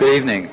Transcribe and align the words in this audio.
Good 0.00 0.16
evening. 0.16 0.50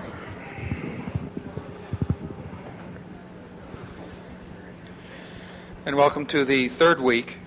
And 5.85 5.95
welcome 5.95 6.25
to 6.25 6.43
the 6.43 6.67
third 6.67 6.99
week 6.99 7.37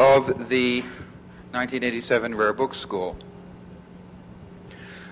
of 0.00 0.48
the 0.48 0.80
1987 1.52 2.34
Rare 2.34 2.52
Books 2.52 2.78
School. 2.78 3.16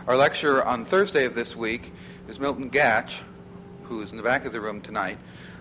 Our 0.09 0.17
lecturer 0.17 0.65
on 0.65 0.85
Thursday 0.85 1.27
of 1.27 1.37
this 1.37 1.55
week 1.55 1.93
is 2.27 2.41
Milton 2.41 2.73
Gatch, 2.73 3.21
who 3.85 4.03
is 4.03 4.11
in 4.11 4.17
the 4.17 4.25
back 4.25 4.45
of 4.45 4.51
the 4.51 4.61
room 4.61 4.81
tonight, 4.81 5.19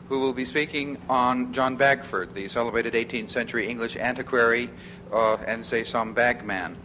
who 0.07 0.19
will 0.19 0.33
be 0.33 0.45
speaking 0.45 0.97
on 1.07 1.53
John 1.53 1.75
Bagford, 1.75 2.33
the 2.33 2.47
celebrated 2.47 2.95
18th 2.95 3.29
century 3.29 3.67
English 3.67 3.95
antiquary 3.97 4.71
uh, 5.11 5.37
and 5.45 5.65
say 5.65 5.83
some 5.83 6.13
bagman. 6.13 6.75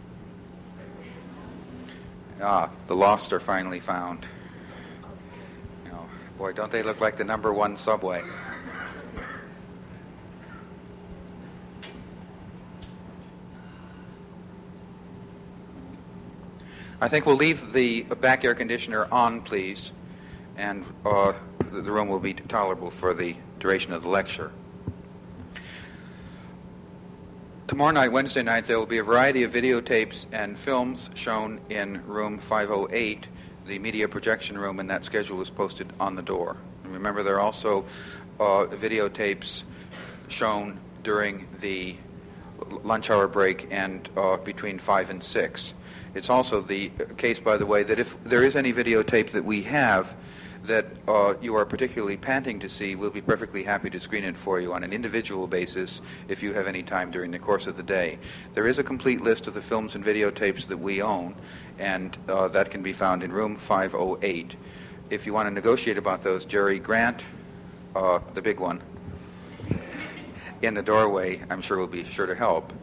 Ah, 2.41 2.69
the 2.87 2.95
lost 2.95 3.31
are 3.33 3.39
finally 3.39 3.79
found. 3.79 4.27
Boy, 6.37 6.51
don't 6.51 6.71
they 6.71 6.83
look 6.83 6.99
like 6.99 7.15
the 7.15 7.23
number 7.23 7.53
one 7.53 7.77
subway? 7.77 8.21
I 16.99 17.07
think 17.07 17.25
we'll 17.25 17.37
leave 17.37 17.71
the 17.71 18.03
back 18.03 18.43
air 18.43 18.53
conditioner 18.53 19.07
on, 19.11 19.41
please, 19.41 19.93
and 20.57 20.85
uh, 21.05 21.33
the 21.71 21.83
room 21.83 22.09
will 22.09 22.19
be 22.19 22.33
tolerable 22.33 22.91
for 22.91 23.13
the 23.13 23.35
duration 23.59 23.93
of 23.93 24.03
the 24.03 24.09
lecture. 24.09 24.51
Tomorrow 27.67 27.93
night, 27.93 28.11
Wednesday 28.11 28.43
night, 28.43 28.65
there 28.65 28.77
will 28.77 28.85
be 28.85 28.99
a 28.99 29.03
variety 29.03 29.41
of 29.41 29.51
videotapes 29.51 30.27
and 30.31 30.57
films 30.57 31.09
shown 31.15 31.59
in 31.71 32.05
room 32.05 32.37
508, 32.37 33.27
the 33.65 33.79
media 33.79 34.07
projection 34.07 34.55
room, 34.55 34.79
and 34.79 34.87
that 34.91 35.03
schedule 35.03 35.41
is 35.41 35.49
posted 35.49 35.91
on 35.99 36.13
the 36.13 36.21
door. 36.21 36.57
And 36.83 36.93
remember, 36.93 37.23
there 37.23 37.37
are 37.37 37.39
also 37.39 37.83
uh, 38.39 38.67
videotapes 38.69 39.63
shown 40.27 40.79
during 41.01 41.47
the 41.59 41.95
lunch 42.83 43.09
hour 43.09 43.27
break 43.27 43.67
and 43.71 44.07
uh, 44.15 44.37
between 44.37 44.77
5 44.77 45.09
and 45.09 45.23
6. 45.23 45.73
It's 46.13 46.29
also 46.29 46.61
the 46.61 46.91
case, 47.17 47.39
by 47.39 47.57
the 47.57 47.65
way, 47.65 47.81
that 47.81 47.97
if 47.97 48.15
there 48.25 48.43
is 48.43 48.55
any 48.55 48.73
videotape 48.73 49.31
that 49.31 49.43
we 49.43 49.63
have 49.63 50.13
that 50.65 50.85
uh, 51.07 51.33
you 51.41 51.55
are 51.55 51.65
particularly 51.65 52.17
panting 52.17 52.59
to 52.59 52.69
see, 52.69 52.95
we'll 52.95 53.09
be 53.09 53.21
perfectly 53.21 53.63
happy 53.63 53.89
to 53.89 53.99
screen 53.99 54.23
it 54.23 54.35
for 54.37 54.59
you 54.59 54.73
on 54.73 54.83
an 54.83 54.91
individual 54.91 55.47
basis 55.47 56.01
if 56.27 56.43
you 56.43 56.53
have 56.53 56.67
any 56.67 56.83
time 56.83 57.11
during 57.11 57.31
the 57.31 57.39
course 57.39 57.67
of 57.67 57.77
the 57.77 57.83
day. 57.83 58.17
There 58.53 58.67
is 58.67 58.79
a 58.79 58.83
complete 58.83 59.21
list 59.21 59.47
of 59.47 59.53
the 59.53 59.61
films 59.61 59.95
and 59.95 60.03
videotapes 60.03 60.67
that 60.67 60.77
we 60.77 61.01
own, 61.01 61.35
and 61.79 62.17
uh, 62.27 62.47
that 62.49 62.71
can 62.71 62.83
be 62.83 62.93
found 62.93 63.23
in 63.23 63.31
room 63.31 63.55
508. 63.55 64.55
If 65.09 65.25
you 65.25 65.33
want 65.33 65.47
to 65.47 65.53
negotiate 65.53 65.97
about 65.97 66.23
those, 66.23 66.45
Jerry 66.45 66.79
Grant, 66.79 67.23
uh, 67.95 68.19
the 68.33 68.41
big 68.41 68.59
one, 68.59 68.81
in 70.61 70.73
the 70.73 70.81
doorway, 70.81 71.41
I'm 71.49 71.61
sure 71.61 71.77
will 71.77 71.87
be 71.87 72.03
sure 72.03 72.25
to 72.25 72.35
help. 72.35 72.73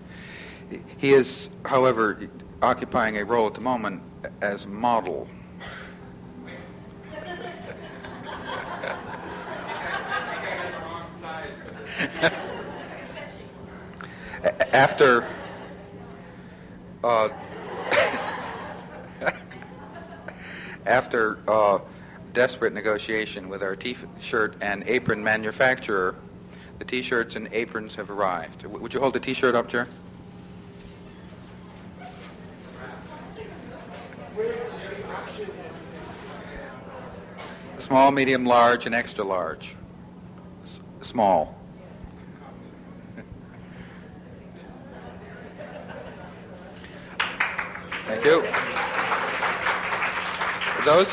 He 0.98 1.12
is, 1.12 1.50
however, 1.64 2.28
occupying 2.62 3.19
a 3.19 3.25
role 3.25 3.47
at 3.47 3.55
the 3.55 3.60
moment 3.60 4.03
as 4.41 4.66
model 4.66 5.28
After 14.72 15.25
uh, 17.05 17.28
after 20.86 21.39
uh, 21.47 21.78
desperate 22.33 22.72
negotiation 22.72 23.48
with 23.48 23.62
our 23.62 23.77
T-shirt 23.77 24.56
and 24.61 24.82
apron 24.87 25.22
manufacturer, 25.22 26.16
the 26.78 26.84
T-shirts 26.84 27.37
and 27.37 27.49
aprons 27.53 27.94
have 27.94 28.10
arrived. 28.10 28.62
W- 28.62 28.82
would 28.82 28.93
you 28.94 29.00
hold 29.00 29.15
the 29.15 29.21
T-shirt 29.21 29.54
up, 29.54 29.69
Jer? 29.69 29.87
Small, 37.78 38.10
medium, 38.10 38.44
large, 38.44 38.87
and 38.87 38.94
extra 38.94 39.25
large. 39.25 39.77
S- 40.62 40.81
small. 41.00 41.62
Thank 48.12 48.27
you. 48.27 48.43
Those 50.84 51.12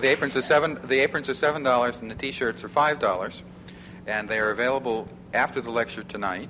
the 0.00 0.08
aprons 0.08 0.34
are 0.34 0.42
seven. 0.42 0.76
The 0.82 0.98
aprons 0.98 1.28
are 1.28 1.34
seven 1.34 1.62
dollars, 1.62 2.00
and 2.00 2.10
the 2.10 2.16
T-shirts 2.16 2.64
are 2.64 2.68
five 2.68 2.98
dollars, 2.98 3.44
and 4.08 4.28
they 4.28 4.40
are 4.40 4.50
available 4.50 5.06
after 5.34 5.60
the 5.60 5.70
lecture 5.70 6.02
tonight. 6.02 6.48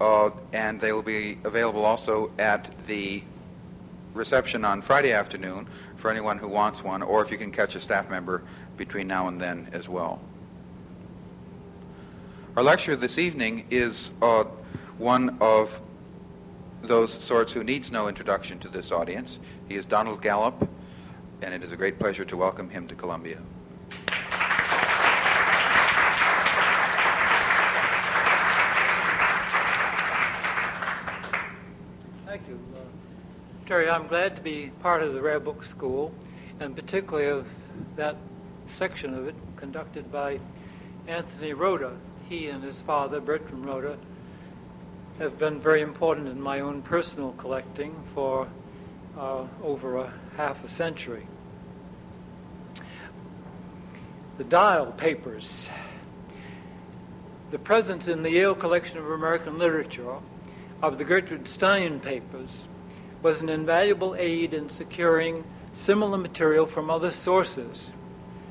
Uh, 0.00 0.30
and 0.54 0.80
they 0.80 0.92
will 0.92 1.02
be 1.02 1.36
available 1.44 1.84
also 1.84 2.30
at 2.38 2.70
the 2.86 3.22
reception 4.14 4.64
on 4.64 4.80
Friday 4.80 5.12
afternoon 5.12 5.66
for 5.96 6.10
anyone 6.10 6.38
who 6.38 6.48
wants 6.48 6.82
one, 6.82 7.02
or 7.02 7.20
if 7.20 7.30
you 7.30 7.36
can 7.36 7.52
catch 7.52 7.74
a 7.74 7.80
staff 7.80 8.08
member 8.08 8.42
between 8.78 9.06
now 9.06 9.28
and 9.28 9.38
then 9.38 9.68
as 9.72 9.86
well. 9.86 10.18
Our 12.56 12.62
lecture 12.62 12.96
this 12.96 13.18
evening 13.18 13.66
is 13.70 14.12
uh, 14.22 14.44
one 14.96 15.36
of 15.42 15.78
those 16.86 17.12
sorts 17.12 17.52
who 17.52 17.64
needs 17.64 17.90
no 17.90 18.08
introduction 18.08 18.58
to 18.60 18.68
this 18.68 18.92
audience. 18.92 19.38
He 19.68 19.74
is 19.74 19.84
Donald 19.84 20.22
Gallup, 20.22 20.68
and 21.42 21.52
it 21.52 21.62
is 21.62 21.72
a 21.72 21.76
great 21.76 21.98
pleasure 21.98 22.24
to 22.24 22.36
welcome 22.36 22.70
him 22.70 22.86
to 22.88 22.94
Columbia. 22.94 23.38
Thank 32.26 32.48
you. 32.48 32.58
Uh, 32.74 32.80
Terry, 33.66 33.90
I'm 33.90 34.06
glad 34.06 34.36
to 34.36 34.42
be 34.42 34.70
part 34.80 35.02
of 35.02 35.14
the 35.14 35.20
Rare 35.20 35.40
Book 35.40 35.64
School, 35.64 36.14
and 36.60 36.76
particularly 36.76 37.28
of 37.28 37.52
that 37.96 38.16
section 38.66 39.14
of 39.14 39.26
it 39.26 39.34
conducted 39.56 40.10
by 40.12 40.38
Anthony 41.08 41.52
Rota. 41.52 41.92
He 42.28 42.48
and 42.48 42.62
his 42.62 42.80
father, 42.80 43.20
Bertram 43.20 43.62
Rota, 43.62 43.96
have 45.18 45.38
been 45.38 45.58
very 45.58 45.80
important 45.80 46.28
in 46.28 46.38
my 46.38 46.60
own 46.60 46.82
personal 46.82 47.32
collecting 47.38 47.94
for 48.14 48.46
uh, 49.16 49.46
over 49.62 49.96
a 49.96 50.12
half 50.36 50.62
a 50.62 50.68
century. 50.68 51.26
The 54.36 54.44
Dial 54.44 54.92
Papers. 54.92 55.68
The 57.50 57.58
presence 57.58 58.08
in 58.08 58.22
the 58.22 58.30
Yale 58.30 58.54
Collection 58.54 58.98
of 58.98 59.10
American 59.10 59.56
Literature 59.56 60.16
of 60.82 60.98
the 60.98 61.04
Gertrude 61.04 61.48
Stein 61.48 61.98
papers 61.98 62.68
was 63.22 63.40
an 63.40 63.48
invaluable 63.48 64.14
aid 64.18 64.52
in 64.52 64.68
securing 64.68 65.44
similar 65.72 66.18
material 66.18 66.66
from 66.66 66.90
other 66.90 67.10
sources. 67.10 67.90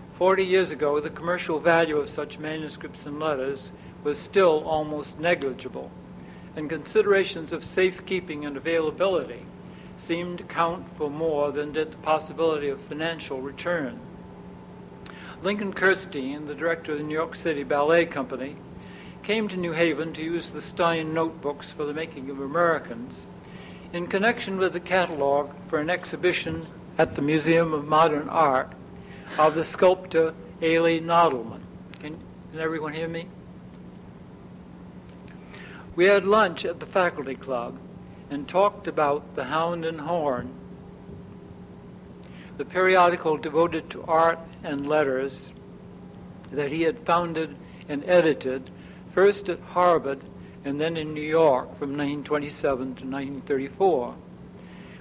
Forty 0.10 0.44
years 0.44 0.72
ago, 0.72 1.00
the 1.00 1.12
commercial 1.12 1.60
value 1.60 1.98
of 1.98 2.10
such 2.10 2.40
manuscripts 2.40 3.06
and 3.06 3.20
letters 3.20 3.70
was 4.04 4.18
still 4.18 4.64
almost 4.64 5.20
negligible 5.20 5.92
and 6.56 6.70
considerations 6.70 7.52
of 7.52 7.64
safekeeping 7.64 8.46
and 8.46 8.56
availability 8.58 9.46
seemed 9.98 10.38
to 10.40 10.44
count 10.44 10.86
for 10.98 11.10
more 11.10 11.52
than 11.52 11.72
did 11.72 11.92
the 11.92 11.98
possibility 11.98 12.70
of 12.70 12.80
financial 12.82 13.42
return. 13.42 14.00
Lincoln 15.42 15.74
Kirstein, 15.74 16.48
the 16.48 16.56
director 16.56 16.94
of 16.94 16.98
the 16.98 17.04
New 17.04 17.14
York 17.14 17.36
City 17.36 17.64
Ballet 17.64 18.06
Company, 18.06 18.56
came 19.22 19.48
to 19.48 19.58
New 19.58 19.72
Haven 19.72 20.14
to 20.14 20.24
use 20.24 20.50
the 20.50 20.62
Stein 20.62 21.14
notebooks 21.14 21.72
for 21.72 21.86
the 21.86 21.94
making 21.94 22.30
of 22.30 22.40
Americans 22.40 23.26
in 23.94 24.08
connection 24.08 24.58
with 24.58 24.74
the 24.74 24.80
catalog 24.80 25.52
for 25.68 25.80
an 25.80 25.90
exhibition 25.90 26.66
at 26.98 27.16
the 27.16 27.22
Museum 27.22 27.74
of 27.74 27.86
Modern 27.86 28.30
Art 28.30 28.72
of 29.38 29.56
the 29.56 29.64
sculptor 29.64 30.34
Elie 30.62 31.02
Nadelman. 31.02 31.62
Can, 32.00 32.18
can 32.52 32.62
everyone 32.62 32.94
hear 32.94 33.08
me? 33.08 33.28
We 35.96 36.06
had 36.06 36.26
lunch 36.26 36.66
at 36.66 36.80
the 36.80 36.86
faculty 36.86 37.36
club 37.36 37.78
and 38.30 38.48
talked 38.48 38.88
about 38.88 39.36
the 39.36 39.46
Hound 39.46 39.86
and 39.86 40.02
Horn, 40.02 40.54
the 42.58 42.66
periodical 42.66 43.38
devoted 43.38 43.90
to 43.92 44.04
art 44.04 44.40
and 44.64 44.88
letters 44.88 45.52
that 46.52 46.72
he 46.72 46.84
had 46.84 47.00
founded 47.00 47.56
and 47.88 48.04
edited 48.06 48.70
first 49.12 49.50
at 49.50 49.60
Harvard 49.60 50.20
and 50.66 50.82
then 50.82 50.98
in 50.98 51.14
New 51.14 51.22
York 51.22 51.68
from 51.78 51.92
1927 51.92 52.78
to 52.78 52.90
1934. 53.06 54.16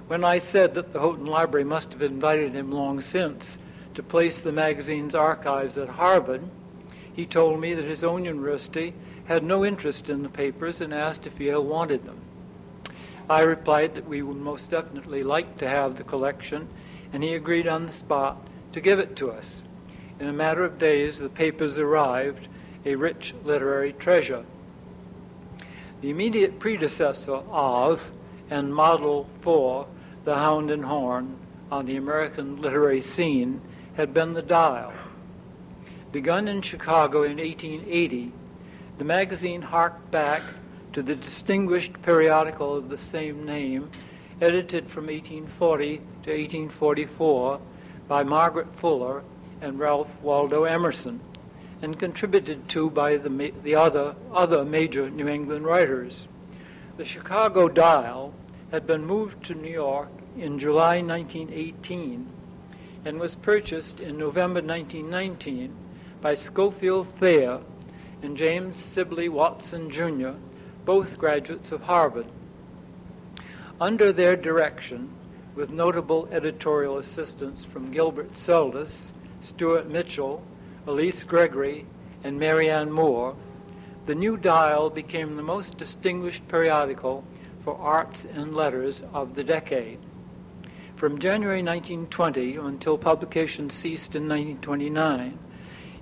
When 0.06 0.24
I 0.24 0.38
said 0.38 0.74
that 0.74 0.92
the 0.92 1.00
Houghton 1.00 1.26
Library 1.26 1.64
must 1.64 1.92
have 1.92 2.02
invited 2.02 2.52
him 2.52 2.70
long 2.70 3.00
since 3.00 3.58
to 3.94 4.02
place 4.02 4.40
the 4.40 4.52
magazine's 4.52 5.14
archives 5.14 5.78
at 5.78 5.88
Harvard, 5.88 6.42
he 7.12 7.24
told 7.24 7.60
me 7.60 7.74
that 7.74 7.84
his 7.84 8.04
own 8.04 8.24
university 8.24 8.92
had 9.26 9.42
no 9.42 9.64
interest 9.64 10.10
in 10.10 10.22
the 10.22 10.28
papers 10.28 10.80
and 10.80 10.92
asked 10.92 11.26
if 11.26 11.40
Yale 11.40 11.64
wanted 11.64 12.04
them. 12.04 12.20
I 13.28 13.40
replied 13.40 13.94
that 13.94 14.06
we 14.06 14.22
would 14.22 14.36
most 14.36 14.70
definitely 14.70 15.22
like 15.22 15.56
to 15.58 15.68
have 15.68 15.96
the 15.96 16.04
collection, 16.04 16.68
and 17.12 17.22
he 17.22 17.34
agreed 17.34 17.66
on 17.66 17.86
the 17.86 17.92
spot 17.92 18.36
to 18.72 18.80
give 18.80 18.98
it 18.98 19.16
to 19.16 19.30
us. 19.30 19.62
In 20.20 20.28
a 20.28 20.32
matter 20.32 20.64
of 20.64 20.78
days, 20.78 21.18
the 21.18 21.28
papers 21.28 21.78
arrived, 21.78 22.48
a 22.84 22.94
rich 22.94 23.34
literary 23.44 23.94
treasure. 23.94 24.44
The 26.02 26.10
immediate 26.10 26.58
predecessor 26.58 27.40
of 27.50 28.10
and 28.50 28.74
model 28.74 29.28
for 29.40 29.86
the 30.24 30.34
Hound 30.34 30.70
and 30.70 30.84
Horn 30.84 31.36
on 31.72 31.86
the 31.86 31.96
American 31.96 32.60
literary 32.60 33.00
scene 33.00 33.62
had 33.94 34.12
been 34.12 34.34
the 34.34 34.42
Dial. 34.42 34.92
Begun 36.12 36.46
in 36.46 36.60
Chicago 36.60 37.22
in 37.22 37.38
1880, 37.38 38.32
the 38.98 39.04
magazine 39.04 39.60
harked 39.60 40.10
back 40.10 40.42
to 40.92 41.02
the 41.02 41.16
distinguished 41.16 42.00
periodical 42.02 42.76
of 42.76 42.88
the 42.88 42.98
same 42.98 43.44
name, 43.44 43.90
edited 44.40 44.88
from 44.88 45.06
1840 45.06 45.96
to 45.96 46.30
1844 46.30 47.60
by 48.06 48.22
Margaret 48.22 48.72
Fuller 48.76 49.24
and 49.60 49.78
Ralph 49.78 50.20
Waldo 50.22 50.64
Emerson, 50.64 51.20
and 51.82 51.98
contributed 51.98 52.68
to 52.68 52.88
by 52.90 53.16
the, 53.16 53.52
the 53.64 53.74
other, 53.74 54.14
other 54.32 54.64
major 54.64 55.10
New 55.10 55.26
England 55.26 55.66
writers. 55.66 56.28
The 56.96 57.04
Chicago 57.04 57.68
Dial 57.68 58.32
had 58.70 58.86
been 58.86 59.04
moved 59.04 59.42
to 59.44 59.54
New 59.54 59.70
York 59.70 60.10
in 60.36 60.58
July 60.58 61.00
1918 61.00 62.28
and 63.04 63.18
was 63.18 63.34
purchased 63.34 63.98
in 63.98 64.16
November 64.16 64.60
1919 64.60 65.74
by 66.20 66.34
Scofield 66.34 67.08
Thayer 67.18 67.60
and 68.24 68.36
James 68.36 68.78
Sibley 68.78 69.28
Watson, 69.28 69.90
Jr., 69.90 70.30
both 70.84 71.18
graduates 71.18 71.72
of 71.72 71.82
Harvard. 71.82 72.26
Under 73.80 74.12
their 74.12 74.34
direction, 74.34 75.10
with 75.54 75.70
notable 75.70 76.28
editorial 76.32 76.98
assistance 76.98 77.64
from 77.64 77.90
Gilbert 77.90 78.32
Seldes, 78.32 79.12
Stewart 79.42 79.88
Mitchell, 79.88 80.42
Alyse 80.86 81.24
Gregory, 81.24 81.86
and 82.22 82.38
Marianne 82.38 82.90
Moore, 82.90 83.36
the 84.06 84.14
New 84.14 84.36
Dial 84.36 84.90
became 84.90 85.36
the 85.36 85.42
most 85.42 85.76
distinguished 85.76 86.48
periodical 86.48 87.24
for 87.60 87.76
arts 87.76 88.24
and 88.24 88.54
letters 88.54 89.04
of 89.12 89.34
the 89.34 89.44
decade. 89.44 89.98
From 90.96 91.18
January 91.18 91.62
1920 91.62 92.56
until 92.56 92.96
publication 92.96 93.68
ceased 93.68 94.16
in 94.16 94.28
1929, 94.28 95.38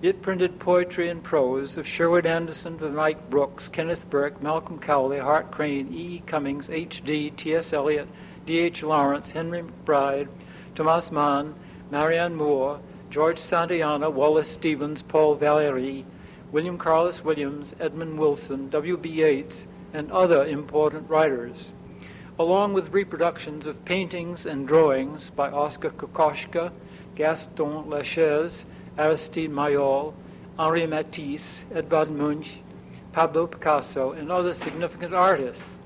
it 0.03 0.21
printed 0.21 0.59
poetry 0.59 1.09
and 1.09 1.23
prose 1.23 1.77
of 1.77 1.87
Sherwood 1.87 2.27
Anderson, 2.27 2.77
Van 2.77 2.95
Wyck 2.95 3.31
Brooks, 3.31 3.69
Kenneth 3.69 4.11
Burke, 4.11 4.43
Malcolm 4.43 4.81
Cowley, 4.81 5.21
Hart 5.21 5.53
Crane, 5.53 5.95
E. 5.95 6.17
E. 6.17 6.23
Cummings, 6.27 6.69
H.D., 6.69 7.31
T.S. 7.31 7.73
Eliot, 7.73 8.09
D.H. 8.45 8.83
Lawrence, 8.83 9.31
Henry 9.31 9.63
McBride, 9.63 10.27
Thomas 10.75 11.13
Mann, 11.13 11.55
Marianne 11.93 12.35
Moore, 12.35 12.81
George 13.11 13.39
Santayana, 13.39 14.11
Wallace 14.11 14.49
Stevens, 14.49 15.03
Paul 15.03 15.37
Valéry, 15.37 16.05
William 16.51 16.79
Carlos 16.79 17.23
Williams, 17.23 17.77
Edmund 17.79 18.19
Wilson, 18.19 18.71
W.B. 18.71 19.09
Yeats, 19.09 19.69
and 19.93 20.11
other 20.11 20.45
important 20.47 21.09
writers, 21.09 21.71
along 22.41 22.73
with 22.73 22.91
reproductions 22.91 23.69
of 23.69 23.85
paintings 23.85 24.47
and 24.47 24.67
drawings 24.67 25.31
by 25.31 25.49
Oscar 25.49 25.91
Kokoschka, 25.91 26.73
Gaston 27.15 27.89
Lachaise, 27.89 28.65
Aristide 28.99 29.51
Maillol, 29.51 30.15
Henri 30.59 30.87
Matisse, 30.87 31.65
Edvard 31.75 32.11
Munch, 32.11 32.61
Pablo 33.13 33.47
Picasso, 33.47 34.13
and 34.13 34.31
other 34.31 34.55
significant 34.55 35.15
artists. 35.15 35.79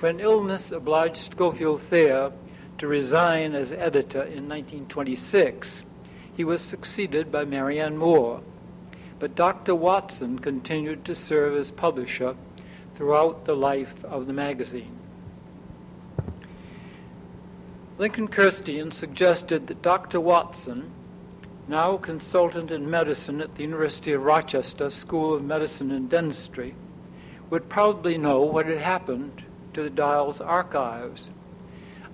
When 0.00 0.20
illness 0.20 0.70
obliged 0.70 1.32
Scofield 1.32 1.80
Thayer 1.80 2.32
to 2.78 2.86
resign 2.86 3.54
as 3.54 3.72
editor 3.72 4.22
in 4.22 4.48
1926, 4.48 5.82
he 6.36 6.44
was 6.44 6.62
succeeded 6.62 7.32
by 7.32 7.44
Marianne 7.44 7.96
Moore. 7.96 8.40
But 9.18 9.34
Dr. 9.34 9.74
Watson 9.74 10.38
continued 10.38 11.04
to 11.04 11.16
serve 11.16 11.56
as 11.56 11.72
publisher 11.72 12.36
throughout 12.94 13.44
the 13.44 13.56
life 13.56 14.04
of 14.04 14.28
the 14.28 14.32
magazine. 14.32 14.96
Lincoln 17.98 18.28
Kirstein 18.28 18.92
suggested 18.92 19.66
that 19.66 19.82
Dr. 19.82 20.20
Watson 20.20 20.92
now 21.68 21.98
consultant 21.98 22.70
in 22.70 22.90
medicine 22.90 23.42
at 23.42 23.54
the 23.54 23.62
University 23.62 24.12
of 24.12 24.22
Rochester 24.22 24.88
School 24.88 25.34
of 25.34 25.44
Medicine 25.44 25.90
and 25.90 26.08
Dentistry, 26.08 26.74
would 27.50 27.68
probably 27.68 28.16
know 28.16 28.40
what 28.40 28.66
had 28.66 28.78
happened 28.78 29.44
to 29.74 29.82
the 29.82 29.90
Dial's 29.90 30.40
archives. 30.40 31.28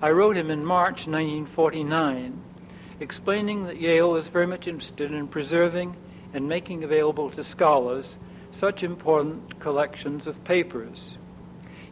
I 0.02 0.10
wrote 0.10 0.36
him 0.36 0.50
in 0.50 0.64
March 0.64 1.06
1949, 1.06 2.42
explaining 2.98 3.64
that 3.64 3.80
Yale 3.80 4.10
was 4.10 4.28
very 4.28 4.46
much 4.46 4.66
interested 4.66 5.12
in 5.12 5.28
preserving 5.28 5.96
and 6.32 6.48
making 6.48 6.82
available 6.82 7.30
to 7.30 7.44
scholars 7.44 8.18
such 8.50 8.82
important 8.82 9.60
collections 9.60 10.26
of 10.26 10.42
papers. 10.44 11.16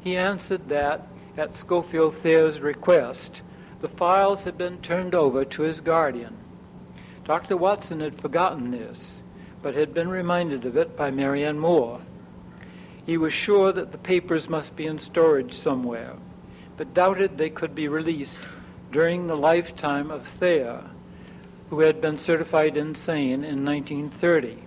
He 0.01 0.17
answered 0.17 0.69
that, 0.69 1.07
at 1.37 1.57
Scofield 1.57 2.15
Thayer's 2.15 2.61
request, 2.61 3.43
the 3.81 3.89
files 3.89 4.45
had 4.45 4.59
been 4.59 4.79
turned 4.79 5.15
over 5.15 5.45
to 5.45 5.63
his 5.63 5.81
guardian. 5.81 6.37
Dr. 7.25 7.57
Watson 7.57 8.01
had 8.01 8.21
forgotten 8.21 8.73
this, 8.73 9.23
but 9.63 9.75
had 9.75 9.95
been 9.95 10.09
reminded 10.09 10.65
of 10.65 10.77
it 10.77 10.97
by 10.97 11.11
Marianne 11.11 11.59
Moore. 11.59 12.01
He 13.07 13.17
was 13.17 13.33
sure 13.33 13.73
that 13.73 13.93
the 13.93 13.99
papers 13.99 14.49
must 14.49 14.75
be 14.75 14.87
in 14.87 14.99
storage 14.99 15.55
somewhere, 15.55 16.15
but 16.77 16.95
doubted 16.95 17.39
they 17.39 17.51
could 17.51 17.75
be 17.75 17.89
released 17.89 18.39
during 18.91 19.27
the 19.27 19.37
lifetime 19.37 20.11
of 20.11 20.27
Thayer, 20.27 20.83
who 21.71 21.81
had 21.81 22.01
been 22.01 22.17
certified 22.17 22.77
insane 22.77 23.45
in 23.45 23.65
1930. 23.65 24.59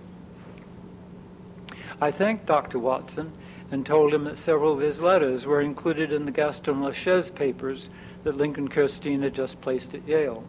I 2.00 2.10
thanked 2.10 2.46
Dr. 2.46 2.78
Watson 2.78 3.32
and 3.70 3.84
told 3.84 4.12
him 4.12 4.24
that 4.24 4.38
several 4.38 4.72
of 4.72 4.80
his 4.80 5.00
letters 5.00 5.46
were 5.46 5.60
included 5.60 6.12
in 6.12 6.24
the 6.24 6.30
Gaston 6.30 6.82
Lachaise 6.82 7.30
papers 7.30 7.88
that 8.24 8.36
Lincoln 8.36 8.68
Kirstein 8.68 9.22
had 9.22 9.34
just 9.34 9.60
placed 9.60 9.94
at 9.94 10.06
Yale. 10.06 10.44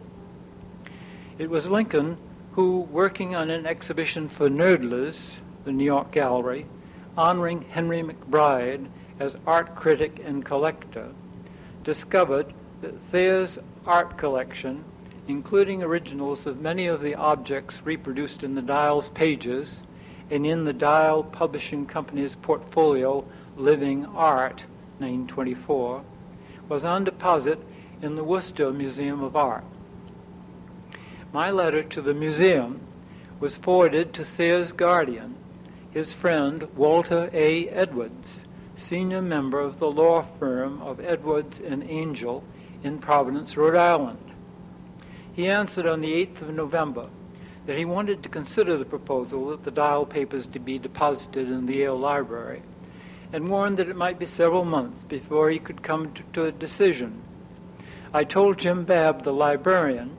It 1.38 1.48
was 1.48 1.68
Lincoln 1.68 2.16
who, 2.54 2.80
working 2.80 3.36
on 3.36 3.48
an 3.48 3.64
exhibition 3.64 4.28
for 4.28 4.50
Knoedler's, 4.50 5.38
the 5.64 5.70
New 5.70 5.84
York 5.84 6.10
Gallery, 6.10 6.66
honoring 7.16 7.62
Henry 7.70 8.02
McBride 8.02 8.88
as 9.20 9.36
art 9.46 9.76
critic 9.76 10.20
and 10.24 10.44
collector, 10.44 11.10
discovered 11.84 12.52
that 12.80 13.00
Thayer's 13.00 13.56
art 13.86 14.18
collection, 14.18 14.82
including 15.28 15.80
originals 15.80 16.44
of 16.44 16.60
many 16.60 16.88
of 16.88 17.02
the 17.02 17.14
objects 17.14 17.86
reproduced 17.86 18.42
in 18.42 18.56
the 18.56 18.62
Dial's 18.62 19.10
pages 19.10 19.80
and 20.30 20.44
in 20.44 20.64
the 20.64 20.72
Dial 20.72 21.22
Publishing 21.22 21.86
Company's 21.86 22.34
portfolio 22.34 23.24
Living 23.56 24.06
Art, 24.06 24.66
1924, 24.98 26.02
was 26.68 26.84
on 26.84 27.04
deposit 27.04 27.62
in 28.02 28.16
the 28.16 28.24
Worcester 28.24 28.72
Museum 28.72 29.22
of 29.22 29.36
Art. 29.36 29.62
My 31.32 31.50
letter 31.50 31.82
to 31.82 32.00
the 32.00 32.14
museum 32.14 32.80
was 33.38 33.58
forwarded 33.58 34.14
to 34.14 34.24
Thayer's 34.24 34.72
guardian, 34.72 35.36
his 35.90 36.14
friend 36.14 36.66
Walter 36.74 37.28
A. 37.34 37.68
Edwards, 37.68 38.44
senior 38.76 39.20
member 39.20 39.60
of 39.60 39.78
the 39.78 39.90
law 39.90 40.22
firm 40.22 40.80
of 40.80 41.00
Edwards 41.00 41.60
and 41.60 41.82
Angell 41.84 42.44
in 42.82 42.98
Providence, 42.98 43.58
Rhode 43.58 43.74
Island. 43.74 44.32
He 45.34 45.48
answered 45.48 45.86
on 45.86 46.00
the 46.00 46.26
8th 46.26 46.40
of 46.42 46.54
November 46.54 47.08
that 47.66 47.76
he 47.76 47.84
wanted 47.84 48.22
to 48.22 48.30
consider 48.30 48.78
the 48.78 48.86
proposal 48.86 49.50
that 49.50 49.64
the 49.64 49.70
dial 49.70 50.06
papers 50.06 50.46
to 50.46 50.58
be 50.58 50.78
deposited 50.78 51.50
in 51.50 51.66
the 51.66 51.76
Yale 51.76 51.98
Library, 51.98 52.62
and 53.34 53.50
warned 53.50 53.76
that 53.76 53.90
it 53.90 53.96
might 53.96 54.18
be 54.18 54.24
several 54.24 54.64
months 54.64 55.04
before 55.04 55.50
he 55.50 55.58
could 55.58 55.82
come 55.82 56.10
to, 56.14 56.22
to 56.32 56.46
a 56.46 56.52
decision. 56.52 57.20
I 58.14 58.24
told 58.24 58.58
Jim 58.58 58.84
Babb, 58.84 59.24
the 59.24 59.32
librarian, 59.34 60.16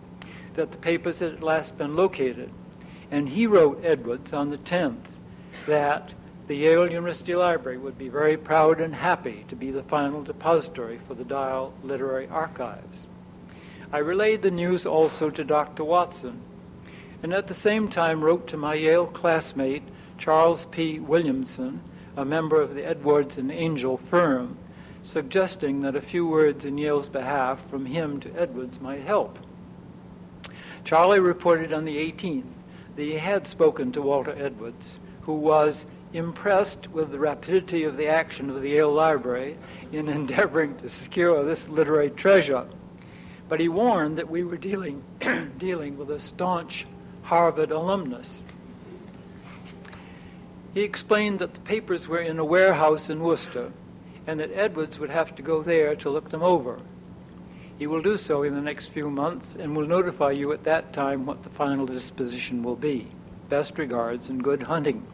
that 0.59 0.71
the 0.71 0.77
papers 0.77 1.19
had 1.19 1.35
at 1.35 1.41
last 1.41 1.77
been 1.77 1.95
located. 1.95 2.49
And 3.11 3.29
he 3.29 3.47
wrote 3.47 3.81
Edwards 3.81 4.33
on 4.33 4.49
the 4.49 4.57
10th 4.57 5.07
that 5.67 6.13
the 6.47 6.55
Yale 6.55 6.91
University 6.91 7.33
Library 7.33 7.77
would 7.77 7.97
be 7.97 8.09
very 8.09 8.35
proud 8.35 8.81
and 8.81 8.93
happy 8.93 9.45
to 9.47 9.55
be 9.55 9.71
the 9.71 9.83
final 9.83 10.21
depository 10.21 10.99
for 11.07 11.13
the 11.13 11.23
Dial 11.23 11.73
Literary 11.81 12.27
Archives. 12.27 13.07
I 13.93 13.99
relayed 13.99 14.41
the 14.41 14.51
news 14.51 14.85
also 14.85 15.29
to 15.29 15.45
Dr. 15.45 15.85
Watson, 15.85 16.41
and 17.23 17.33
at 17.33 17.47
the 17.47 17.53
same 17.53 17.87
time 17.87 18.21
wrote 18.21 18.45
to 18.47 18.57
my 18.57 18.73
Yale 18.73 19.07
classmate, 19.07 19.83
Charles 20.17 20.65
P. 20.71 20.99
Williamson, 20.99 21.79
a 22.17 22.25
member 22.25 22.61
of 22.61 22.75
the 22.75 22.85
Edwards 22.85 23.37
and 23.37 23.49
Angell 23.49 23.95
firm, 23.95 24.57
suggesting 25.03 25.83
that 25.83 25.95
a 25.95 26.01
few 26.01 26.27
words 26.27 26.65
in 26.65 26.77
Yale's 26.77 27.07
behalf 27.07 27.61
from 27.69 27.85
him 27.85 28.19
to 28.19 28.35
Edwards 28.37 28.81
might 28.81 29.03
help. 29.03 29.39
Charlie 30.89 31.19
reported 31.19 31.71
on 31.71 31.85
the 31.85 31.97
18th 32.11 32.49
that 32.95 33.03
he 33.03 33.13
had 33.13 33.45
spoken 33.45 33.91
to 33.91 34.01
Walter 34.01 34.35
Edwards, 34.35 34.97
who 35.21 35.33
was 35.33 35.85
impressed 36.13 36.89
with 36.89 37.11
the 37.11 37.19
rapidity 37.19 37.83
of 37.83 37.95
the 37.95 38.07
action 38.07 38.49
of 38.49 38.63
the 38.63 38.69
Yale 38.69 38.91
Library 38.91 39.55
in 39.91 40.09
endeavoring 40.09 40.75
to 40.77 40.89
secure 40.89 41.43
this 41.43 41.67
literary 41.67 42.09
treasure. 42.09 42.65
But 43.47 43.59
he 43.59 43.69
warned 43.69 44.17
that 44.17 44.31
we 44.31 44.43
were 44.43 44.57
dealing, 44.57 45.03
dealing 45.59 45.95
with 45.95 46.09
a 46.09 46.19
staunch 46.19 46.87
Harvard 47.21 47.69
alumnus. 47.69 48.41
He 50.73 50.81
explained 50.81 51.37
that 51.37 51.53
the 51.53 51.59
papers 51.59 52.07
were 52.07 52.21
in 52.21 52.39
a 52.39 52.45
warehouse 52.45 53.11
in 53.11 53.19
Worcester 53.19 53.71
and 54.25 54.39
that 54.39 54.49
Edwards 54.55 54.97
would 54.97 55.11
have 55.11 55.35
to 55.35 55.43
go 55.43 55.61
there 55.61 55.95
to 55.97 56.09
look 56.09 56.31
them 56.31 56.41
over. 56.41 56.79
He 57.79 57.87
will 57.87 58.01
do 58.01 58.17
so 58.17 58.43
in 58.43 58.53
the 58.53 58.61
next 58.61 58.89
few 58.89 59.09
months 59.09 59.55
and 59.55 59.73
will 59.73 59.87
notify 59.87 60.31
you 60.31 60.51
at 60.51 60.65
that 60.65 60.91
time 60.91 61.25
what 61.25 61.43
the 61.43 61.49
final 61.49 61.85
disposition 61.85 62.61
will 62.61 62.75
be. 62.75 63.07
Best 63.47 63.77
regards 63.77 64.27
and 64.27 64.43
good 64.43 64.61
hunting. 64.61 65.07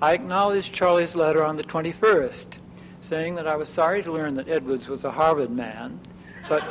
I 0.00 0.12
acknowledged 0.12 0.72
Charlie's 0.72 1.16
letter 1.16 1.44
on 1.44 1.56
the 1.56 1.64
21st, 1.64 2.58
saying 3.00 3.34
that 3.34 3.48
I 3.48 3.56
was 3.56 3.68
sorry 3.68 4.00
to 4.04 4.12
learn 4.12 4.34
that 4.34 4.48
Edwards 4.48 4.88
was 4.88 5.02
a 5.02 5.10
Harvard 5.10 5.50
man, 5.50 5.98
but, 6.48 6.64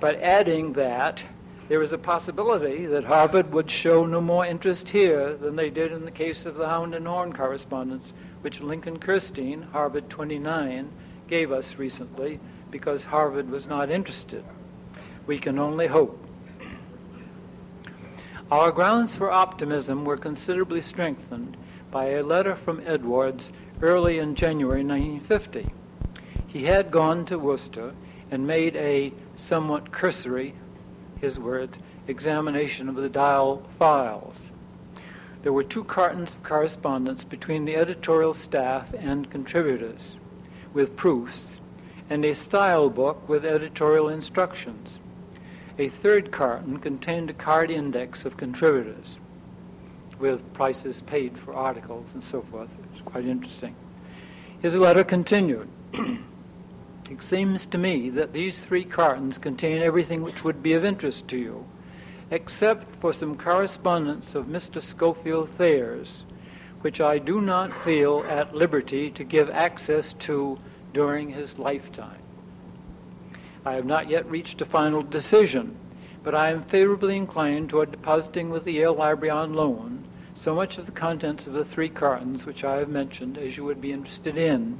but 0.00 0.20
adding 0.20 0.72
that 0.72 1.22
there 1.68 1.78
was 1.78 1.92
a 1.92 1.98
possibility 1.98 2.86
that 2.86 3.04
Harvard 3.04 3.52
would 3.52 3.70
show 3.70 4.04
no 4.04 4.20
more 4.20 4.44
interest 4.44 4.88
here 4.88 5.34
than 5.34 5.54
they 5.54 5.70
did 5.70 5.92
in 5.92 6.04
the 6.04 6.10
case 6.10 6.44
of 6.44 6.56
the 6.56 6.68
Hound 6.68 6.92
and 6.92 7.06
Horn 7.06 7.32
correspondence, 7.32 8.12
which 8.40 8.60
Lincoln 8.60 8.98
Kirstein, 8.98 9.70
Harvard 9.70 10.10
29, 10.10 10.90
gave 11.28 11.52
us 11.52 11.76
recently 11.76 12.40
because 12.70 13.04
Harvard 13.04 13.50
was 13.50 13.66
not 13.66 13.90
interested. 13.90 14.44
We 15.26 15.38
can 15.38 15.58
only 15.58 15.86
hope. 15.86 16.20
Our 18.50 18.72
grounds 18.72 19.16
for 19.16 19.30
optimism 19.30 20.04
were 20.04 20.16
considerably 20.16 20.80
strengthened 20.80 21.56
by 21.90 22.10
a 22.10 22.22
letter 22.22 22.54
from 22.54 22.82
Edwards 22.84 23.52
early 23.80 24.18
in 24.18 24.34
January 24.34 24.84
1950. 24.84 25.72
He 26.46 26.64
had 26.64 26.90
gone 26.90 27.24
to 27.26 27.38
Worcester 27.38 27.94
and 28.30 28.46
made 28.46 28.76
a 28.76 29.12
somewhat 29.36 29.92
cursory, 29.92 30.54
his 31.20 31.38
words, 31.38 31.78
examination 32.06 32.88
of 32.88 32.96
the 32.96 33.08
dial 33.08 33.62
files. 33.78 34.50
There 35.42 35.52
were 35.52 35.62
two 35.62 35.84
cartons 35.84 36.34
of 36.34 36.42
correspondence 36.42 37.24
between 37.24 37.64
the 37.64 37.76
editorial 37.76 38.34
staff 38.34 38.92
and 38.94 39.30
contributors, 39.30 40.16
with 40.72 40.96
proofs, 40.96 41.58
and 42.10 42.24
a 42.24 42.34
style 42.34 42.90
book 42.90 43.28
with 43.28 43.44
editorial 43.44 44.08
instructions. 44.08 44.98
A 45.78 45.88
third 45.88 46.30
carton 46.30 46.78
contained 46.78 47.30
a 47.30 47.34
card 47.34 47.70
index 47.70 48.24
of 48.24 48.36
contributors 48.36 49.16
with 50.18 50.52
prices 50.52 51.02
paid 51.02 51.36
for 51.36 51.54
articles 51.54 52.06
and 52.14 52.22
so 52.22 52.42
forth. 52.42 52.76
It's 52.92 53.02
quite 53.02 53.26
interesting. 53.26 53.74
His 54.60 54.76
letter 54.76 55.04
continued. 55.04 55.68
It 57.10 57.22
seems 57.22 57.66
to 57.66 57.76
me 57.76 58.08
that 58.10 58.32
these 58.32 58.60
three 58.60 58.82
cartons 58.82 59.36
contain 59.36 59.82
everything 59.82 60.22
which 60.22 60.42
would 60.42 60.62
be 60.62 60.72
of 60.72 60.86
interest 60.86 61.28
to 61.28 61.36
you, 61.36 61.66
except 62.30 62.96
for 62.96 63.12
some 63.12 63.36
correspondence 63.36 64.34
of 64.34 64.46
Mr. 64.46 64.80
Scofield 64.80 65.50
Thayer's, 65.50 66.24
which 66.80 67.02
I 67.02 67.18
do 67.18 67.42
not 67.42 67.74
feel 67.84 68.24
at 68.26 68.54
liberty 68.54 69.10
to 69.10 69.22
give 69.22 69.50
access 69.50 70.14
to 70.20 70.58
during 70.94 71.28
his 71.28 71.58
lifetime. 71.58 72.22
I 73.66 73.74
have 73.74 73.84
not 73.84 74.08
yet 74.08 74.30
reached 74.30 74.62
a 74.62 74.64
final 74.64 75.02
decision, 75.02 75.76
but 76.22 76.34
I 76.34 76.50
am 76.50 76.62
favorably 76.62 77.18
inclined 77.18 77.68
toward 77.68 77.90
depositing 77.90 78.48
with 78.48 78.64
the 78.64 78.72
Yale 78.72 78.94
Library 78.94 79.30
on 79.30 79.52
loan 79.52 80.08
so 80.34 80.54
much 80.54 80.78
of 80.78 80.86
the 80.86 80.92
contents 80.92 81.46
of 81.46 81.52
the 81.52 81.64
three 81.64 81.88
cartons 81.88 82.44
which 82.44 82.64
I 82.64 82.76
have 82.76 82.88
mentioned 82.88 83.38
as 83.38 83.56
you 83.56 83.64
would 83.64 83.80
be 83.80 83.92
interested 83.92 84.36
in. 84.36 84.78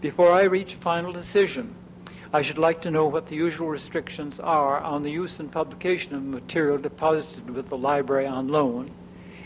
Before 0.00 0.30
I 0.30 0.44
reach 0.44 0.74
a 0.74 0.78
final 0.78 1.12
decision, 1.12 1.74
I 2.32 2.42
should 2.42 2.58
like 2.58 2.82
to 2.82 2.90
know 2.90 3.06
what 3.06 3.26
the 3.26 3.34
usual 3.34 3.68
restrictions 3.68 4.38
are 4.38 4.80
on 4.80 5.02
the 5.02 5.10
use 5.10 5.40
and 5.40 5.50
publication 5.50 6.14
of 6.14 6.22
material 6.22 6.78
deposited 6.78 7.50
with 7.50 7.68
the 7.68 7.76
library 7.76 8.26
on 8.26 8.48
loan, 8.48 8.90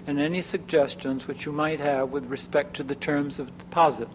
and 0.07 0.21
any 0.21 0.43
suggestions 0.43 1.27
which 1.27 1.47
you 1.47 1.53
might 1.53 1.81
have 1.81 2.11
with 2.11 2.27
respect 2.27 2.75
to 2.77 2.83
the 2.83 2.95
terms 2.95 3.39
of 3.39 3.57
deposit. 3.57 4.09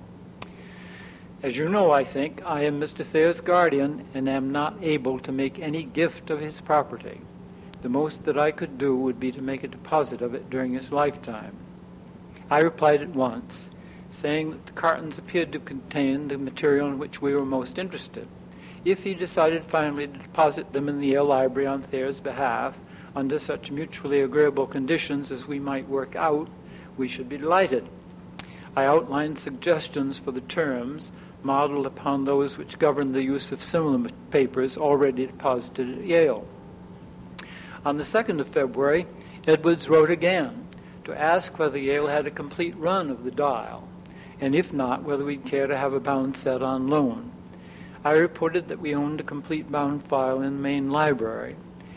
As 1.47 1.57
you 1.57 1.69
know, 1.69 1.91
I 1.91 2.03
think, 2.03 2.41
I 2.45 2.63
am 2.63 2.77
Mr. 2.77 3.05
Thayer's 3.05 3.39
guardian 3.39 4.03
and 4.13 4.27
am 4.27 4.51
not 4.51 4.75
able 4.81 5.17
to 5.19 5.31
make 5.31 5.59
any 5.59 5.83
gift 5.83 6.29
of 6.29 6.41
his 6.41 6.59
property. 6.59 7.21
The 7.81 7.87
most 7.87 8.25
that 8.25 8.37
I 8.37 8.51
could 8.51 8.77
do 8.77 8.97
would 8.97 9.17
be 9.17 9.31
to 9.31 9.41
make 9.41 9.63
a 9.63 9.69
deposit 9.69 10.21
of 10.21 10.33
it 10.33 10.49
during 10.49 10.73
his 10.73 10.91
lifetime. 10.91 11.55
I 12.49 12.59
replied 12.59 13.01
at 13.01 13.15
once, 13.15 13.69
saying 14.11 14.51
that 14.51 14.65
the 14.65 14.73
cartons 14.73 15.17
appeared 15.17 15.53
to 15.53 15.59
contain 15.59 16.27
the 16.27 16.37
material 16.37 16.89
in 16.89 16.99
which 16.99 17.21
we 17.21 17.33
were 17.33 17.45
most 17.45 17.79
interested. 17.79 18.27
If 18.83 19.05
he 19.05 19.13
decided 19.13 19.65
finally 19.65 20.07
to 20.07 20.17
deposit 20.17 20.73
them 20.73 20.89
in 20.89 20.99
the 20.99 21.07
Yale 21.07 21.23
Library 21.23 21.65
on 21.65 21.81
Thayer's 21.81 22.19
behalf, 22.19 22.77
under 23.15 23.39
such 23.39 23.71
mutually 23.71 24.19
agreeable 24.19 24.67
conditions 24.67 25.31
as 25.31 25.47
we 25.47 25.61
might 25.61 25.87
work 25.87 26.13
out, 26.17 26.49
we 26.97 27.07
should 27.07 27.29
be 27.29 27.37
delighted. 27.37 27.87
I 28.75 28.83
outlined 28.85 29.39
suggestions 29.39 30.17
for 30.17 30.33
the 30.33 30.41
terms 30.41 31.13
modeled 31.43 31.85
upon 31.85 32.25
those 32.25 32.57
which 32.57 32.79
govern 32.79 33.11
the 33.11 33.23
use 33.23 33.51
of 33.51 33.63
similar 33.63 34.09
papers 34.31 34.77
already 34.77 35.25
deposited 35.25 35.99
at 35.99 36.05
Yale. 36.05 36.47
On 37.85 37.97
the 37.97 38.03
2nd 38.03 38.39
of 38.39 38.47
February, 38.47 39.05
Edwards 39.45 39.87
wrote 39.87 40.09
again 40.09 40.67
to 41.05 41.17
ask 41.17 41.57
whether 41.57 41.77
Yale 41.77 42.07
had 42.07 42.27
a 42.27 42.31
complete 42.31 42.75
run 42.77 43.09
of 43.09 43.23
the 43.23 43.31
dial 43.31 43.87
and 44.39 44.53
if 44.53 44.71
not, 44.73 45.03
whether 45.03 45.25
we'd 45.25 45.45
care 45.45 45.67
to 45.67 45.77
have 45.77 45.93
a 45.93 45.99
bound 45.99 46.37
set 46.37 46.61
on 46.61 46.87
loan. 46.87 47.31
I 48.03 48.13
reported 48.13 48.67
that 48.67 48.79
we 48.79 48.93
owned 48.93 49.19
a 49.19 49.23
complete 49.23 49.71
bound 49.71 50.05
file 50.05 50.41
in 50.41 50.57
the 50.57 50.61
main 50.61 50.89
library 50.89 51.55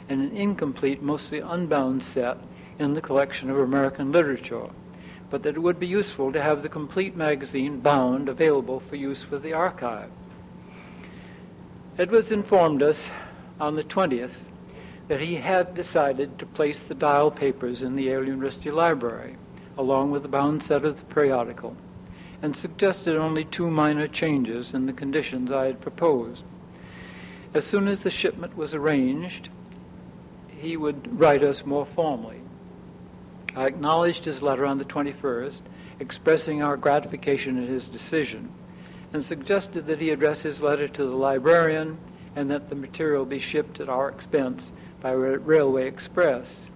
and 0.08 0.22
an 0.22 0.36
incomplete, 0.36 1.02
mostly 1.02 1.40
unbound 1.40 2.02
set 2.02 2.38
in 2.78 2.94
the 2.94 3.00
collection 3.00 3.50
of 3.50 3.58
American 3.58 4.10
literature, 4.10 4.68
but 5.30 5.42
that 5.44 5.56
it 5.56 5.60
would 5.60 5.78
be 5.78 5.86
useful 5.86 6.32
to 6.32 6.42
have 6.42 6.60
the 6.60 6.68
complete 6.68 7.16
magazine 7.16 7.78
bound 7.78 8.28
available 8.28 8.80
for 8.80 8.96
use 8.96 9.30
with 9.30 9.42
the 9.42 9.52
archive. 9.52 10.10
Edwards 11.96 12.32
informed 12.32 12.82
us 12.82 13.08
on 13.60 13.76
the 13.76 13.84
20th 13.84 14.40
that 15.08 15.20
he 15.20 15.36
had 15.36 15.74
decided 15.74 16.38
to 16.38 16.46
place 16.46 16.82
the 16.82 16.94
dial 16.94 17.30
papers 17.30 17.82
in 17.82 17.96
the 17.96 18.04
Yale 18.04 18.26
University 18.26 18.70
Library, 18.70 19.36
along 19.78 20.10
with 20.10 20.22
the 20.22 20.28
bound 20.28 20.62
set 20.62 20.84
of 20.84 20.96
the 20.96 21.14
periodical 21.14 21.76
and 22.42 22.56
suggested 22.56 23.16
only 23.16 23.44
two 23.44 23.70
minor 23.70 24.08
changes 24.08 24.72
in 24.72 24.86
the 24.86 24.92
conditions 24.92 25.50
I 25.50 25.66
had 25.66 25.80
proposed. 25.80 26.44
As 27.52 27.66
soon 27.66 27.88
as 27.88 28.02
the 28.02 28.10
shipment 28.10 28.56
was 28.56 28.74
arranged, 28.74 29.48
he 30.48 30.76
would 30.76 31.18
write 31.18 31.42
us 31.42 31.66
more 31.66 31.84
formally. 31.84 32.40
I 33.56 33.66
acknowledged 33.66 34.24
his 34.24 34.42
letter 34.42 34.64
on 34.64 34.78
the 34.78 34.84
21st, 34.84 35.60
expressing 35.98 36.62
our 36.62 36.76
gratification 36.76 37.62
at 37.62 37.68
his 37.68 37.88
decision, 37.88 38.50
and 39.12 39.24
suggested 39.24 39.86
that 39.86 40.00
he 40.00 40.10
address 40.10 40.42
his 40.42 40.62
letter 40.62 40.86
to 40.88 41.04
the 41.04 41.16
librarian 41.16 41.98
and 42.36 42.50
that 42.50 42.68
the 42.68 42.76
material 42.76 43.24
be 43.24 43.38
shipped 43.38 43.80
at 43.80 43.88
our 43.88 44.08
expense 44.08 44.72
by 45.00 45.10
railway 45.10 45.86
express. 45.86 46.66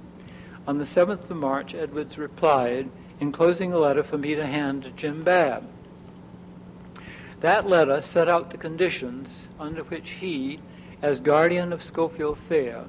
On 0.66 0.78
the 0.78 0.84
7th 0.84 1.30
of 1.30 1.36
March, 1.36 1.74
Edwards 1.74 2.18
replied 2.18 2.90
enclosing 3.20 3.72
a 3.72 3.78
letter 3.78 4.02
for 4.02 4.18
me 4.18 4.34
to 4.34 4.46
hand 4.46 4.82
to 4.82 4.90
Jim 4.90 5.22
Babb. 5.22 5.68
That 7.40 7.68
letter 7.68 8.00
set 8.00 8.28
out 8.28 8.50
the 8.50 8.56
conditions 8.56 9.46
under 9.60 9.82
which 9.84 10.10
he, 10.10 10.60
as 11.02 11.20
guardian 11.20 11.72
of 11.72 11.82
Scofield 11.82 12.38
Thayer, 12.38 12.86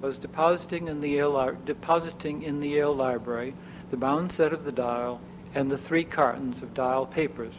was 0.00 0.18
depositing 0.18 0.88
in 0.88 1.00
the 1.00 1.10
Yale, 1.10 1.56
depositing 1.64 2.42
in 2.42 2.60
the 2.60 2.68
Yale 2.68 2.94
Library 2.94 3.54
the 3.90 3.96
bound 3.96 4.30
set 4.32 4.52
of 4.52 4.64
the 4.64 4.72
dial 4.72 5.20
and 5.54 5.70
the 5.70 5.78
three 5.78 6.04
cartons 6.04 6.62
of 6.62 6.74
dial 6.74 7.06
papers. 7.06 7.54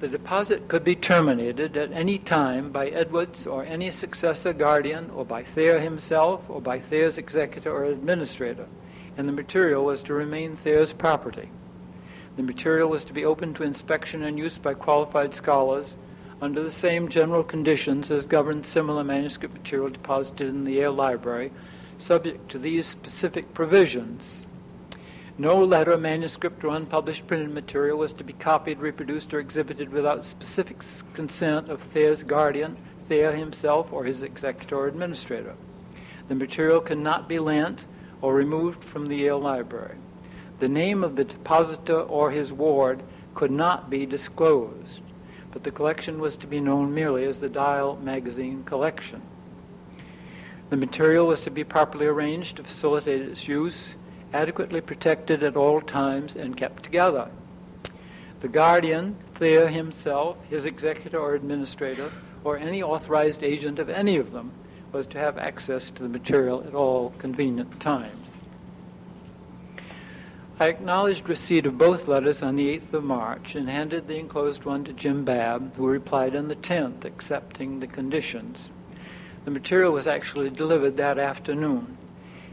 The 0.00 0.08
deposit 0.08 0.66
could 0.66 0.82
be 0.82 0.96
terminated 0.96 1.76
at 1.76 1.92
any 1.92 2.18
time 2.18 2.72
by 2.72 2.88
Edwards 2.88 3.46
or 3.46 3.64
any 3.64 3.92
successor 3.92 4.52
guardian 4.52 5.10
or 5.14 5.24
by 5.24 5.44
Thayer 5.44 5.78
himself 5.78 6.50
or 6.50 6.60
by 6.60 6.80
Thayer's 6.80 7.18
executor 7.18 7.70
or 7.70 7.84
administrator 7.84 8.66
and 9.16 9.28
the 9.28 9.32
material 9.32 9.84
was 9.84 10.02
to 10.02 10.14
remain 10.14 10.56
Thayer's 10.56 10.92
property. 10.92 11.50
The 12.36 12.42
material 12.42 12.88
was 12.88 13.04
to 13.04 13.12
be 13.12 13.24
open 13.24 13.52
to 13.54 13.62
inspection 13.62 14.22
and 14.22 14.38
use 14.38 14.58
by 14.58 14.74
qualified 14.74 15.34
scholars 15.34 15.94
under 16.42 16.60
the 16.60 16.72
same 16.72 17.08
general 17.08 17.44
conditions 17.44 18.10
as 18.10 18.26
governed 18.26 18.66
similar 18.66 19.04
manuscript 19.04 19.54
material 19.54 19.88
deposited 19.88 20.48
in 20.48 20.64
the 20.64 20.72
Yale 20.72 20.92
Library, 20.92 21.52
subject 21.96 22.50
to 22.50 22.58
these 22.58 22.84
specific 22.84 23.54
provisions. 23.54 24.44
No 25.38 25.64
letter, 25.64 25.96
manuscript, 25.96 26.64
or 26.64 26.74
unpublished 26.74 27.28
printed 27.28 27.54
material 27.54 27.96
was 27.96 28.12
to 28.14 28.24
be 28.24 28.32
copied, 28.32 28.80
reproduced, 28.80 29.32
or 29.32 29.38
exhibited 29.38 29.92
without 29.92 30.24
specific 30.24 30.82
consent 31.14 31.70
of 31.70 31.80
Thayer's 31.80 32.24
guardian, 32.24 32.76
Thayer 33.06 33.32
himself, 33.32 33.92
or 33.92 34.02
his 34.02 34.24
executor 34.24 34.78
or 34.78 34.88
administrator. 34.88 35.54
The 36.26 36.34
material 36.34 36.80
cannot 36.80 37.28
be 37.28 37.38
lent 37.38 37.86
or 38.20 38.34
removed 38.34 38.82
from 38.82 39.06
the 39.06 39.16
Yale 39.16 39.40
Library. 39.40 39.96
The 40.58 40.68
name 40.68 41.04
of 41.04 41.14
the 41.14 41.24
depositor 41.24 42.00
or 42.00 42.32
his 42.32 42.52
ward 42.52 43.04
could 43.34 43.52
not 43.52 43.88
be 43.88 44.06
disclosed, 44.06 45.00
but 45.52 45.64
the 45.64 45.70
collection 45.70 46.18
was 46.20 46.36
to 46.38 46.46
be 46.46 46.60
known 46.60 46.94
merely 46.94 47.24
as 47.24 47.38
the 47.38 47.48
Dial 47.48 47.98
Magazine 48.02 48.64
Collection. 48.64 49.22
The 50.70 50.76
material 50.76 51.26
was 51.26 51.42
to 51.42 51.50
be 51.50 51.64
properly 51.64 52.06
arranged 52.06 52.56
to 52.56 52.64
facilitate 52.64 53.20
its 53.20 53.46
use, 53.46 53.94
adequately 54.32 54.80
protected 54.80 55.42
at 55.42 55.56
all 55.56 55.82
times, 55.82 56.34
and 56.34 56.56
kept 56.56 56.82
together. 56.82 57.28
The 58.40 58.48
guardian, 58.48 59.16
Thayer 59.34 59.68
himself, 59.68 60.38
his 60.48 60.64
executor 60.64 61.18
or 61.18 61.34
administrator, 61.34 62.10
or 62.42 62.56
any 62.56 62.82
authorized 62.82 63.44
agent 63.44 63.78
of 63.78 63.90
any 63.90 64.16
of 64.16 64.32
them, 64.32 64.52
was 64.92 65.06
to 65.06 65.18
have 65.18 65.36
access 65.36 65.90
to 65.90 66.02
the 66.02 66.08
material 66.08 66.64
at 66.66 66.74
all 66.74 67.10
convenient 67.18 67.78
times. 67.78 68.21
I 70.62 70.68
acknowledged 70.68 71.28
receipt 71.28 71.66
of 71.66 71.76
both 71.76 72.06
letters 72.06 72.40
on 72.40 72.54
the 72.54 72.68
8th 72.78 72.94
of 72.94 73.02
March 73.02 73.56
and 73.56 73.68
handed 73.68 74.06
the 74.06 74.14
enclosed 74.14 74.62
one 74.62 74.84
to 74.84 74.92
Jim 74.92 75.24
Babb, 75.24 75.74
who 75.74 75.88
replied 75.88 76.36
on 76.36 76.46
the 76.46 76.54
10th, 76.54 77.04
accepting 77.04 77.80
the 77.80 77.88
conditions. 77.88 78.70
The 79.44 79.50
material 79.50 79.92
was 79.92 80.06
actually 80.06 80.50
delivered 80.50 80.96
that 80.98 81.18
afternoon, 81.18 81.98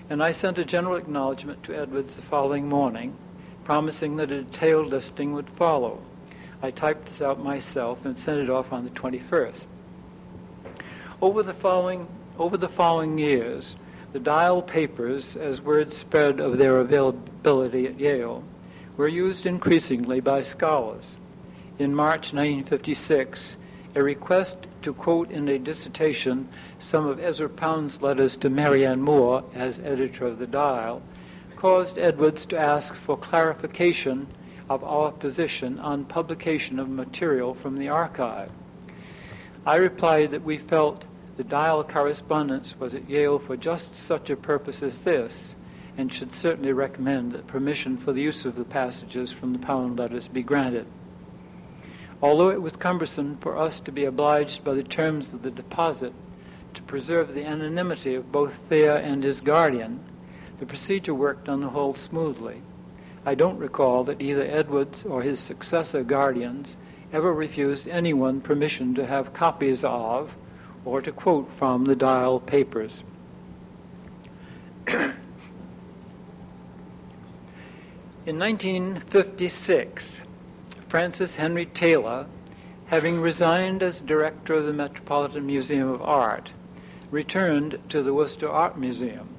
and 0.10 0.24
I 0.24 0.32
sent 0.32 0.58
a 0.58 0.66
general 0.66 0.96
acknowledgement 0.96 1.62
to 1.66 1.76
Edwards 1.76 2.16
the 2.16 2.24
following 2.24 2.68
morning, 2.68 3.16
promising 3.64 4.16
that 4.16 4.32
a 4.32 4.42
detailed 4.42 4.88
listing 4.88 5.34
would 5.34 5.52
follow. 5.52 6.02
I 6.64 6.72
typed 6.72 7.06
this 7.06 7.22
out 7.22 7.44
myself 7.44 8.06
and 8.06 8.18
sent 8.18 8.40
it 8.40 8.50
off 8.50 8.74
on 8.74 8.86
the 8.86 8.90
21st. 8.90 9.68
Over 11.22 11.44
the 11.44 11.54
following, 11.54 12.08
over 12.40 12.58
the 12.58 12.70
following 12.70 13.20
years, 13.20 13.76
the 14.12 14.20
dial 14.20 14.62
papers, 14.62 15.36
as 15.36 15.62
word 15.62 15.94
spread 15.94 16.40
of 16.40 16.58
their 16.58 16.80
availability 16.80 17.86
at 17.86 18.00
Yale, 18.00 18.44
were 18.98 19.08
used 19.08 19.46
increasingly 19.46 20.20
by 20.20 20.42
scholars. 20.42 21.16
In 21.78 21.94
March 21.94 22.34
1956, 22.34 23.56
a 23.96 24.04
request 24.04 24.58
to 24.82 24.94
quote 24.94 25.32
in 25.32 25.48
a 25.50 25.60
dissertation 25.60 26.48
some 26.80 27.06
of 27.06 27.20
Ezra 27.20 27.50
Pound's 27.50 28.02
letters 28.02 28.36
to 28.38 28.50
Marianne 28.50 29.02
Moore 29.02 29.44
as 29.54 29.80
editor 29.80 30.26
of 30.26 30.40
the 30.40 30.48
Dial 30.48 31.02
caused 31.56 31.98
Edwards 31.98 32.46
to 32.46 32.58
ask 32.58 32.96
for 32.96 33.18
clarification 33.18 34.28
of 34.70 34.84
our 34.84 35.12
position 35.12 35.80
on 35.80 36.06
publication 36.06 36.80
of 36.80 36.90
material 36.90 37.54
from 37.54 37.78
the 37.78 37.90
archive. 37.90 38.50
I 39.66 39.76
replied 39.76 40.32
that 40.32 40.44
we 40.44 40.58
felt 40.58 41.04
the 41.40 41.46
dial 41.46 41.82
correspondence 41.86 42.78
was 42.82 42.94
at 42.94 43.10
Yale 43.10 43.40
for 43.40 43.56
just 43.56 43.96
such 43.96 44.30
a 44.30 44.36
purpose 44.36 44.84
as 44.84 45.00
this, 45.00 45.56
and 45.98 46.12
should 46.12 46.34
certainly 46.34 46.74
recommend 46.74 47.32
that 47.32 47.48
permission 47.48 47.96
for 47.96 48.12
the 48.12 48.22
use 48.22 48.44
of 48.44 48.58
the 48.58 48.66
passages 48.66 49.32
from 49.32 49.54
the 49.54 49.60
Pound 49.60 49.98
letters 49.98 50.28
be 50.28 50.44
granted. 50.44 50.86
Although 52.22 52.50
it 52.50 52.62
was 52.62 52.76
cumbersome 52.76 53.38
for 53.38 53.58
us 53.58 53.80
to 53.80 53.92
be 53.94 54.04
obliged 54.04 54.66
by 54.66 54.74
the 54.74 54.84
terms 54.84 55.32
of 55.32 55.42
the 55.42 55.50
deposit 55.50 56.12
to 56.74 56.84
preserve 56.84 57.34
the 57.34 57.46
anonymity 57.46 58.16
of 58.16 58.34
both 58.34 58.56
Thayer 58.68 58.98
and 58.98 59.24
his 59.24 59.40
guardian, 59.40 60.02
the 60.58 60.66
procedure 60.66 61.14
worked 61.14 61.48
on 61.48 61.62
the 61.62 61.70
whole 61.70 61.94
smoothly. 61.94 62.62
I 63.26 63.36
don't 63.36 63.60
recall 63.60 64.04
that 64.04 64.22
either 64.22 64.44
Edwards 64.44 65.06
or 65.06 65.22
his 65.22 65.40
successor 65.40 66.04
guardians 66.04 66.76
ever 67.14 67.34
refused 67.34 67.88
anyone 67.88 68.42
permission 68.42 68.94
to 68.96 69.08
have 69.08 69.32
copies 69.32 69.86
of 69.86 70.36
or 70.90 71.02
to 71.04 71.12
quote 71.12 71.52
from 71.54 71.86
the 71.86 71.96
Dial 71.96 72.40
papers. 72.40 73.04
In 78.26 78.40
1956, 78.40 80.24
Francis 80.88 81.36
Henry 81.36 81.68
Taylor, 81.68 82.26
having 82.88 83.22
resigned 83.22 83.84
as 83.84 84.02
director 84.02 84.56
of 84.56 84.66
the 84.66 84.74
Metropolitan 84.74 85.46
Museum 85.46 85.88
of 85.88 86.02
Art, 86.02 86.54
returned 87.12 87.78
to 87.90 88.02
the 88.02 88.14
Worcester 88.14 88.50
Art 88.50 88.76
Museum. 88.76 89.30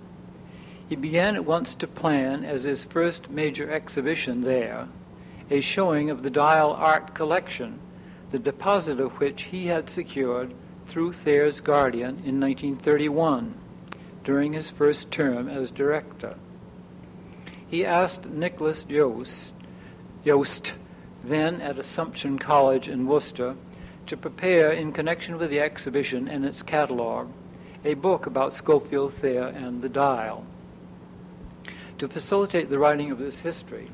He 0.88 0.94
began 0.94 1.34
at 1.34 1.44
once 1.44 1.74
to 1.76 1.88
plan, 1.88 2.44
as 2.44 2.62
his 2.62 2.84
first 2.84 3.28
major 3.28 3.68
exhibition 3.70 4.42
there, 4.42 4.86
a 5.50 5.60
showing 5.60 6.10
of 6.10 6.22
the 6.22 6.30
Dial 6.30 6.70
art 6.70 7.12
collection, 7.12 7.80
the 8.30 8.38
deposit 8.38 9.00
of 9.00 9.18
which 9.18 9.42
he 9.42 9.66
had 9.66 9.90
secured 9.90 10.54
through 10.90 11.12
Thayer's 11.12 11.60
guardian 11.60 12.20
in 12.26 12.40
1931 12.40 13.54
during 14.24 14.52
his 14.52 14.72
first 14.72 15.08
term 15.12 15.48
as 15.48 15.70
director. 15.70 16.34
He 17.68 17.86
asked 17.86 18.26
Nicholas 18.26 18.82
Joost, 18.82 19.54
Joost, 20.24 20.74
then 21.22 21.60
at 21.60 21.78
Assumption 21.78 22.40
College 22.40 22.88
in 22.88 23.06
Worcester, 23.06 23.54
to 24.06 24.16
prepare, 24.16 24.72
in 24.72 24.90
connection 24.90 25.38
with 25.38 25.50
the 25.50 25.60
exhibition 25.60 26.26
and 26.26 26.44
its 26.44 26.64
catalog, 26.64 27.28
a 27.84 27.94
book 27.94 28.26
about 28.26 28.52
Scofield 28.52 29.14
Thayer 29.14 29.46
and 29.46 29.82
the 29.82 29.88
Dial. 29.88 30.44
To 31.98 32.08
facilitate 32.08 32.68
the 32.68 32.80
writing 32.80 33.12
of 33.12 33.18
this 33.20 33.38
history, 33.38 33.88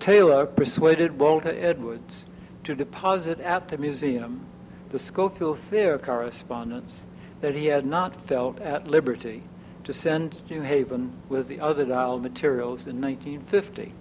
Taylor 0.00 0.46
persuaded 0.46 1.18
Walter 1.18 1.54
Edwards 1.54 2.24
to 2.64 2.74
deposit 2.74 3.38
at 3.40 3.68
the 3.68 3.76
museum 3.76 4.46
the 4.92 4.98
Scofield 4.98 5.58
Thayer 5.58 5.98
correspondence 5.98 7.00
that 7.40 7.54
he 7.54 7.66
had 7.66 7.86
not 7.86 8.26
felt 8.26 8.60
at 8.60 8.86
liberty 8.86 9.42
to 9.84 9.92
send 9.92 10.32
to 10.32 10.54
New 10.54 10.60
Haven 10.60 11.12
with 11.28 11.48
the 11.48 11.58
other 11.60 11.84
dial 11.86 12.18
materials 12.18 12.86
in 12.86 13.00
1950. 13.00 13.92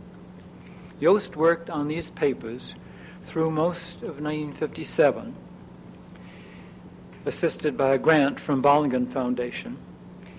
Joost 0.99 1.35
worked 1.35 1.69
on 1.69 1.87
these 1.87 2.09
papers 2.11 2.75
through 3.23 3.51
most 3.51 3.97
of 4.03 4.21
1957, 4.21 5.33
assisted 7.25 7.77
by 7.77 7.93
a 7.93 7.97
grant 7.97 8.39
from 8.39 8.61
Bollingen 8.61 9.07
Foundation, 9.07 9.77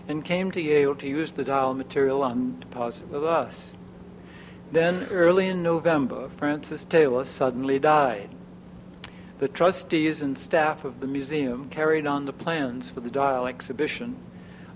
and 0.06 0.24
came 0.24 0.50
to 0.50 0.60
Yale 0.60 0.94
to 0.96 1.08
use 1.08 1.32
the 1.32 1.44
dial 1.44 1.74
material 1.74 2.22
on 2.22 2.60
deposit 2.60 3.08
with 3.08 3.24
us. 3.24 3.72
Then, 4.70 5.06
early 5.10 5.48
in 5.48 5.62
November, 5.62 6.28
Francis 6.36 6.84
Taylor 6.84 7.24
suddenly 7.24 7.78
died. 7.78 8.28
The 9.42 9.48
trustees 9.48 10.22
and 10.22 10.38
staff 10.38 10.84
of 10.84 11.00
the 11.00 11.08
museum 11.08 11.68
carried 11.68 12.06
on 12.06 12.26
the 12.26 12.32
plans 12.32 12.88
for 12.88 13.00
the 13.00 13.10
Dial 13.10 13.48
exhibition 13.48 14.14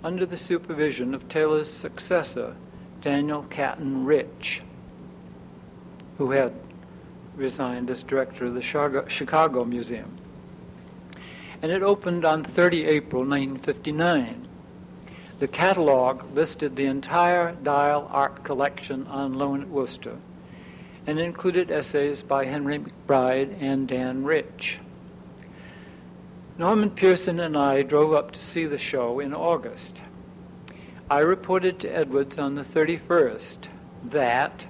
under 0.02 0.26
the 0.26 0.36
supervision 0.36 1.14
of 1.14 1.28
Taylor's 1.28 1.72
successor, 1.72 2.56
Daniel 3.00 3.44
Catton 3.48 4.04
Rich, 4.04 4.62
who 6.18 6.32
had 6.32 6.52
resigned 7.36 7.90
as 7.90 8.02
director 8.02 8.46
of 8.46 8.54
the 8.54 9.06
Chicago 9.06 9.64
Museum. 9.64 10.18
And 11.62 11.70
it 11.70 11.84
opened 11.84 12.24
on 12.24 12.42
30 12.42 12.86
April 12.86 13.22
1959. 13.22 14.48
The 15.38 15.46
catalog 15.46 16.34
listed 16.34 16.74
the 16.74 16.86
entire 16.86 17.52
Dial 17.52 18.08
art 18.10 18.42
collection 18.42 19.06
on 19.06 19.34
loan 19.34 19.62
at 19.62 19.68
Worcester 19.68 20.16
and 21.06 21.18
included 21.18 21.70
essays 21.70 22.22
by 22.22 22.44
Henry 22.44 22.78
McBride 22.78 23.60
and 23.60 23.86
Dan 23.86 24.24
Rich. 24.24 24.80
Norman 26.58 26.90
Pearson 26.90 27.40
and 27.40 27.56
I 27.56 27.82
drove 27.82 28.12
up 28.12 28.32
to 28.32 28.38
see 28.38 28.64
the 28.64 28.78
show 28.78 29.20
in 29.20 29.34
August. 29.34 30.00
I 31.10 31.20
reported 31.20 31.78
to 31.80 31.88
Edwards 31.88 32.38
on 32.38 32.54
the 32.54 32.64
31st 32.64 33.68
that 34.04 34.66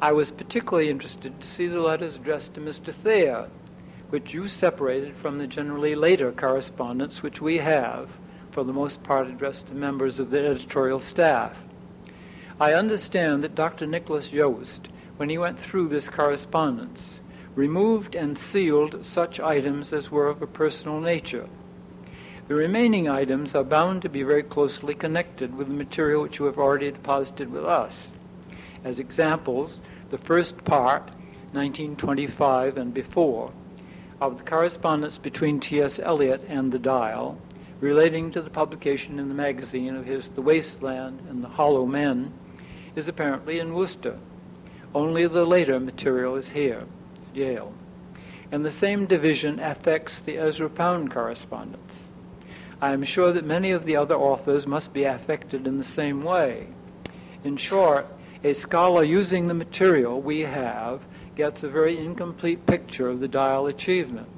I 0.00 0.12
was 0.12 0.30
particularly 0.30 0.90
interested 0.90 1.40
to 1.40 1.46
see 1.46 1.66
the 1.66 1.80
letters 1.80 2.16
addressed 2.16 2.54
to 2.54 2.60
Mr. 2.60 2.92
Thayer, 2.92 3.48
which 4.10 4.34
you 4.34 4.48
separated 4.48 5.16
from 5.16 5.38
the 5.38 5.46
generally 5.46 5.94
later 5.94 6.30
correspondence 6.30 7.22
which 7.22 7.40
we 7.40 7.56
have, 7.58 8.10
for 8.50 8.62
the 8.62 8.72
most 8.72 9.02
part 9.02 9.26
addressed 9.26 9.68
to 9.68 9.74
members 9.74 10.18
of 10.18 10.30
the 10.30 10.38
editorial 10.38 11.00
staff. 11.00 11.64
I 12.60 12.74
understand 12.74 13.42
that 13.42 13.54
Dr. 13.54 13.86
Nicholas 13.86 14.28
Joost 14.28 14.88
when 15.22 15.30
he 15.30 15.38
went 15.38 15.56
through 15.56 15.86
this 15.86 16.08
correspondence, 16.08 17.20
removed 17.54 18.16
and 18.16 18.36
sealed 18.36 19.04
such 19.04 19.38
items 19.38 19.92
as 19.92 20.10
were 20.10 20.26
of 20.26 20.42
a 20.42 20.46
personal 20.48 20.98
nature. 20.98 21.48
The 22.48 22.56
remaining 22.56 23.08
items 23.08 23.54
are 23.54 23.62
bound 23.62 24.02
to 24.02 24.08
be 24.08 24.24
very 24.24 24.42
closely 24.42 24.96
connected 24.96 25.56
with 25.56 25.68
the 25.68 25.74
material 25.74 26.22
which 26.22 26.40
you 26.40 26.46
have 26.46 26.58
already 26.58 26.90
deposited 26.90 27.52
with 27.52 27.64
us. 27.64 28.10
As 28.82 28.98
examples, 28.98 29.80
the 30.10 30.18
first 30.18 30.64
part, 30.64 31.04
1925 31.52 32.76
and 32.76 32.92
before, 32.92 33.52
of 34.20 34.38
the 34.38 34.44
correspondence 34.44 35.18
between 35.18 35.60
T.S. 35.60 36.00
Eliot 36.00 36.44
and 36.48 36.72
the 36.72 36.80
Dial, 36.80 37.38
relating 37.78 38.32
to 38.32 38.42
the 38.42 38.50
publication 38.50 39.20
in 39.20 39.28
the 39.28 39.34
magazine 39.34 39.94
of 39.94 40.04
his 40.04 40.30
The 40.30 40.42
Wasteland 40.42 41.20
and 41.30 41.44
The 41.44 41.48
Hollow 41.48 41.86
Men, 41.86 42.32
is 42.96 43.06
apparently 43.06 43.60
in 43.60 43.72
Worcester. 43.72 44.18
Only 44.94 45.26
the 45.26 45.46
later 45.46 45.80
material 45.80 46.36
is 46.36 46.50
here 46.50 46.80
at 46.80 47.36
Yale. 47.36 47.72
And 48.50 48.64
the 48.64 48.70
same 48.70 49.06
division 49.06 49.58
affects 49.58 50.18
the 50.18 50.36
Ezra 50.36 50.68
Pound 50.68 51.10
correspondence. 51.10 52.08
I 52.82 52.92
am 52.92 53.02
sure 53.02 53.32
that 53.32 53.44
many 53.44 53.70
of 53.70 53.84
the 53.84 53.96
other 53.96 54.16
authors 54.16 54.66
must 54.66 54.92
be 54.92 55.04
affected 55.04 55.66
in 55.66 55.78
the 55.78 55.84
same 55.84 56.22
way. 56.22 56.66
In 57.44 57.56
short, 57.56 58.06
a 58.44 58.52
scholar 58.52 59.04
using 59.04 59.46
the 59.46 59.54
material 59.54 60.20
we 60.20 60.40
have 60.40 61.00
gets 61.36 61.62
a 61.62 61.68
very 61.68 61.96
incomplete 61.96 62.66
picture 62.66 63.08
of 63.08 63.20
the 63.20 63.28
dial 63.28 63.68
achievement. 63.68 64.28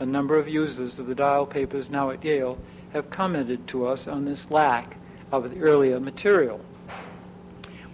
A 0.00 0.06
number 0.06 0.36
of 0.36 0.48
users 0.48 0.98
of 0.98 1.06
the 1.06 1.14
dial 1.14 1.46
papers 1.46 1.88
now 1.88 2.10
at 2.10 2.24
Yale 2.24 2.58
have 2.92 3.08
commented 3.10 3.66
to 3.68 3.86
us 3.86 4.06
on 4.06 4.24
this 4.24 4.50
lack 4.50 4.96
of 5.30 5.48
the 5.48 5.60
earlier 5.60 5.98
material. 6.00 6.60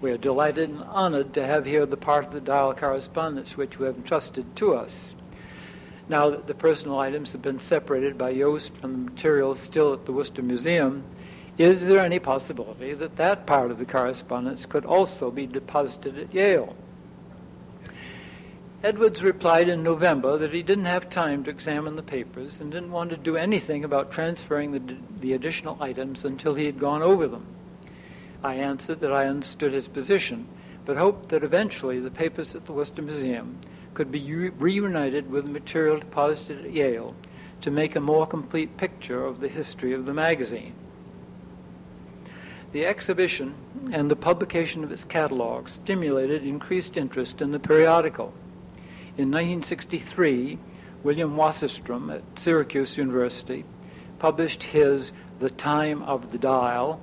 We 0.01 0.13
are 0.13 0.17
delighted 0.17 0.71
and 0.71 0.85
honored 0.85 1.35
to 1.35 1.45
have 1.45 1.67
here 1.67 1.85
the 1.85 1.97
part 1.97 2.27
of 2.27 2.33
the 2.33 2.41
dial 2.41 2.73
correspondence 2.73 3.57
which 3.57 3.79
you 3.79 3.85
have 3.87 3.97
entrusted 3.97 4.55
to 4.57 4.75
us. 4.75 5.17
Now 6.09 6.31
that 6.31 6.47
the 6.47 6.55
personal 6.55 7.01
items 7.01 7.33
have 7.33 7.43
been 7.43 7.59
separated 7.59 8.17
by 8.17 8.33
Joost 8.33 8.77
from 8.77 8.93
the 8.93 9.11
material 9.11 9.57
still 9.57 9.93
at 9.93 10.07
the 10.07 10.13
Worcester 10.13 10.43
Museum, 10.43 11.05
is 11.59 11.89
there 11.89 11.99
any 11.99 12.21
possibility 12.21 12.95
that 12.95 13.17
that 13.17 13.45
part 13.45 13.73
of 13.73 13.79
the 13.79 13.85
correspondence 13.85 14.65
could 14.65 14.87
also 14.87 15.33
be 15.33 15.47
deposited 15.47 16.17
at 16.17 16.33
Yale? 16.33 16.77
Edwards 18.85 19.25
replied 19.25 19.69
in 19.69 19.83
November 19.83 20.39
that 20.39 20.55
he 20.55 20.63
didn't 20.63 20.85
have 20.85 21.11
time 21.11 21.43
to 21.43 21.51
examine 21.51 21.97
the 21.97 22.03
papers 22.05 22.61
and 22.61 22.71
didn't 22.71 22.93
want 22.93 23.11
to 23.11 23.17
do 23.17 23.37
anything 23.37 23.83
about 23.83 24.13
transferring 24.13 24.71
the, 24.71 24.97
the 25.19 25.33
additional 25.33 25.77
items 25.81 26.25
until 26.25 26.55
he 26.55 26.67
had 26.67 26.79
gone 26.79 27.03
over 27.03 27.27
them. 27.27 27.45
I 28.43 28.55
answered 28.55 29.01
that 29.01 29.13
I 29.13 29.27
understood 29.27 29.73
his 29.73 29.89
position, 29.89 30.47
but 30.85 30.97
hoped 30.97 31.31
that 31.31 31.43
eventually 31.43 31.99
the 31.99 32.11
papers 32.11 32.55
at 32.55 32.67
the 32.67 32.73
Worcester 32.73 33.03
Museum 33.03 33.59
could 33.95 34.13
be 34.13 34.51
reunited 34.51 35.31
with 35.31 35.45
the 35.45 35.51
material 35.51 35.99
deposited 35.99 36.65
at 36.65 36.73
Yale 36.73 37.15
to 37.63 37.71
make 37.71 37.97
a 37.97 38.01
more 38.01 38.27
complete 38.27 38.77
picture 38.77 39.25
of 39.25 39.41
the 39.41 39.49
history 39.49 39.93
of 39.93 40.07
the 40.07 40.15
magazine. 40.15 40.75
The 42.71 42.87
exhibition 42.87 43.55
and 43.93 44.11
the 44.11 44.17
publication 44.17 44.85
of 44.85 44.93
its 44.93 45.05
catalog 45.05 45.69
stimulated 45.69 46.45
increased 46.45 46.97
interest 46.97 47.43
in 47.43 47.51
the 47.51 47.59
periodical. 47.59 48.33
In 49.17 49.31
1963, 49.31 50.59
William 51.03 51.35
Wasserstrom 51.35 52.15
at 52.15 52.23
Syracuse 52.39 52.97
University 52.97 53.65
published 54.19 54.63
his 54.63 55.11
The 55.41 55.51
Time 55.51 56.03
of 56.03 56.31
the 56.31 56.39
Dial 56.39 57.01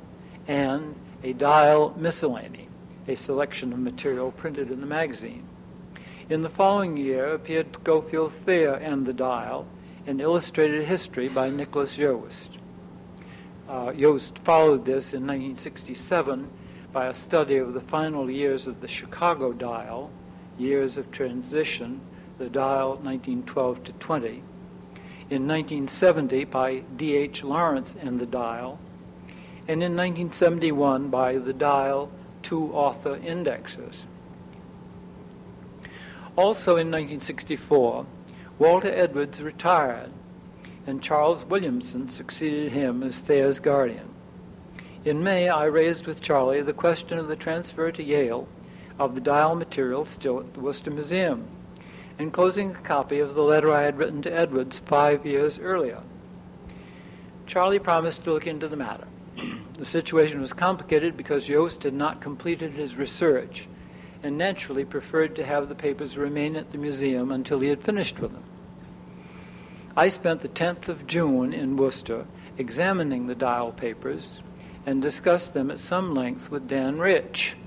and 0.48 0.96
a 1.24 1.34
Dial 1.34 1.94
Miscellany, 1.98 2.68
a 3.08 3.16
selection 3.16 3.74
of 3.74 3.80
material 3.80 4.32
printed 4.32 4.72
in 4.72 4.80
the 4.80 4.86
magazine. 4.86 5.48
In 6.30 6.42
the 6.42 6.50
following 6.50 6.98
year 6.98 7.34
appeared 7.34 7.74
Scofield 7.74 8.32
Thayer 8.32 8.74
and 8.76 9.06
the 9.06 9.14
Dial, 9.14 9.68
an 10.08 10.20
illustrated 10.20 10.86
history 10.86 11.30
by 11.30 11.50
Nicholas 11.50 11.96
Joost. 11.96 12.58
Uh, 13.68 13.94
Joost 13.94 14.40
followed 14.40 14.86
this 14.86 15.14
in 15.14 15.22
1967 15.22 16.50
by 16.92 17.08
a 17.08 17.14
study 17.14 17.58
of 17.58 17.74
the 17.74 17.82
final 17.82 18.30
years 18.30 18.68
of 18.68 18.82
the 18.82 18.88
Chicago 18.88 19.52
Dial, 19.54 20.12
years 20.58 20.98
of 20.98 21.12
transition, 21.12 22.02
the 22.38 22.50
dial 22.50 22.90
1912 23.04 23.84
to 23.84 23.92
20. 23.94 24.30
In 25.30 25.48
1970 25.48 26.46
by 26.46 26.84
D.H. 26.98 27.44
Lawrence 27.44 27.96
and 28.00 28.20
the 28.20 28.26
dial, 28.26 28.80
and 29.68 29.82
in 29.82 29.96
1971 29.96 31.10
by 31.10 31.38
the 31.38 31.54
dial 31.54 32.10
two 32.44 32.72
author 32.74 33.16
indexes. 33.26 34.06
Also 36.36 36.74
in 36.74 36.92
1964, 36.92 38.06
Walter 38.60 38.94
Edwards 38.94 39.42
retired, 39.42 40.12
and 40.86 41.02
Charles 41.02 41.44
Williamson 41.46 42.10
succeeded 42.10 42.72
him 42.72 43.02
as 43.02 43.20
Thayer's 43.20 43.60
guardian. 43.60 44.10
In 45.04 45.24
May, 45.24 45.50
I 45.50 45.66
raised 45.66 46.06
with 46.06 46.22
Charlie 46.22 46.62
the 46.62 46.74
question 46.74 47.18
of 47.18 47.28
the 47.28 47.36
transfer 47.36 47.92
to 47.92 48.04
Yale 48.04 48.48
of 49.00 49.16
the 49.16 49.22
dial 49.22 49.56
material 49.56 50.06
still 50.06 50.40
at 50.40 50.54
the 50.54 50.60
Worcester 50.60 50.92
Museum, 50.92 51.48
enclosing 52.20 52.72
a 52.72 52.82
copy 52.82 53.20
of 53.20 53.34
the 53.34 53.44
letter 53.44 53.72
I 53.72 53.84
had 53.84 53.98
written 53.98 54.22
to 54.24 54.34
Edwards 54.34 54.80
five 54.80 55.26
years 55.26 55.58
earlier. 55.58 56.02
Charlie 57.48 57.80
promised 57.80 58.24
to 58.24 58.34
look 58.34 58.48
into 58.48 58.68
the 58.68 58.78
matter. 58.78 59.08
The 59.78 59.84
situation 59.84 60.40
was 60.40 60.54
complicated 60.54 61.18
because 61.18 61.48
Joost 61.48 61.84
had 61.84 61.94
not 61.94 62.22
completed 62.22 62.72
his 62.72 62.96
research 62.96 63.68
and 64.24 64.38
naturally 64.38 64.86
preferred 64.86 65.36
to 65.36 65.46
have 65.46 65.68
the 65.68 65.76
papers 65.76 66.16
remain 66.16 66.56
at 66.56 66.72
the 66.72 66.78
museum 66.78 67.32
until 67.32 67.60
he 67.60 67.68
had 67.68 67.84
finished 67.84 68.18
with 68.22 68.32
them. 68.32 68.44
I 69.98 70.08
spent 70.08 70.40
the 70.40 70.48
10th 70.48 70.88
of 70.88 71.06
June 71.06 71.52
in 71.52 71.76
Worcester 71.76 72.26
examining 72.58 73.28
the 73.28 73.36
dial 73.36 73.74
papers 73.74 74.40
and 74.86 75.02
discussed 75.02 75.54
them 75.54 75.70
at 75.70 75.80
some 75.80 76.16
length 76.16 76.50
with 76.50 76.70
Dan 76.70 76.98
Rich. 76.98 77.58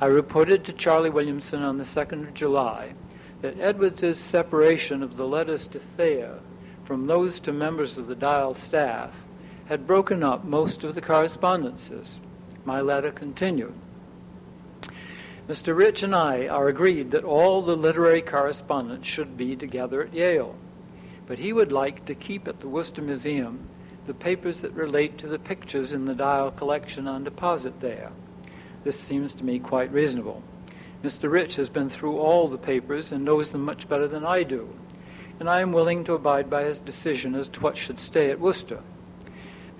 I 0.00 0.06
reported 0.06 0.64
to 0.64 0.72
Charlie 0.72 1.10
Williamson 1.10 1.64
on 1.64 1.76
the 1.76 1.82
2nd 1.82 2.28
of 2.28 2.34
July 2.34 2.94
that 3.42 3.58
Edwards's 3.58 4.20
separation 4.20 5.02
of 5.02 5.16
the 5.16 5.26
letters 5.26 5.66
to 5.66 5.80
Thayer 5.80 6.38
from 6.84 7.08
those 7.08 7.40
to 7.40 7.52
members 7.52 7.98
of 7.98 8.06
the 8.06 8.14
Dial 8.14 8.54
staff 8.54 9.24
had 9.70 9.86
broken 9.86 10.24
up 10.24 10.42
most 10.44 10.82
of 10.82 10.96
the 10.96 11.00
correspondences. 11.00 12.18
My 12.64 12.80
letter 12.80 13.12
continued. 13.12 13.72
Mr. 15.48 15.76
Rich 15.76 16.02
and 16.02 16.12
I 16.12 16.48
are 16.48 16.66
agreed 16.66 17.12
that 17.12 17.22
all 17.22 17.62
the 17.62 17.76
literary 17.76 18.20
correspondence 18.20 19.06
should 19.06 19.36
be 19.36 19.54
together 19.54 20.02
at 20.02 20.12
Yale, 20.12 20.56
but 21.24 21.38
he 21.38 21.52
would 21.52 21.70
like 21.70 22.04
to 22.06 22.16
keep 22.16 22.48
at 22.48 22.58
the 22.58 22.66
Worcester 22.66 23.00
Museum 23.00 23.60
the 24.06 24.12
papers 24.12 24.60
that 24.62 24.72
relate 24.72 25.18
to 25.18 25.28
the 25.28 25.38
pictures 25.38 25.92
in 25.92 26.04
the 26.04 26.16
Dial 26.16 26.50
collection 26.50 27.06
on 27.06 27.22
deposit 27.22 27.78
there. 27.78 28.10
This 28.82 28.98
seems 28.98 29.34
to 29.34 29.44
me 29.44 29.60
quite 29.60 29.92
reasonable. 29.92 30.42
Mr. 31.04 31.30
Rich 31.30 31.54
has 31.54 31.68
been 31.68 31.88
through 31.88 32.18
all 32.18 32.48
the 32.48 32.58
papers 32.58 33.12
and 33.12 33.24
knows 33.24 33.50
them 33.52 33.64
much 33.64 33.88
better 33.88 34.08
than 34.08 34.26
I 34.26 34.42
do, 34.42 34.68
and 35.38 35.48
I 35.48 35.60
am 35.60 35.70
willing 35.70 36.02
to 36.04 36.14
abide 36.14 36.50
by 36.50 36.64
his 36.64 36.80
decision 36.80 37.36
as 37.36 37.46
to 37.50 37.60
what 37.60 37.76
should 37.76 38.00
stay 38.00 38.32
at 38.32 38.40
Worcester. 38.40 38.80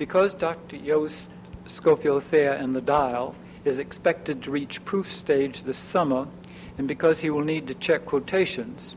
Because 0.01 0.33
Dr. 0.33 0.79
Joost 0.79 1.29
Scofield 1.67 2.23
Thayer 2.23 2.53
and 2.53 2.75
the 2.75 2.81
Dial 2.81 3.35
is 3.67 3.79
expected 3.79 4.43
to 4.43 4.51
reach 4.51 4.83
proof 4.87 5.13
stage 5.13 5.63
this 5.63 5.77
summer, 5.77 6.27
and 6.79 6.89
because 6.89 7.21
he 7.21 7.29
will 7.29 7.45
need 7.45 7.69
to 7.69 7.75
check 7.75 8.07
quotations, 8.07 8.95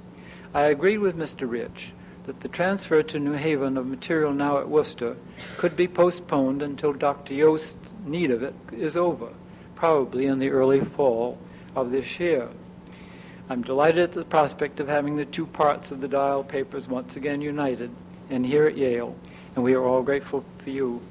I 0.54 0.68
agreed 0.68 1.00
with 1.00 1.18
Mr. 1.18 1.52
Rich 1.52 1.92
that 2.24 2.40
the 2.40 2.48
transfer 2.48 3.04
to 3.04 3.20
New 3.20 3.34
Haven 3.34 3.76
of 3.76 3.86
material 3.86 4.32
now 4.32 4.60
at 4.60 4.70
Worcester 4.70 5.18
could 5.58 5.76
be 5.76 5.90
postponed 5.90 6.62
until 6.62 6.94
Dr. 6.94 7.36
Joost's 7.36 7.78
need 8.06 8.32
of 8.32 8.42
it 8.42 8.56
is 8.72 8.96
over 8.96 9.28
probably 9.76 10.28
in 10.28 10.40
the 10.40 10.52
early 10.52 10.80
fall 10.80 11.38
of 11.76 11.92
this 11.92 12.18
year. 12.18 12.48
I'm 13.50 13.62
delighted 13.62 14.04
at 14.04 14.12
the 14.14 14.24
prospect 14.24 14.80
of 14.80 14.88
having 14.88 15.18
the 15.18 15.26
two 15.26 15.48
parts 15.48 15.92
of 15.92 16.00
the 16.00 16.08
Dial 16.08 16.46
papers 16.46 16.88
once 16.88 17.18
again 17.18 17.42
united 17.42 17.92
and 18.30 18.46
here 18.46 18.66
at 18.66 18.78
Yale, 18.78 19.18
and 19.56 19.64
we 19.64 19.74
are 19.74 19.86
all 19.86 20.02
grateful 20.02 20.44
for 20.60 20.70
you, 20.70 21.02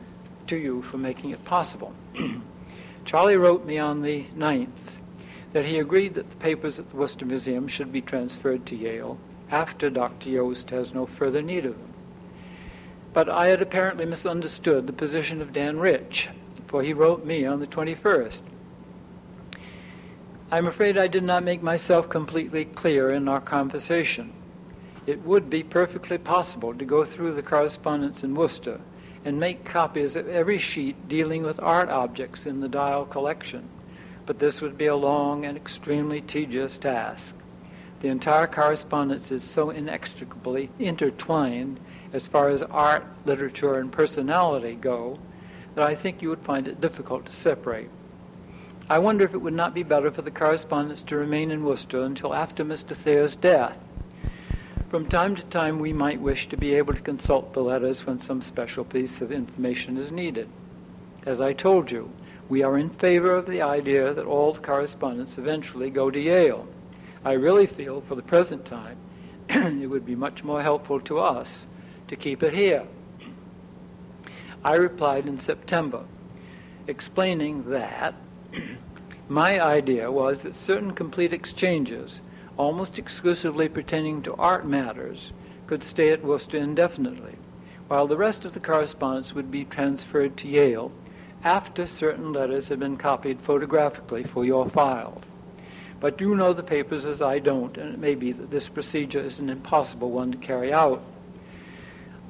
to 0.46 0.56
you 0.56 0.82
for 0.82 0.98
making 0.98 1.30
it 1.30 1.44
possible. 1.44 1.92
Charlie 3.04 3.36
wrote 3.36 3.64
me 3.64 3.78
on 3.78 4.02
the 4.02 4.24
9th 4.36 5.00
that 5.52 5.64
he 5.64 5.78
agreed 5.78 6.14
that 6.14 6.30
the 6.30 6.36
papers 6.36 6.78
at 6.78 6.88
the 6.90 6.96
Worcester 6.96 7.26
Museum 7.26 7.68
should 7.68 7.92
be 7.92 8.00
transferred 8.00 8.64
to 8.66 8.76
Yale 8.76 9.18
after 9.50 9.90
Dr. 9.90 10.30
Joost 10.30 10.70
has 10.70 10.94
no 10.94 11.06
further 11.06 11.42
need 11.42 11.66
of 11.66 11.78
them. 11.78 11.92
But 13.12 13.28
I 13.28 13.48
had 13.48 13.60
apparently 13.60 14.06
misunderstood 14.06 14.86
the 14.86 14.92
position 14.92 15.42
of 15.42 15.52
Dan 15.52 15.78
Rich, 15.78 16.30
for 16.66 16.82
he 16.82 16.94
wrote 16.94 17.26
me 17.26 17.44
on 17.44 17.60
the 17.60 17.66
21st 17.66 18.42
I'm 20.52 20.66
afraid 20.66 20.98
I 20.98 21.06
did 21.06 21.22
not 21.22 21.44
make 21.44 21.62
myself 21.62 22.10
completely 22.10 22.66
clear 22.66 23.10
in 23.10 23.26
our 23.26 23.40
conversation. 23.40 24.34
It 25.04 25.24
would 25.24 25.50
be 25.50 25.64
perfectly 25.64 26.18
possible 26.18 26.74
to 26.74 26.84
go 26.84 27.04
through 27.04 27.32
the 27.32 27.42
correspondence 27.42 28.22
in 28.22 28.36
Worcester 28.36 28.80
and 29.24 29.40
make 29.40 29.64
copies 29.64 30.14
of 30.14 30.28
every 30.28 30.58
sheet 30.58 31.08
dealing 31.08 31.42
with 31.42 31.60
art 31.60 31.88
objects 31.88 32.46
in 32.46 32.60
the 32.60 32.68
Dial 32.68 33.04
collection, 33.04 33.68
but 34.26 34.38
this 34.38 34.60
would 34.60 34.78
be 34.78 34.86
a 34.86 34.96
long 34.96 35.44
and 35.44 35.56
extremely 35.56 36.20
tedious 36.20 36.78
task. 36.78 37.34
The 37.98 38.08
entire 38.08 38.46
correspondence 38.46 39.30
is 39.30 39.44
so 39.44 39.70
inextricably 39.70 40.70
intertwined 40.78 41.78
as 42.12 42.28
far 42.28 42.48
as 42.48 42.62
art, 42.62 43.04
literature, 43.24 43.78
and 43.78 43.90
personality 43.90 44.74
go 44.74 45.18
that 45.74 45.86
I 45.86 45.94
think 45.94 46.20
you 46.20 46.28
would 46.28 46.44
find 46.44 46.68
it 46.68 46.80
difficult 46.80 47.26
to 47.26 47.32
separate. 47.32 47.90
I 48.90 48.98
wonder 48.98 49.24
if 49.24 49.34
it 49.34 49.38
would 49.38 49.54
not 49.54 49.74
be 49.74 49.84
better 49.84 50.10
for 50.10 50.22
the 50.22 50.30
correspondence 50.30 51.02
to 51.04 51.16
remain 51.16 51.50
in 51.50 51.64
Worcester 51.64 52.02
until 52.02 52.34
after 52.34 52.64
Mr. 52.64 52.96
Thayer's 52.96 53.36
death. 53.36 53.84
From 54.92 55.06
time 55.06 55.34
to 55.36 55.42
time, 55.44 55.78
we 55.78 55.94
might 55.94 56.20
wish 56.20 56.50
to 56.50 56.56
be 56.58 56.74
able 56.74 56.92
to 56.92 57.00
consult 57.00 57.54
the 57.54 57.62
letters 57.62 58.04
when 58.04 58.18
some 58.18 58.42
special 58.42 58.84
piece 58.84 59.22
of 59.22 59.32
information 59.32 59.96
is 59.96 60.12
needed. 60.12 60.50
As 61.24 61.40
I 61.40 61.54
told 61.54 61.90
you, 61.90 62.10
we 62.50 62.62
are 62.62 62.76
in 62.76 62.90
favor 62.90 63.34
of 63.34 63.46
the 63.46 63.62
idea 63.62 64.12
that 64.12 64.26
all 64.26 64.54
correspondence 64.54 65.38
eventually 65.38 65.88
go 65.88 66.10
to 66.10 66.20
Yale. 66.20 66.68
I 67.24 67.32
really 67.32 67.66
feel, 67.66 68.02
for 68.02 68.16
the 68.16 68.22
present 68.22 68.66
time, 68.66 68.98
it 69.48 69.88
would 69.88 70.04
be 70.04 70.14
much 70.14 70.44
more 70.44 70.60
helpful 70.60 71.00
to 71.00 71.20
us 71.20 71.66
to 72.08 72.14
keep 72.14 72.42
it 72.42 72.52
here. 72.52 72.84
I 74.62 74.74
replied 74.74 75.26
in 75.26 75.38
September, 75.38 76.04
explaining 76.86 77.70
that 77.70 78.14
My 79.30 79.58
idea 79.58 80.12
was 80.12 80.42
that 80.42 80.54
certain 80.54 80.92
complete 80.92 81.32
exchanges, 81.32 82.20
almost 82.62 82.96
exclusively 82.96 83.68
pertaining 83.68 84.22
to 84.22 84.36
art 84.36 84.64
matters, 84.64 85.32
could 85.66 85.82
stay 85.82 86.10
at 86.10 86.24
Worcester 86.24 86.58
indefinitely, 86.58 87.34
while 87.88 88.06
the 88.06 88.16
rest 88.16 88.44
of 88.44 88.54
the 88.54 88.60
correspondence 88.60 89.34
would 89.34 89.50
be 89.50 89.64
transferred 89.64 90.36
to 90.36 90.46
Yale 90.46 90.92
after 91.42 91.88
certain 91.88 92.32
letters 92.32 92.68
had 92.68 92.78
been 92.78 92.96
copied 92.96 93.40
photographically 93.40 94.22
for 94.22 94.44
your 94.44 94.68
files. 94.68 95.32
But 95.98 96.20
you 96.20 96.36
know 96.36 96.52
the 96.52 96.62
papers 96.62 97.04
as 97.04 97.20
I 97.20 97.40
don't, 97.40 97.76
and 97.76 97.94
it 97.94 97.98
may 97.98 98.14
be 98.14 98.30
that 98.30 98.52
this 98.52 98.68
procedure 98.68 99.18
is 99.18 99.40
an 99.40 99.50
impossible 99.50 100.12
one 100.12 100.30
to 100.30 100.38
carry 100.38 100.72
out. 100.72 101.02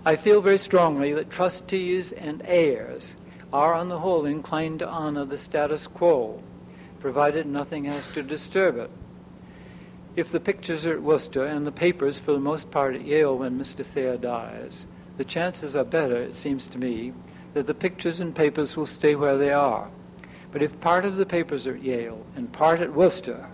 I 0.07 0.16
feel 0.16 0.40
very 0.40 0.57
strongly 0.57 1.12
that 1.12 1.29
trustees 1.29 2.12
and 2.12 2.40
heirs 2.47 3.16
are 3.53 3.75
on 3.75 3.90
the 3.90 3.99
whole 3.99 4.25
inclined 4.25 4.79
to 4.79 4.88
honor 4.88 5.27
the 5.27 5.37
status 5.37 5.87
quo, 5.87 6.42
provided 7.01 7.45
nothing 7.45 7.85
has 7.85 8.07
to 8.09 8.23
disturb 8.23 8.79
it. 8.79 8.90
If 10.14 10.31
the 10.31 10.40
pictures 10.40 10.85
are 10.85 10.92
at 10.92 11.03
Worcester 11.03 11.46
and 11.46 11.66
the 11.66 11.72
papers 11.72 12.18
for 12.18 12.33
the 12.33 12.38
most 12.38 12.70
part 12.70 12.94
at 12.94 13.07
Yale 13.07 13.38
when 13.38 13.59
Mr. 13.59 13.83
Thayer 13.83 14.18
dies, 14.18 14.85
the 15.16 15.25
chances 15.25 15.75
are 15.75 15.85
better, 15.85 16.16
it 16.16 16.35
seems 16.35 16.66
to 16.66 16.79
me, 16.79 17.14
that 17.55 17.66
the 17.66 17.72
pictures 17.72 18.20
and 18.20 18.35
papers 18.35 18.77
will 18.77 18.85
stay 18.85 19.14
where 19.14 19.38
they 19.38 19.53
are. 19.53 19.88
But 20.53 20.62
if 20.62 20.79
part 20.83 21.07
of 21.07 21.16
the 21.16 21.25
papers 21.25 21.66
are 21.66 21.77
at 21.77 21.83
Yale 21.83 22.27
and 22.37 22.53
part 22.53 22.81
at 22.81 22.92
Worcester, 22.92 23.46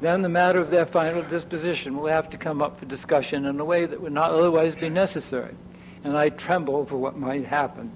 then 0.00 0.22
the 0.22 0.28
matter 0.28 0.60
of 0.60 0.70
their 0.70 0.86
final 0.86 1.22
disposition 1.22 1.96
will 1.96 2.06
have 2.06 2.30
to 2.30 2.38
come 2.38 2.62
up 2.62 2.78
for 2.78 2.84
discussion 2.84 3.46
in 3.46 3.58
a 3.58 3.64
way 3.64 3.84
that 3.84 4.00
would 4.00 4.12
not 4.12 4.30
otherwise 4.30 4.76
be 4.76 4.88
necessary. 4.88 5.56
And 6.04 6.16
I 6.16 6.28
tremble 6.28 6.86
for 6.86 6.98
what 6.98 7.18
might 7.18 7.46
happen. 7.46 7.90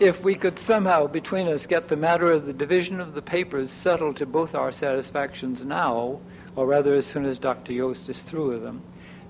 If 0.00 0.22
we 0.22 0.36
could 0.36 0.60
somehow 0.60 1.08
between 1.08 1.48
us 1.48 1.66
get 1.66 1.88
the 1.88 1.96
matter 1.96 2.30
of 2.30 2.46
the 2.46 2.52
division 2.52 3.00
of 3.00 3.14
the 3.14 3.22
papers 3.22 3.72
settled 3.72 4.16
to 4.18 4.26
both 4.26 4.54
our 4.54 4.70
satisfactions 4.70 5.64
now, 5.64 6.20
or 6.54 6.66
rather 6.66 6.94
as 6.94 7.04
soon 7.04 7.24
as 7.24 7.36
Dr. 7.36 7.72
Joost 7.72 8.08
is 8.08 8.22
through 8.22 8.50
with 8.50 8.62
them, 8.62 8.82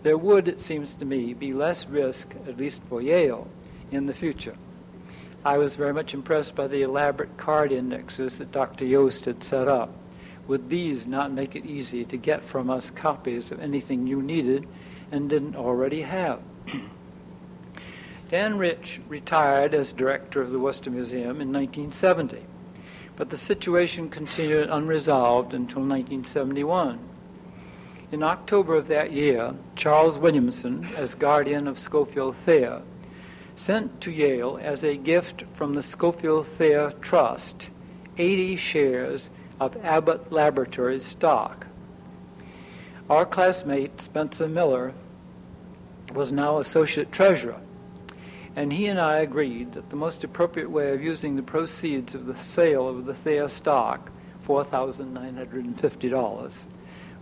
there 0.03 0.19
would, 0.19 0.47
it 0.47 0.61
seems 0.61 0.93
to 0.95 1.07
me, 1.07 1.33
be 1.33 1.55
less 1.55 1.89
risk, 1.89 2.35
at 2.47 2.59
least 2.59 2.83
for 2.83 3.01
Yale, 3.01 3.49
in 3.91 4.05
the 4.05 4.13
future. 4.13 4.57
I 5.43 5.57
was 5.57 5.75
very 5.75 5.95
much 5.95 6.13
impressed 6.13 6.55
by 6.55 6.67
the 6.67 6.83
elaborate 6.83 7.39
card 7.39 7.73
indexes 7.73 8.37
that 8.37 8.53
Dr. 8.53 8.87
Joost 8.87 9.25
had 9.25 9.43
set 9.43 9.69
up 9.69 9.95
would 10.49 10.69
these 10.69 11.07
not 11.07 11.33
make 11.33 11.57
it 11.57 11.65
easy 11.65 12.05
to 12.05 12.17
get 12.19 12.45
from 12.45 12.69
us 12.69 12.91
copies 12.91 13.53
of 13.53 13.61
anything 13.61 14.07
you 14.07 14.21
needed 14.21 14.67
and 15.13 15.31
didn't 15.31 15.57
already 15.57 16.03
have? 16.03 16.41
Dan 18.29 18.59
Rich 18.59 19.01
retired 19.09 19.73
as 19.73 19.91
director 19.91 20.43
of 20.43 20.51
the 20.51 20.59
Worcester 20.59 20.91
Museum 20.91 21.41
in 21.41 21.51
1970, 21.51 22.45
but 23.17 23.31
the 23.31 23.39
situation 23.39 24.11
continued 24.11 24.69
unresolved 24.69 25.55
until 25.55 25.81
1971. 25.81 26.99
In 28.13 28.23
October 28.23 28.75
of 28.75 28.87
that 28.89 29.13
year, 29.13 29.55
Charles 29.77 30.19
Williamson, 30.19 30.87
as 30.95 31.15
guardian 31.15 31.67
of 31.67 31.79
Scofield 31.79 32.37
Thayer, 32.37 32.83
sent 33.57 33.99
to 34.03 34.11
Yale 34.11 34.59
as 34.63 34.85
a 34.85 34.99
gift 34.99 35.45
from 35.55 35.73
the 35.73 35.83
Scofield 35.83 36.47
Thayer 36.47 36.91
Trust 37.01 37.71
80 38.19 38.57
shares 38.57 39.31
of 39.59 39.75
Abbott 39.83 40.31
Laboratories 40.31 41.05
stock. 41.05 41.67
Our 43.09 43.25
classmate, 43.25 44.03
Spencer 44.03 44.49
Miller, 44.49 44.93
was 46.13 46.31
now 46.31 46.59
associate 46.59 47.11
treasurer, 47.11 47.61
and 48.59 48.73
he 48.73 48.89
and 48.89 48.99
I 48.99 49.21
agreed 49.21 49.75
that 49.75 49.89
the 49.89 49.95
most 49.95 50.25
appropriate 50.25 50.69
way 50.69 50.93
of 50.93 51.01
using 51.01 51.37
the 51.37 51.45
proceeds 51.45 52.13
of 52.13 52.27
the 52.27 52.37
sale 52.37 52.89
of 52.89 53.05
the 53.05 53.15
Thayer 53.15 53.47
stock, 53.47 54.11
$4,950, 54.45 56.53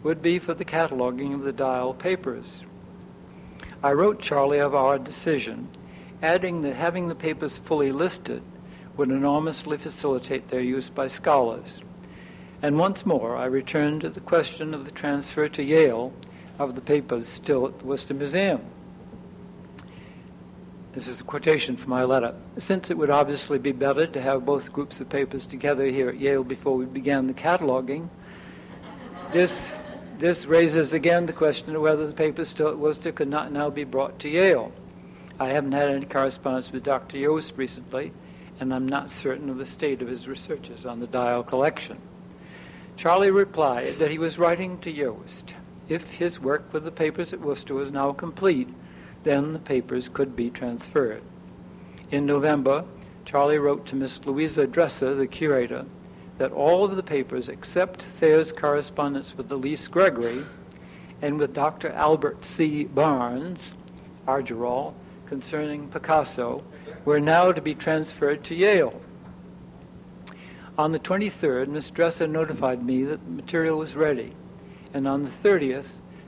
would 0.03 0.23
be 0.23 0.39
for 0.39 0.55
the 0.55 0.65
cataloging 0.65 1.35
of 1.35 1.43
the 1.43 1.53
Dial 1.53 1.93
papers. 1.93 2.63
I 3.83 3.93
wrote 3.93 4.19
Charlie 4.19 4.61
of 4.61 4.75
our 4.75 4.99
decision, 4.99 5.69
adding 6.23 6.63
that 6.63 6.75
having 6.75 7.09
the 7.09 7.15
papers 7.15 7.59
fully 7.59 7.93
listed 7.93 8.43
would 8.97 9.11
enormously 9.11 9.77
facilitate 9.77 10.49
their 10.49 10.63
use 10.63 10.89
by 10.89 11.07
scholars. 11.07 11.83
And 12.63 12.79
once 12.79 13.05
more, 13.05 13.37
I 13.37 13.45
returned 13.45 14.01
to 14.01 14.09
the 14.09 14.21
question 14.21 14.73
of 14.73 14.87
the 14.87 14.91
transfer 14.91 15.51
to 15.51 15.63
Yale 15.63 16.15
of 16.59 16.77
the 16.77 16.81
papers 16.81 17.29
still 17.29 17.67
at 17.67 17.79
the 17.79 17.85
Worcester 17.85 18.15
Museum. 18.15 18.63
This 20.97 21.09
is 21.09 21.21
a 21.21 21.25
quotation 21.25 21.77
from 21.77 21.91
my 21.91 22.05
letter. 22.05 22.35
Since 22.57 22.91
it 22.91 22.97
would 22.97 23.11
obviously 23.11 23.59
be 23.59 23.73
better 23.73 24.07
to 24.07 24.23
have 24.23 24.47
both 24.47 24.73
groups 24.73 24.99
of 24.99 25.11
papers 25.11 25.45
together 25.45 25.85
here 25.85 26.09
at 26.09 26.19
Yale 26.19 26.43
before 26.43 26.75
we 26.75 26.87
began 26.87 27.27
the 27.27 27.35
cataloging, 27.35 28.09
this, 29.31 29.75
this 30.17 30.47
raises 30.47 30.95
again 30.95 31.27
the 31.27 31.35
question 31.35 31.77
of 31.77 31.83
whether 31.83 32.07
the 32.07 32.15
papers 32.15 32.49
still 32.49 32.69
at 32.69 32.79
Worcester 32.79 33.13
could 33.13 33.29
not 33.29 33.53
now 33.53 33.69
be 33.69 33.85
brought 33.85 34.19
to 34.21 34.31
Yale. 34.31 34.73
I 35.39 35.49
haven't 35.49 35.73
had 35.73 35.91
any 35.91 36.07
correspondence 36.07 36.73
with 36.73 36.85
Dr. 36.85 37.19
Joost 37.19 37.53
recently, 37.59 38.11
and 38.59 38.73
I'm 38.73 38.89
not 38.89 39.11
certain 39.11 39.51
of 39.51 39.59
the 39.59 39.67
state 39.67 40.01
of 40.01 40.09
his 40.09 40.27
researches 40.27 40.87
on 40.87 41.01
the 41.01 41.07
dial 41.07 41.43
collection. 41.43 41.99
Charlie 42.97 43.31
replied 43.31 43.99
that 43.99 44.11
he 44.11 44.17
was 44.17 44.39
writing 44.39 44.79
to 44.79 44.91
Joost. 44.91 45.53
If 45.91 46.09
his 46.09 46.41
work 46.41 46.73
with 46.73 46.85
the 46.85 46.91
papers 46.91 47.35
at 47.35 47.41
Worcester 47.43 47.75
was 47.75 47.93
now 47.93 48.15
complete, 48.15 48.71
then 49.27 49.53
the 49.53 49.59
papers 49.59 50.09
could 50.09 50.37
be 50.37 50.49
transferred. 50.51 51.21
In 52.13 52.25
November, 52.27 52.85
Charlie 53.25 53.59
wrote 53.59 53.85
to 53.87 53.97
Miss 53.97 54.25
Louisa 54.25 54.69
Dresser, 54.69 55.17
the 55.17 55.27
curator, 55.27 55.85
that 56.39 56.53
all 56.53 56.85
of 56.85 56.95
the 56.95 57.03
papers 57.03 57.49
except 57.49 58.03
Thayer's 58.03 58.53
correspondence 58.53 59.37
with 59.37 59.51
Elise 59.51 59.89
Gregory 59.89 60.45
and 61.23 61.41
with 61.41 61.53
Dr. 61.53 61.91
Albert 61.91 62.45
C. 62.45 62.85
Barnes, 62.85 63.75
Argyrol, 64.29 64.95
concerning 65.27 65.89
Picasso, 65.89 66.63
were 67.05 67.19
now 67.19 67.51
to 67.51 67.61
be 67.61 67.75
transferred 67.75 68.45
to 68.45 68.55
Yale. 68.55 69.01
On 70.79 70.93
the 70.93 71.01
23rd, 71.01 71.67
Miss 71.67 71.91
Dresser 71.91 72.29
notified 72.29 72.85
me 72.85 73.03
that 73.03 73.25
the 73.25 73.33
material 73.33 73.79
was 73.79 73.97
ready, 73.97 74.35
and 74.95 75.09
on 75.09 75.23
the 75.23 75.31
30th, 75.31 75.87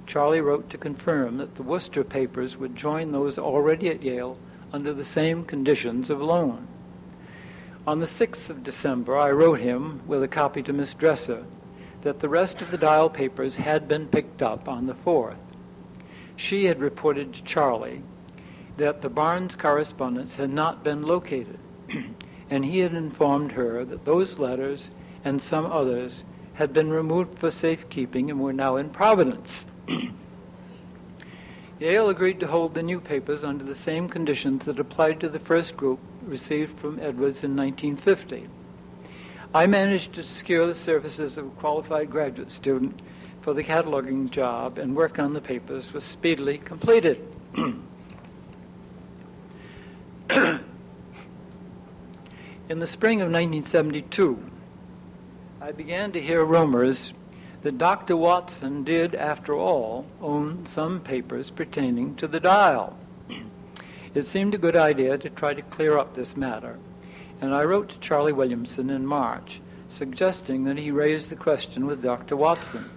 Charlie 0.09 0.41
wrote 0.41 0.71
to 0.71 0.79
confirm 0.79 1.37
that 1.37 1.57
the 1.57 1.63
Worcester 1.63 2.03
papers 2.03 2.57
would 2.57 2.75
join 2.75 3.13
those 3.13 3.39
already 3.39 3.91
at 3.91 4.03
Yale 4.03 4.39
under 4.73 4.95
the 4.95 5.05
same 5.05 5.45
conditions 5.45 6.09
of 6.09 6.23
loan. 6.23 6.67
On 7.87 7.99
the 7.99 8.07
6th 8.07 8.49
of 8.49 8.65
December, 8.65 9.19
I 9.19 9.31
wrote 9.31 9.61
him, 9.61 10.01
with 10.07 10.23
a 10.23 10.29
copy 10.29 10.63
to 10.63 10.73
Miss 10.73 10.95
Dresser, 10.95 11.45
that 12.01 12.21
the 12.21 12.29
rest 12.31 12.63
of 12.63 12.71
the 12.71 12.79
dial 12.79 13.11
papers 13.11 13.57
had 13.57 13.87
been 13.87 14.07
picked 14.07 14.43
up 14.43 14.67
on 14.67 14.87
the 14.87 14.95
4th. 14.95 15.37
She 16.37 16.65
had 16.65 16.81
reported 16.81 17.35
to 17.35 17.45
Charlie 17.45 18.01
that 18.79 19.03
the 19.03 19.11
Barnes 19.11 19.57
correspondence 19.57 20.37
had 20.37 20.51
not 20.51 20.83
been 20.83 21.03
located 21.03 21.59
and 22.51 22.65
he 22.65 22.79
had 22.79 22.95
informed 22.95 23.53
her 23.53 23.85
that 23.85 24.07
those 24.07 24.39
letters 24.39 24.89
and 25.23 25.43
some 25.43 25.67
others 25.67 26.25
had 26.55 26.73
been 26.73 26.91
removed 26.91 27.39
for 27.39 27.51
safekeeping 27.51 28.31
and 28.31 28.41
were 28.41 28.55
now 28.55 28.77
in 28.77 28.89
Providence. 28.89 29.67
Yale 31.79 32.09
agreed 32.09 32.41
to 32.41 32.47
hold 32.47 32.75
the 32.75 32.83
new 32.83 33.01
papers 33.01 33.45
under 33.45 33.63
the 33.63 33.75
same 33.75 34.09
conditions 34.09 34.65
that 34.65 34.81
applied 34.81 35.21
to 35.21 35.29
the 35.29 35.39
first 35.39 35.77
group 35.77 36.01
received 36.25 36.79
from 36.79 36.99
Edwards 36.99 37.45
in 37.45 37.55
1950. 37.57 38.49
I 39.55 39.67
managed 39.67 40.13
to 40.15 40.23
secure 40.25 40.67
the 40.67 40.75
services 40.75 41.39
of 41.39 41.47
a 41.47 41.51
qualified 41.51 42.11
graduate 42.11 42.51
student 42.51 43.01
for 43.41 43.55
the 43.55 43.63
cataloging 43.65 44.29
job, 44.29 44.77
and 44.79 44.95
work 44.97 45.19
on 45.19 45.33
the 45.33 45.41
papers 45.41 45.93
was 45.93 46.05
speedily 46.05 46.59
completed. 46.59 47.25
In 52.69 52.81
the 52.81 52.87
spring 52.87 53.23
of 53.23 53.31
1972, 53.31 54.39
I 55.61 55.73
began 55.73 56.13
to 56.13 56.21
hear 56.21 56.45
rumors 56.45 57.15
that 57.63 57.79
Dr. 57.79 58.17
Watson 58.17 58.85
did, 58.85 59.15
after 59.15 59.55
all, 59.55 60.07
own 60.21 60.65
some 60.67 61.01
papers 61.01 61.51
pertaining 61.51 62.15
to 62.17 62.29
the 62.29 62.41
dial. 62.41 62.97
It 64.15 64.27
seemed 64.27 64.55
a 64.55 64.59
good 64.59 64.77
idea 64.77 65.19
to 65.19 65.31
try 65.31 65.55
to 65.55 65.63
clear 65.63 65.99
up 65.99 66.15
this 66.15 66.37
matter, 66.37 66.79
and 67.41 67.55
I 67.55 67.65
wrote 67.65 67.91
to 67.91 67.99
Charlie 67.99 68.33
Williamson 68.33 68.91
in 68.91 69.07
March, 69.07 69.61
suggesting 69.89 70.65
that 70.65 70.79
he 70.79 70.91
raise 70.91 71.29
the 71.29 71.37
question 71.37 71.87
with 71.87 72.03
Dr. 72.03 72.37
Watson. 72.37 72.89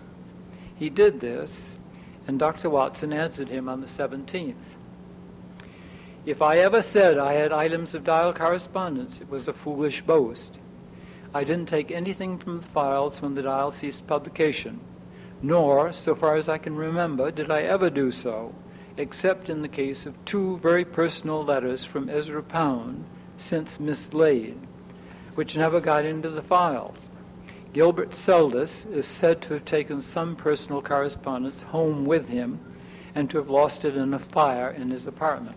He 0.76 0.90
did 0.90 1.20
this, 1.20 1.76
and 2.28 2.40
Dr. 2.40 2.70
Watson 2.70 3.14
answered 3.14 3.50
him 3.50 3.68
on 3.68 3.82
the 3.82 3.88
17th. 3.88 4.56
If 6.26 6.42
I 6.42 6.60
ever 6.60 6.82
said 6.82 7.18
I 7.18 7.34
had 7.34 7.52
items 7.52 7.96
of 7.96 8.04
dial 8.04 8.32
correspondence, 8.32 9.22
it 9.22 9.30
was 9.30 9.48
a 9.48 9.54
foolish 9.54 10.02
boast. 10.02 10.54
I 11.34 11.46
didn't 11.46 11.70
take 11.70 11.92
anything 11.92 12.38
from 12.38 12.58
the 12.58 12.68
files 12.68 13.22
when 13.22 13.36
the 13.36 13.44
dial 13.44 13.72
ceased 13.72 14.06
publication, 14.06 14.82
nor, 15.42 15.94
so 15.94 16.14
far 16.14 16.36
as 16.36 16.50
I 16.50 16.58
can 16.58 16.76
remember, 16.76 17.32
did 17.32 17.50
I 17.50 17.62
ever 17.62 17.90
do 17.90 18.12
so, 18.12 18.54
except 18.98 19.50
in 19.50 19.62
the 19.62 19.70
case 19.70 20.06
of 20.06 20.26
two 20.26 20.58
very 20.58 20.84
personal 20.84 21.42
letters 21.42 21.86
from 21.86 22.10
Ezra 22.10 22.44
Pound, 22.44 23.06
since 23.38 23.80
mislaid, 23.80 24.60
which 25.36 25.56
never 25.56 25.80
got 25.80 26.04
into 26.04 26.30
the 26.30 26.42
files. 26.42 27.08
Gilbert 27.72 28.12
Seldes 28.12 28.86
is 28.92 29.06
said 29.06 29.42
to 29.44 29.54
have 29.54 29.64
taken 29.64 30.02
some 30.02 30.36
personal 30.36 30.82
correspondence 30.82 31.62
home 31.62 32.04
with 32.04 32.28
him 32.28 32.60
and 33.16 33.30
to 33.30 33.38
have 33.38 33.50
lost 33.50 33.86
it 33.86 33.96
in 33.96 34.14
a 34.14 34.20
fire 34.20 34.70
in 34.70 34.92
his 34.92 35.08
apartment. 35.08 35.56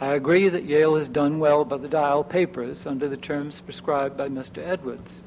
I 0.00 0.14
agree 0.14 0.48
that 0.48 0.64
Yale 0.64 0.94
has 0.94 1.08
done 1.08 1.40
well 1.40 1.64
by 1.64 1.76
the 1.78 1.88
Dial 1.88 2.22
papers 2.22 2.86
under 2.86 3.08
the 3.08 3.16
terms 3.16 3.60
prescribed 3.60 4.16
by 4.16 4.28
Mr. 4.28 4.64
Edwards. 4.64 5.18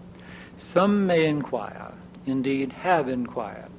Some 0.56 1.06
may 1.06 1.26
inquire, 1.26 1.92
indeed 2.26 2.72
have 2.72 3.10
inquired, 3.10 3.70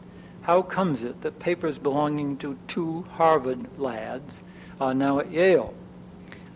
how 0.42 0.60
comes 0.60 1.02
it 1.02 1.22
that 1.22 1.38
papers 1.38 1.78
belonging 1.78 2.36
to 2.38 2.58
two 2.68 3.06
Harvard 3.12 3.78
lads 3.78 4.42
are 4.80 4.92
now 4.92 5.18
at 5.20 5.30
Yale? 5.30 5.72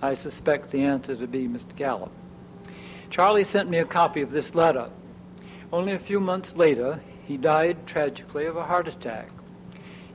I 0.03 0.13
suspect 0.13 0.71
the 0.71 0.83
answer 0.83 1.17
to 1.17 1.27
be 1.27 1.49
Mr. 1.49 1.75
Gallup. 1.75 2.13
Charlie 3.09 3.45
sent 3.45 3.71
me 3.71 3.79
a 3.79 3.87
copy 3.87 4.21
of 4.21 4.33
this 4.33 4.55
letter. 4.55 4.91
Only 5.73 5.93
a 5.93 5.99
few 5.99 6.21
months 6.21 6.55
later, 6.55 7.01
he 7.25 7.39
died 7.39 7.87
tragically 7.87 8.45
of 8.45 8.57
a 8.57 8.65
heart 8.65 8.89
attack. 8.89 9.31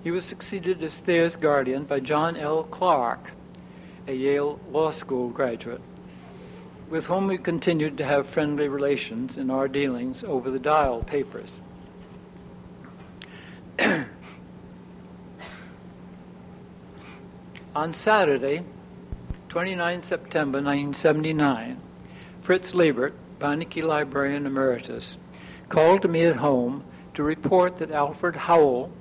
He 0.03 0.11
was 0.11 0.25
succeeded 0.25 0.83
as 0.83 0.97
Thayer's 0.97 1.37
guardian 1.37 1.85
by 1.85 2.01
John 2.01 2.37
L. 2.37 2.63
Clark, 2.65 3.31
a 4.07 4.13
Yale 4.13 4.59
Law 4.71 4.91
School 4.91 5.29
graduate, 5.29 5.81
with 6.89 7.05
whom 7.05 7.27
we 7.27 7.37
continued 7.37 7.97
to 7.97 8.05
have 8.05 8.27
friendly 8.27 8.67
relations 8.67 9.37
in 9.37 9.49
our 9.49 9.67
dealings 9.67 10.23
over 10.23 10.49
the 10.51 10.59
Dial 10.59 11.03
papers. 11.03 11.61
On 17.75 17.93
Saturday, 17.93 18.63
29 19.49 20.01
September 20.01 20.57
1979, 20.57 21.79
Fritz 22.41 22.73
Liebert, 22.73 23.13
Beinecke 23.39 23.83
Librarian 23.83 24.45
Emeritus, 24.45 25.17
called 25.69 26.01
to 26.01 26.07
me 26.07 26.25
at 26.25 26.35
home 26.35 26.83
to 27.13 27.23
report 27.23 27.77
that 27.77 27.91
Alfred 27.91 28.35
Howell, 28.35 28.91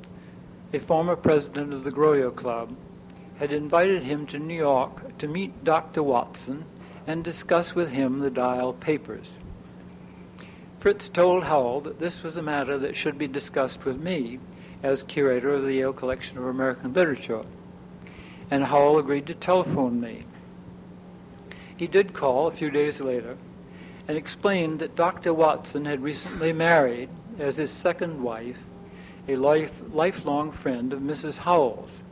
a 0.73 0.79
former 0.79 1.17
president 1.17 1.73
of 1.73 1.83
the 1.85 1.91
Grolier 1.91 2.35
Club, 2.35 2.77
had 3.41 3.55
invited 3.55 4.05
him 4.05 4.27
to 4.27 4.39
New 4.39 4.55
York 4.55 5.17
to 5.17 5.27
meet 5.27 5.65
Dr. 5.65 6.03
Watson 6.03 6.63
and 7.07 7.25
discuss 7.25 7.75
with 7.75 7.89
him 7.89 8.19
the 8.19 8.31
Dial 8.31 8.75
papers. 8.75 9.39
Fritz 10.79 11.09
told 11.09 11.45
Howell 11.45 11.81
that 11.81 11.99
this 11.99 12.23
was 12.23 12.37
a 12.37 12.43
matter 12.43 12.77
that 12.77 12.95
should 12.95 13.17
be 13.17 13.27
discussed 13.27 13.87
with 13.87 13.99
me 13.99 14.39
as 14.83 15.03
curator 15.05 15.55
of 15.55 15.63
the 15.63 15.73
Yale 15.73 15.95
Collection 15.95 16.37
of 16.37 16.45
American 16.45 16.93
Literature, 16.93 17.45
and 18.51 18.65
Howell 18.65 18.99
agreed 18.99 19.27
to 19.29 19.35
telephone 19.35 19.99
me. 19.99 20.27
He 21.75 21.87
did 21.87 22.13
call 22.13 22.47
a 22.47 22.53
few 22.53 22.71
days 22.71 23.01
later 23.01 23.39
and 24.07 24.19
explained 24.19 24.81
that 24.81 24.97
Dr. 24.97 25.33
Watson 25.33 25.87
had 25.87 26.03
recently 26.03 26.53
married 26.53 27.09
as 27.39 27.57
his 27.57 27.71
second 27.71 28.23
wife 28.23 28.59
a 29.27 29.37
life, 29.37 29.81
lifelong 29.93 30.53
friend 30.53 30.93
of 30.93 31.01
Mrs. 31.01 31.39
Howell's. 31.39 32.03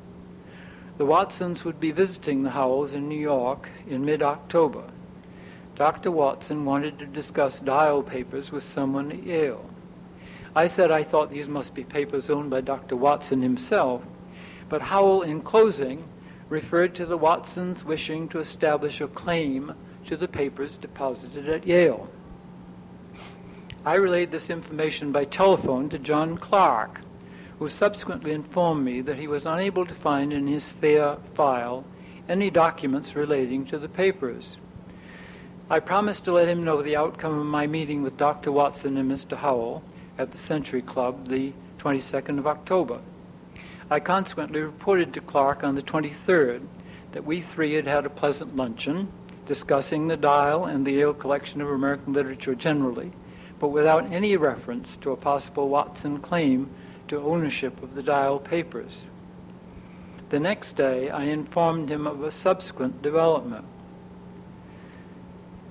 The 0.98 1.06
Watsons 1.06 1.64
would 1.64 1.78
be 1.78 1.92
visiting 1.92 2.42
the 2.42 2.50
Howells 2.50 2.92
in 2.92 3.08
New 3.08 3.18
York 3.18 3.70
in 3.86 4.04
mid-October. 4.04 4.82
Dr. 5.76 6.10
Watson 6.10 6.64
wanted 6.64 6.98
to 6.98 7.06
discuss 7.06 7.60
dial 7.60 8.02
papers 8.02 8.50
with 8.50 8.64
someone 8.64 9.12
at 9.12 9.22
Yale. 9.22 9.70
I 10.56 10.66
said 10.66 10.90
I 10.90 11.04
thought 11.04 11.30
these 11.30 11.46
must 11.46 11.72
be 11.72 11.84
papers 11.84 12.28
owned 12.28 12.50
by 12.50 12.62
Dr. 12.62 12.96
Watson 12.96 13.42
himself, 13.42 14.02
but 14.68 14.82
Howell, 14.82 15.22
in 15.22 15.40
closing, 15.40 16.02
referred 16.48 16.96
to 16.96 17.06
the 17.06 17.16
Watsons 17.16 17.84
wishing 17.84 18.28
to 18.30 18.40
establish 18.40 19.00
a 19.00 19.06
claim 19.06 19.74
to 20.06 20.16
the 20.16 20.26
papers 20.26 20.76
deposited 20.76 21.48
at 21.48 21.64
Yale. 21.64 22.08
I 23.84 23.94
relayed 23.94 24.32
this 24.32 24.50
information 24.50 25.12
by 25.12 25.26
telephone 25.26 25.88
to 25.90 25.98
John 26.00 26.36
Clark, 26.38 27.02
who 27.58 27.68
subsequently 27.68 28.32
informed 28.32 28.84
me 28.84 29.00
that 29.00 29.18
he 29.18 29.26
was 29.26 29.44
unable 29.44 29.84
to 29.84 29.94
find 29.94 30.32
in 30.32 30.46
his 30.46 30.70
Thayer 30.72 31.16
file 31.34 31.84
any 32.28 32.50
documents 32.50 33.16
relating 33.16 33.64
to 33.64 33.78
the 33.78 33.88
papers. 33.88 34.56
I 35.70 35.80
promised 35.80 36.24
to 36.24 36.32
let 36.32 36.48
him 36.48 36.62
know 36.62 36.80
the 36.80 36.96
outcome 36.96 37.38
of 37.38 37.46
my 37.46 37.66
meeting 37.66 38.02
with 38.02 38.16
Dr. 38.16 38.52
Watson 38.52 38.96
and 38.96 39.10
Mr. 39.10 39.36
Howell 39.36 39.82
at 40.16 40.30
the 40.30 40.38
Century 40.38 40.82
Club 40.82 41.28
the 41.28 41.52
22nd 41.78 42.38
of 42.38 42.46
October. 42.46 43.00
I 43.90 44.00
consequently 44.00 44.60
reported 44.60 45.12
to 45.14 45.20
Clark 45.20 45.64
on 45.64 45.74
the 45.74 45.82
23rd 45.82 46.66
that 47.12 47.24
we 47.24 47.40
three 47.40 47.74
had 47.74 47.86
had 47.86 48.06
a 48.06 48.10
pleasant 48.10 48.54
luncheon 48.54 49.08
discussing 49.46 50.06
the 50.06 50.16
Dial 50.16 50.66
and 50.66 50.86
the 50.86 50.92
Yale 50.92 51.14
collection 51.14 51.60
of 51.60 51.70
American 51.70 52.12
literature 52.12 52.54
generally, 52.54 53.10
but 53.58 53.68
without 53.68 54.12
any 54.12 54.36
reference 54.36 54.96
to 54.98 55.12
a 55.12 55.16
possible 55.16 55.68
Watson 55.68 56.18
claim 56.18 56.68
to 57.08 57.20
ownership 57.20 57.82
of 57.82 57.94
the 57.94 58.02
Dial 58.02 58.38
papers. 58.38 59.04
The 60.28 60.40
next 60.40 60.76
day, 60.76 61.10
I 61.10 61.24
informed 61.24 61.88
him 61.88 62.06
of 62.06 62.22
a 62.22 62.30
subsequent 62.30 63.02
development. 63.02 63.64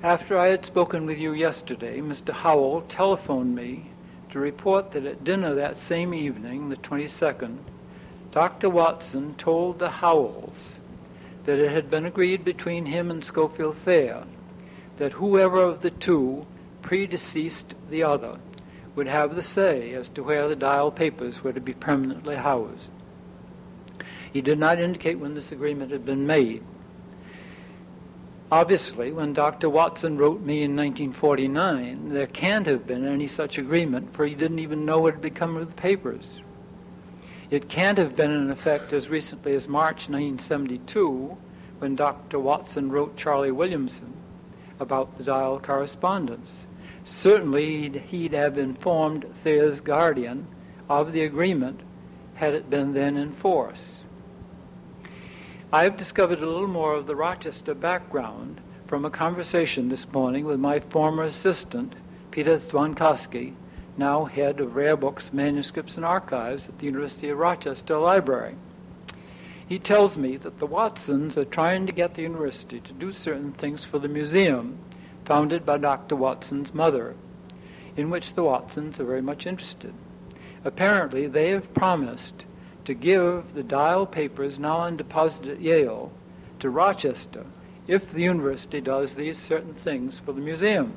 After 0.03 0.37
I 0.37 0.47
had 0.47 0.65
spoken 0.65 1.05
with 1.05 1.19
you 1.19 1.33
yesterday, 1.33 1.99
Mr. 1.99 2.33
Howell 2.33 2.81
telephoned 2.81 3.55
me 3.55 3.91
to 4.29 4.39
report 4.39 4.91
that 4.91 5.05
at 5.05 5.23
dinner 5.23 5.55
that 5.55 5.77
same 5.77 6.13
evening, 6.13 6.69
the 6.69 6.75
22nd, 6.77 7.57
Dr. 8.31 8.69
Watson 8.69 9.35
told 9.35 9.79
the 9.79 9.89
Howells 9.89 10.77
that 11.45 11.59
it 11.59 11.71
had 11.71 11.89
been 11.89 12.05
agreed 12.05 12.43
between 12.43 12.85
him 12.85 13.09
and 13.09 13.23
Scofield 13.23 13.77
Thayer 13.77 14.25
that 14.97 15.13
whoever 15.13 15.61
of 15.61 15.81
the 15.81 15.91
two 15.91 16.45
predeceased 16.81 17.73
the 17.89 18.03
other 18.03 18.37
would 18.97 19.07
have 19.07 19.35
the 19.35 19.43
say 19.43 19.93
as 19.93 20.09
to 20.09 20.23
where 20.23 20.49
the 20.49 20.55
dial 20.55 20.89
papers 20.89 21.43
were 21.43 21.53
to 21.53 21.61
be 21.61 21.73
permanently 21.73 22.35
housed. 22.35 22.89
He 24.33 24.41
did 24.41 24.57
not 24.57 24.79
indicate 24.79 25.19
when 25.19 25.35
this 25.35 25.51
agreement 25.51 25.91
had 25.91 26.03
been 26.03 26.25
made. 26.25 26.63
Obviously, 28.51 29.11
when 29.11 29.33
Dr. 29.33 29.69
Watson 29.69 30.17
wrote 30.17 30.41
me 30.41 30.63
in 30.63 30.75
1949, 30.75 32.09
there 32.09 32.25
can't 32.25 32.65
have 32.65 32.87
been 32.87 33.05
any 33.05 33.27
such 33.27 33.59
agreement, 33.59 34.15
for 34.15 34.25
he 34.25 34.33
didn't 34.33 34.59
even 34.59 34.83
know 34.83 34.99
what 34.99 35.13
had 35.13 35.21
become 35.21 35.57
of 35.57 35.69
the 35.69 35.81
papers. 35.81 36.41
It 37.51 37.69
can't 37.69 37.99
have 37.99 38.15
been 38.15 38.31
in 38.31 38.49
effect 38.49 38.93
as 38.93 39.09
recently 39.09 39.53
as 39.53 39.67
March 39.67 40.09
1972, 40.09 41.37
when 41.77 41.95
Dr. 41.95 42.39
Watson 42.39 42.89
wrote 42.91 43.15
Charlie 43.15 43.51
Williamson 43.51 44.13
about 44.79 45.17
the 45.17 45.23
dial 45.23 45.59
correspondence. 45.59 46.66
Certainly, 47.07 47.99
he'd, 47.99 48.33
have 48.33 48.57
informed 48.57 49.33
Thayer's 49.33 49.79
guardian 49.79 50.45
of 50.89 51.13
the 51.13 51.23
agreement 51.23 51.79
had 52.35 52.53
it 52.53 52.69
been 52.69 52.91
then 52.91 53.15
in 53.15 53.31
force. 53.31 54.01
I 55.71 55.85
have 55.85 55.95
discovered 55.95 56.39
a 56.39 56.45
little 56.45 56.67
more 56.67 56.95
of 56.95 57.07
the 57.07 57.15
Rochester 57.15 57.73
background 57.73 58.59
from 58.87 59.05
a 59.05 59.09
conversation 59.09 59.87
this 59.87 60.11
morning 60.11 60.43
with 60.43 60.59
my 60.59 60.81
former 60.81 61.23
assistant, 61.23 61.95
Peter 62.29 62.57
Dzwonkoski, 62.57 63.53
now 63.95 64.25
head 64.25 64.59
of 64.59 64.75
Rare 64.75 64.97
Books, 64.97 65.31
Manuscripts, 65.31 65.95
and 65.95 66.05
Archives 66.05 66.67
at 66.67 66.77
the 66.77 66.87
University 66.87 67.29
of 67.29 67.37
Rochester 67.37 67.97
Library. 67.97 68.55
He 69.65 69.79
tells 69.79 70.17
me 70.17 70.35
that 70.35 70.59
the 70.59 70.67
Watsons 70.67 71.37
are 71.37 71.45
trying 71.45 71.85
to 71.85 71.93
get 71.93 72.15
the 72.15 72.23
university 72.23 72.81
to 72.81 72.91
do 72.91 73.13
certain 73.13 73.53
things 73.53 73.85
for 73.85 73.97
the 73.97 74.09
museum 74.09 74.77
founded 75.27 75.65
by 75.65 75.77
Dr. 75.77 76.15
Watson's 76.15 76.73
mother, 76.73 77.13
in 77.97 78.09
which 78.09 78.31
the 78.31 78.43
Watsons 78.43 78.97
are 78.97 79.03
very 79.03 79.21
much 79.21 79.45
interested. 79.45 79.93
Apparently, 80.63 81.27
they 81.27 81.49
have 81.49 81.73
promised 81.73 82.45
to 82.85 82.93
give 82.93 83.53
the 83.53 83.61
Dial 83.61 84.05
papers 84.05 84.57
now 84.57 84.77
on 84.77 84.95
deposit 84.95 85.45
at 85.47 85.59
Yale 85.59 86.13
to 86.59 86.69
Rochester 86.69 87.45
if 87.87 88.07
the 88.07 88.21
university 88.21 88.79
does 88.79 89.15
these 89.15 89.37
certain 89.37 89.73
things 89.73 90.17
for 90.17 90.31
the 90.31 90.39
museum. 90.39 90.93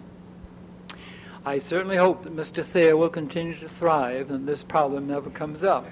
I 1.45 1.59
certainly 1.59 1.97
hope 1.97 2.23
that 2.23 2.37
Mr. 2.37 2.65
Thayer 2.65 2.97
will 2.97 3.09
continue 3.09 3.57
to 3.57 3.69
thrive 3.69 4.31
and 4.31 4.47
this 4.47 4.63
problem 4.63 5.09
never 5.09 5.31
comes 5.31 5.65
up. 5.65 5.89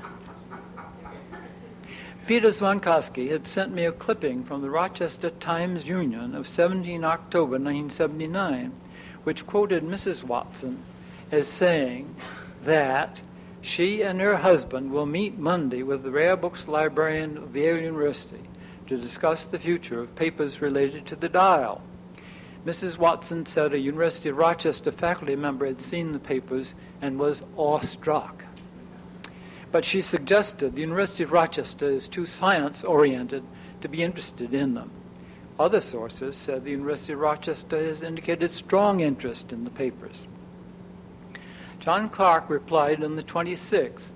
Peter 2.28 2.50
Dzwonkoski 2.50 3.32
had 3.32 3.48
sent 3.48 3.74
me 3.74 3.84
a 3.84 3.92
clipping 3.92 4.44
from 4.44 4.62
the 4.62 4.70
Rochester 4.70 5.32
Times 5.32 5.88
Union 5.88 6.36
of 6.36 6.48
17 6.48 7.04
October 7.04 7.54
1979, 7.54 8.72
which 9.24 9.48
quoted 9.48 9.84
Mrs. 9.84 10.24
Watson 10.24 10.84
as 11.32 11.48
saying 11.48 12.16
that 12.64 13.22
she 13.60 14.04
and 14.04 14.22
her 14.22 14.38
husband 14.38 14.92
will 14.92 15.08
meet 15.08 15.40
Monday 15.40 15.82
with 15.82 16.04
the 16.04 16.12
Rare 16.12 16.38
Books 16.38 16.68
librarian 16.68 17.38
of 17.38 17.56
Yale 17.56 17.82
University 17.82 18.44
to 18.86 18.98
discuss 18.98 19.44
the 19.44 19.60
future 19.60 20.00
of 20.00 20.16
papers 20.16 20.62
related 20.62 21.08
to 21.08 21.16
the 21.16 21.30
dial. 21.30 21.82
Mrs. 22.66 23.00
Watson 23.00 23.48
said 23.48 23.74
a 23.74 23.80
University 23.80 24.30
of 24.30 24.38
Rochester 24.38 24.92
faculty 24.92 25.36
member 25.36 25.66
had 25.66 25.82
seen 25.82 26.12
the 26.12 26.20
papers 26.20 26.76
and 27.02 27.18
was 27.18 27.42
awestruck. 27.58 28.44
But 29.72 29.86
she 29.86 30.02
suggested 30.02 30.76
the 30.76 30.82
University 30.82 31.24
of 31.24 31.32
Rochester 31.32 31.90
is 31.90 32.08
too 32.08 32.26
science 32.26 32.84
oriented 32.84 33.44
to 33.82 33.88
be 33.88 34.04
interested 34.04 34.54
in 34.54 34.74
them. 34.74 34.92
Other 35.58 35.82
sources 35.82 36.36
said 36.36 36.64
the 36.64 36.72
University 36.72 37.14
of 37.14 37.20
Rochester 37.20 37.78
has 37.78 38.02
indicated 38.02 38.52
strong 38.52 39.00
interest 39.00 39.54
in 39.54 39.64
the 39.64 39.70
papers. 39.70 40.26
John 41.80 42.10
Clark 42.10 42.50
replied 42.50 43.04
on 43.04 43.16
the 43.16 43.24
26th 43.24 44.12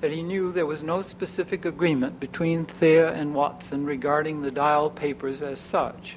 that 0.00 0.10
he 0.10 0.22
knew 0.22 0.50
there 0.50 0.66
was 0.66 0.82
no 0.82 1.02
specific 1.02 1.64
agreement 1.64 2.18
between 2.18 2.64
Thayer 2.64 3.06
and 3.06 3.34
Watson 3.34 3.84
regarding 3.84 4.42
the 4.42 4.50
Dial 4.50 4.90
papers 4.90 5.42
as 5.42 5.60
such, 5.60 6.16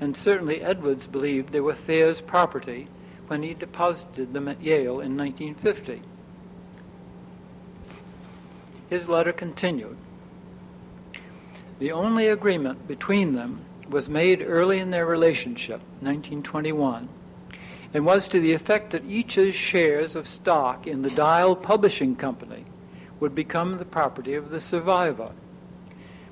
and 0.00 0.16
certainly 0.16 0.62
Edwards 0.62 1.06
believed 1.06 1.52
they 1.52 1.60
were 1.60 1.74
Thayer's 1.74 2.20
property 2.20 2.88
when 3.26 3.42
he 3.42 3.54
deposited 3.54 4.32
them 4.32 4.48
at 4.48 4.62
Yale 4.62 5.00
in 5.00 5.16
1950. 5.16 6.02
His 8.90 9.08
letter 9.08 9.32
continued. 9.32 9.96
The 11.78 11.92
only 11.92 12.26
agreement 12.26 12.88
between 12.88 13.34
them 13.34 13.60
was 13.88 14.08
made 14.08 14.44
early 14.46 14.80
in 14.80 14.90
their 14.90 15.06
relationship, 15.06 15.80
1921, 16.00 17.08
and 17.94 18.04
was 18.04 18.28
to 18.28 18.40
the 18.40 18.52
effect 18.52 18.90
that 18.90 19.08
each's 19.08 19.54
shares 19.54 20.14
of 20.16 20.28
stock 20.28 20.86
in 20.86 21.02
the 21.02 21.10
Dial 21.10 21.56
Publishing 21.56 22.16
Company 22.16 22.64
would 23.20 23.34
become 23.34 23.78
the 23.78 23.84
property 23.84 24.34
of 24.34 24.50
the 24.50 24.60
survivor. 24.60 25.30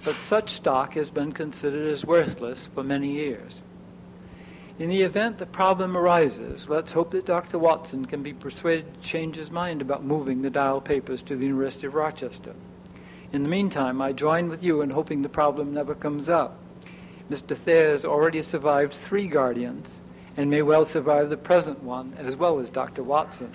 But 0.05 0.17
such 0.17 0.51
stock 0.51 0.95
has 0.95 1.11
been 1.11 1.33
considered 1.33 1.91
as 1.91 2.05
worthless 2.05 2.69
for 2.75 2.83
many 2.83 3.13
years. 3.13 3.61
In 4.79 4.91
the 4.91 5.03
event 5.03 5.39
the 5.39 5.47
problem 5.47 5.97
arises, 5.97 6.69
let's 6.69 6.93
hope 6.93 7.11
that 7.11 7.27
Dr. 7.27 7.59
Watson 7.59 8.05
can 8.05 8.23
be 8.23 8.33
persuaded 8.33 8.95
to 8.95 9.01
change 9.01 9.35
his 9.35 9.51
mind 9.51 9.83
about 9.83 10.05
moving 10.05 10.41
the 10.41 10.51
Dial 10.51 10.81
papers 10.81 11.21
to 11.23 11.35
the 11.35 11.47
University 11.47 11.89
of 11.89 11.97
Rochester. 11.97 12.55
In 13.33 13.43
the 13.43 13.49
meantime, 13.49 14.01
I 14.01 14.13
join 14.13 14.49
with 14.49 14.63
you 14.63 14.81
in 14.81 14.91
hoping 14.91 15.23
the 15.23 15.29
problem 15.29 15.75
never 15.75 15.97
comes 15.97 16.29
up. 16.29 16.57
Mr. 17.29 17.57
Thayer 17.57 17.91
has 17.91 18.05
already 18.05 18.41
survived 18.41 18.95
three 18.95 19.27
guardians 19.27 20.01
and 20.37 20.49
may 20.49 20.63
well 20.63 20.85
survive 20.85 21.29
the 21.29 21.37
present 21.37 21.83
one 21.83 22.15
as 22.17 22.37
well 22.37 22.61
as 22.61 22.71
Dr. 22.71 23.03
Watson. 23.03 23.51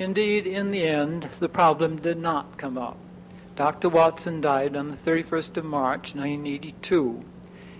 Indeed, 0.00 0.44
in 0.44 0.72
the 0.72 0.84
end, 0.84 1.28
the 1.38 1.48
problem 1.48 2.00
did 2.00 2.18
not 2.18 2.58
come 2.58 2.76
up. 2.76 2.96
Dr. 3.54 3.88
Watson 3.88 4.40
died 4.40 4.74
on 4.74 4.88
the 4.88 4.96
31st 4.96 5.56
of 5.56 5.64
March, 5.64 6.16
1982, 6.16 7.24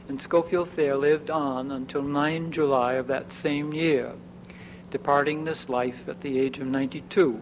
and 0.09 0.21
Scofield 0.21 0.71
Thayer 0.71 0.97
lived 0.97 1.31
on 1.31 1.71
until 1.71 2.03
9 2.03 2.51
July 2.51 2.95
of 2.95 3.07
that 3.07 3.33
same 3.33 3.73
year, 3.73 4.13
departing 4.91 5.45
this 5.45 5.69
life 5.69 6.09
at 6.09 6.21
the 6.23 6.39
age 6.39 6.59
of 6.59 6.67
92. 6.67 7.41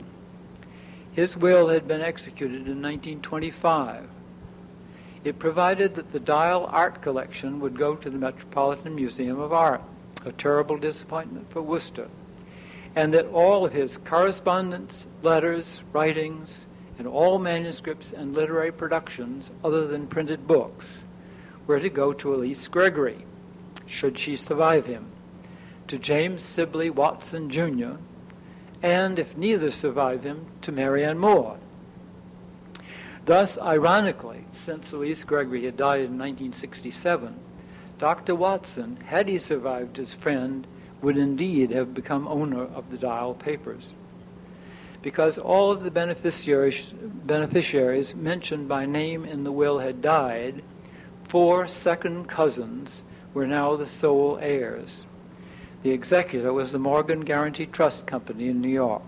His 1.13 1.37
will 1.37 1.69
had 1.69 1.89
been 1.89 2.03
executed 2.03 2.67
in 2.67 2.83
1925. 2.83 4.09
It 5.25 5.39
provided 5.39 5.95
that 5.95 6.13
the 6.13 6.21
Dial 6.21 6.69
art 6.71 7.01
collection 7.01 7.61
would 7.61 7.79
go 7.79 7.97
to 7.97 8.11
the 8.11 8.19
Metropolitan 8.19 8.95
Museum 8.95 9.41
of 9.41 9.53
Art, 9.53 9.83
a 10.25 10.33
terrible 10.33 10.77
disappointment 10.77 11.51
for 11.51 11.63
Worcester 11.63 12.09
and 12.97 13.13
that 13.13 13.27
all 13.27 13.65
of 13.65 13.75
his 13.75 13.99
correspondence, 13.99 15.07
letters, 15.23 15.83
writings, 15.93 16.67
and 16.99 17.07
all 17.07 17.39
manuscripts 17.39 18.13
and 18.13 18.35
literary 18.35 18.73
productions 18.73 19.53
other 19.63 19.87
than 19.87 20.07
printed 20.07 20.47
books 20.47 21.05
were 21.67 21.81
to 21.81 21.89
go 21.89 22.13
to 22.13 22.35
Alyse 22.35 22.69
Gregory, 22.69 23.25
should 23.87 24.19
she 24.19 24.37
survive 24.37 24.87
him, 24.87 25.07
to 25.89 25.99
James 25.99 26.43
Sibley 26.43 26.91
Watson, 26.91 27.51
Jr., 27.51 27.97
and, 28.83 29.19
if 29.19 29.37
neither 29.37 29.71
survive 29.71 30.23
him, 30.23 30.47
to 30.63 30.71
Marianne 30.71 31.19
Moore. 31.19 31.59
Thus, 33.25 33.59
ironically, 33.59 34.45
since 34.53 34.93
Alyse 34.93 35.25
Gregory 35.25 35.65
had 35.65 35.77
died 35.77 36.01
in 36.01 36.19
1967, 36.19 37.35
Dr. 37.99 38.35
Watson, 38.35 38.99
had 39.07 39.29
he 39.29 39.39
survived 39.39 39.97
his 39.97 40.13
friend, 40.13 40.67
would 41.03 41.17
indeed 41.17 41.71
have 41.71 41.95
become 41.95 42.29
owner 42.29 42.63
of 42.63 42.91
the 42.91 42.99
Dial 42.99 43.35
papers. 43.35 43.93
Because 45.03 45.39
all 45.39 45.71
of 45.71 45.83
the 45.83 45.91
beneficiaries, 45.91 46.93
beneficiaries 46.93 48.15
mentioned 48.15 48.69
by 48.69 48.87
name 48.87 49.25
in 49.25 49.45
the 49.45 49.53
will 49.53 49.79
had 49.79 50.03
died, 50.03 50.63
four 51.29 51.67
second 51.67 52.29
cousins 52.29 53.03
were 53.35 53.47
now 53.47 53.77
the 53.77 53.87
sole 53.87 54.39
heirs. 54.41 55.05
The 55.83 55.91
executor 55.91 56.53
was 56.53 56.73
the 56.73 56.79
Morgan 56.79 57.21
Guaranty 57.21 57.67
Trust 57.67 58.07
Company 58.07 58.49
in 58.49 58.61
New 58.61 58.69
York. 58.69 59.03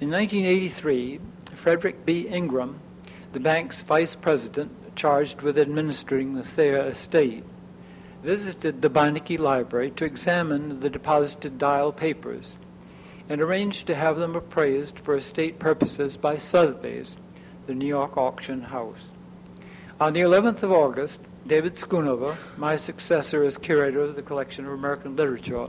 In 0.00 0.10
1983, 0.10 1.20
Frederick 1.54 2.06
B. 2.06 2.28
Ingram, 2.28 2.80
the 3.32 3.40
bank's 3.40 3.82
vice 3.82 4.14
president 4.14 4.70
charged 4.96 5.42
with 5.42 5.58
administering 5.58 6.34
the 6.34 6.42
Thayer 6.42 6.88
estate, 6.88 7.44
visited 8.22 8.80
the 8.80 8.90
Beinecke 8.90 9.38
Library 9.38 9.90
to 9.92 10.04
examine 10.04 10.80
the 10.80 10.90
deposited 10.90 11.58
dial 11.58 11.92
papers 11.92 12.56
and 13.28 13.40
arranged 13.40 13.86
to 13.86 13.94
have 13.94 14.16
them 14.16 14.34
appraised 14.34 14.98
for 15.00 15.16
estate 15.16 15.58
purposes 15.58 16.16
by 16.16 16.36
Sotheby's, 16.36 17.16
the 17.66 17.74
New 17.74 17.86
York 17.86 18.16
auction 18.16 18.62
house. 18.62 19.04
On 20.00 20.12
the 20.12 20.20
11th 20.20 20.62
of 20.62 20.70
August, 20.70 21.20
David 21.44 21.76
Schoonover, 21.76 22.36
my 22.56 22.76
successor 22.76 23.42
as 23.42 23.58
curator 23.58 24.00
of 24.02 24.14
the 24.14 24.22
collection 24.22 24.64
of 24.64 24.72
American 24.72 25.16
literature, 25.16 25.66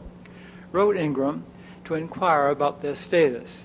wrote 0.72 0.98
Ingram 0.98 1.44
to 1.86 1.96
inquire 1.96 2.50
about 2.50 2.80
their 2.80 2.94
status. 2.94 3.64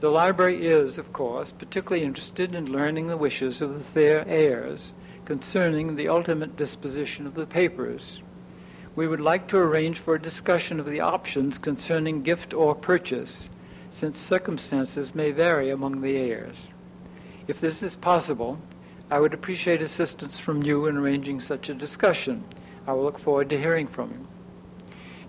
The 0.00 0.08
library 0.08 0.66
is, 0.66 0.98
of 0.98 1.12
course, 1.12 1.52
particularly 1.52 2.04
interested 2.04 2.52
in 2.52 2.72
learning 2.72 3.06
the 3.06 3.16
wishes 3.16 3.62
of 3.62 3.94
the 3.94 4.24
heirs 4.26 4.92
concerning 5.24 5.94
the 5.94 6.08
ultimate 6.08 6.56
disposition 6.56 7.28
of 7.28 7.34
the 7.34 7.46
papers. 7.46 8.20
We 8.96 9.06
would 9.06 9.20
like 9.20 9.46
to 9.48 9.58
arrange 9.58 10.00
for 10.00 10.16
a 10.16 10.20
discussion 10.20 10.80
of 10.80 10.86
the 10.86 10.98
options 10.98 11.58
concerning 11.58 12.24
gift 12.24 12.52
or 12.52 12.74
purchase, 12.74 13.48
since 13.90 14.18
circumstances 14.18 15.14
may 15.14 15.30
vary 15.30 15.70
among 15.70 16.00
the 16.00 16.16
heirs. 16.16 16.56
If 17.48 17.60
this 17.60 17.82
is 17.82 17.96
possible, 17.96 18.60
I 19.10 19.18
would 19.18 19.34
appreciate 19.34 19.82
assistance 19.82 20.38
from 20.38 20.62
you 20.62 20.86
in 20.86 20.96
arranging 20.96 21.40
such 21.40 21.68
a 21.68 21.74
discussion. 21.74 22.44
I 22.86 22.92
will 22.92 23.02
look 23.02 23.18
forward 23.18 23.50
to 23.50 23.58
hearing 23.58 23.88
from 23.88 24.10
you. 24.10 24.28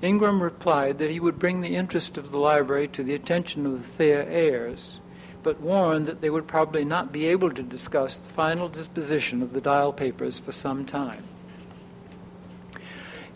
Ingram 0.08 0.44
replied 0.44 1.00
that 1.00 1.10
he 1.10 1.20
would 1.20 1.40
bring 1.40 1.62
the 1.62 1.76
interest 1.76 2.18
of 2.18 2.30
the 2.30 2.38
library 2.38 2.88
to 2.90 3.04
the 3.04 3.16
attention 3.16 3.66
of 3.66 3.82
the 3.82 3.90
Thayer 3.90 4.26
heirs 4.30 5.00
but 5.44 5.62
warned 5.62 6.06
that 6.06 6.22
they 6.22 6.30
would 6.30 6.48
probably 6.48 6.84
not 6.84 7.12
be 7.12 7.26
able 7.26 7.52
to 7.52 7.64
discuss 7.64 8.18
the 8.18 8.30
final 8.30 8.68
disposition 8.68 9.42
of 9.42 9.54
the 9.54 9.62
dial 9.62 9.94
papers 9.94 10.40
for 10.40 10.52
some 10.52 10.86
time. 10.86 11.24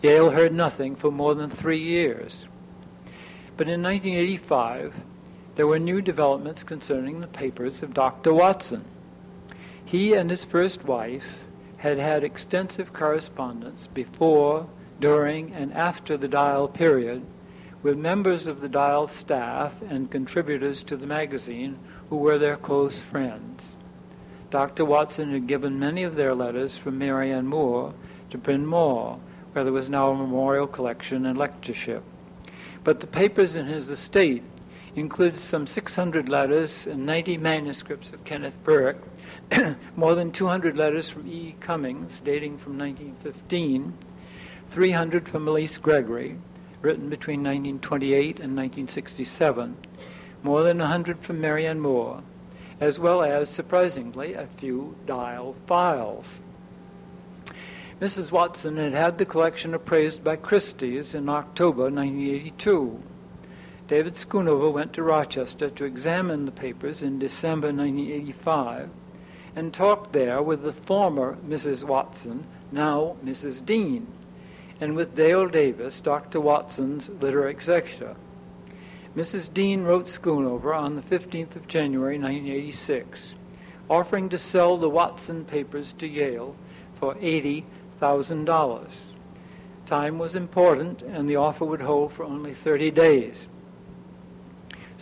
Yale 0.02 0.30
heard 0.30 0.52
nothing 0.52 0.94
for 0.94 1.10
more 1.10 1.34
than 1.34 1.48
three 1.48 1.78
years. 1.78 2.44
But 3.56 3.68
in 3.68 3.82
1985, 3.82 4.94
there 5.56 5.66
were 5.66 5.78
new 5.78 6.00
developments 6.00 6.62
concerning 6.62 7.20
the 7.20 7.26
papers 7.26 7.82
of 7.82 7.94
Dr. 7.94 8.34
Watson. 8.34 8.84
He 9.84 10.14
and 10.14 10.30
his 10.30 10.44
first 10.44 10.84
wife 10.84 11.44
had 11.76 11.98
had 11.98 12.24
extensive 12.24 12.92
correspondence 12.92 13.88
before, 13.92 14.66
during, 15.00 15.52
and 15.52 15.72
after 15.74 16.16
the 16.16 16.28
dial 16.28 16.66
period 16.66 17.22
with 17.82 17.98
members 17.98 18.46
of 18.46 18.60
the 18.60 18.68
dial 18.68 19.06
staff 19.06 19.74
and 19.90 20.10
contributors 20.10 20.82
to 20.82 20.96
the 20.96 21.06
magazine 21.06 21.78
who 22.08 22.16
were 22.16 22.38
their 22.38 22.56
close 22.56 23.02
friends. 23.02 23.76
Dr. 24.50 24.84
Watson 24.84 25.30
had 25.32 25.46
given 25.46 25.78
many 25.78 26.02
of 26.02 26.16
their 26.16 26.34
letters 26.34 26.78
from 26.78 26.98
Marianne 26.98 27.46
Moore 27.46 27.92
to 28.30 28.38
Bryn 28.38 28.64
Mawr, 28.64 29.18
where 29.52 29.64
there 29.64 29.72
was 29.72 29.90
now 29.90 30.10
a 30.10 30.16
memorial 30.16 30.66
collection 30.66 31.26
and 31.26 31.36
lectureship. 31.36 32.02
But 32.82 33.00
the 33.00 33.06
papers 33.06 33.56
in 33.56 33.66
his 33.66 33.90
estate 33.90 34.42
included 34.96 35.40
some 35.40 35.66
600 35.66 36.28
letters 36.28 36.86
and 36.86 37.04
90 37.04 37.38
manuscripts 37.38 38.12
of 38.12 38.24
Kenneth 38.24 38.62
Burke, 38.62 39.02
more 39.96 40.14
than 40.14 40.30
200 40.30 40.76
letters 40.76 41.10
from 41.10 41.26
E. 41.26 41.56
Cummings, 41.60 42.20
dating 42.20 42.58
from 42.58 42.78
1915, 42.78 43.92
300 44.68 45.28
from 45.28 45.48
Alyse 45.48 45.78
Gregory, 45.78 46.38
written 46.80 47.08
between 47.08 47.40
1928 47.40 48.40
and 48.40 48.56
1967, 48.56 49.76
more 50.42 50.62
than 50.62 50.78
100 50.78 51.20
from 51.20 51.40
Marianne 51.40 51.80
Moore, 51.80 52.22
as 52.80 52.98
well 52.98 53.22
as, 53.22 53.48
surprisingly, 53.48 54.34
a 54.34 54.46
few 54.58 54.94
dial 55.06 55.56
files. 55.66 56.42
Mrs. 58.00 58.30
Watson 58.30 58.76
had 58.76 58.92
had 58.92 59.18
the 59.18 59.24
collection 59.24 59.72
appraised 59.72 60.22
by 60.22 60.36
Christie's 60.36 61.14
in 61.14 61.28
October 61.28 61.84
1982. 61.84 63.00
David 63.86 64.14
Schoonover 64.14 64.72
went 64.72 64.94
to 64.94 65.02
Rochester 65.02 65.68
to 65.68 65.84
examine 65.84 66.46
the 66.46 66.50
papers 66.50 67.02
in 67.02 67.18
December 67.18 67.66
1985 67.68 68.88
and 69.54 69.74
talked 69.74 70.14
there 70.14 70.40
with 70.40 70.62
the 70.62 70.72
former 70.72 71.36
Mrs. 71.46 71.84
Watson, 71.84 72.46
now 72.72 73.16
Mrs. 73.22 73.62
Dean, 73.64 74.06
and 74.80 74.96
with 74.96 75.14
Dale 75.14 75.46
Davis, 75.48 76.00
Dr. 76.00 76.40
Watson's 76.40 77.10
literary 77.20 77.50
executor. 77.50 78.16
Mrs. 79.14 79.52
Dean 79.52 79.82
wrote 79.82 80.06
Schoonover 80.06 80.74
on 80.74 80.96
the 80.96 81.02
15th 81.02 81.54
of 81.54 81.68
January, 81.68 82.18
1986, 82.18 83.34
offering 83.90 84.30
to 84.30 84.38
sell 84.38 84.78
the 84.78 84.88
Watson 84.88 85.44
papers 85.44 85.92
to 85.98 86.08
Yale 86.08 86.56
for 86.94 87.14
$80,000. 87.16 88.86
Time 89.84 90.18
was 90.18 90.34
important, 90.34 91.02
and 91.02 91.28
the 91.28 91.36
offer 91.36 91.66
would 91.66 91.82
hold 91.82 92.14
for 92.14 92.24
only 92.24 92.54
30 92.54 92.90
days. 92.90 93.46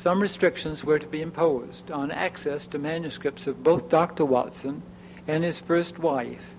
Some 0.03 0.20
restrictions 0.20 0.84
were 0.84 0.98
to 0.98 1.07
be 1.07 1.22
imposed 1.22 1.92
on 1.92 2.11
access 2.11 2.66
to 2.66 2.78
manuscripts 2.80 3.46
of 3.46 3.62
both 3.62 3.88
Dr. 3.88 4.24
Watson 4.24 4.82
and 5.28 5.44
his 5.44 5.61
first 5.61 6.00
wife, 6.00 6.57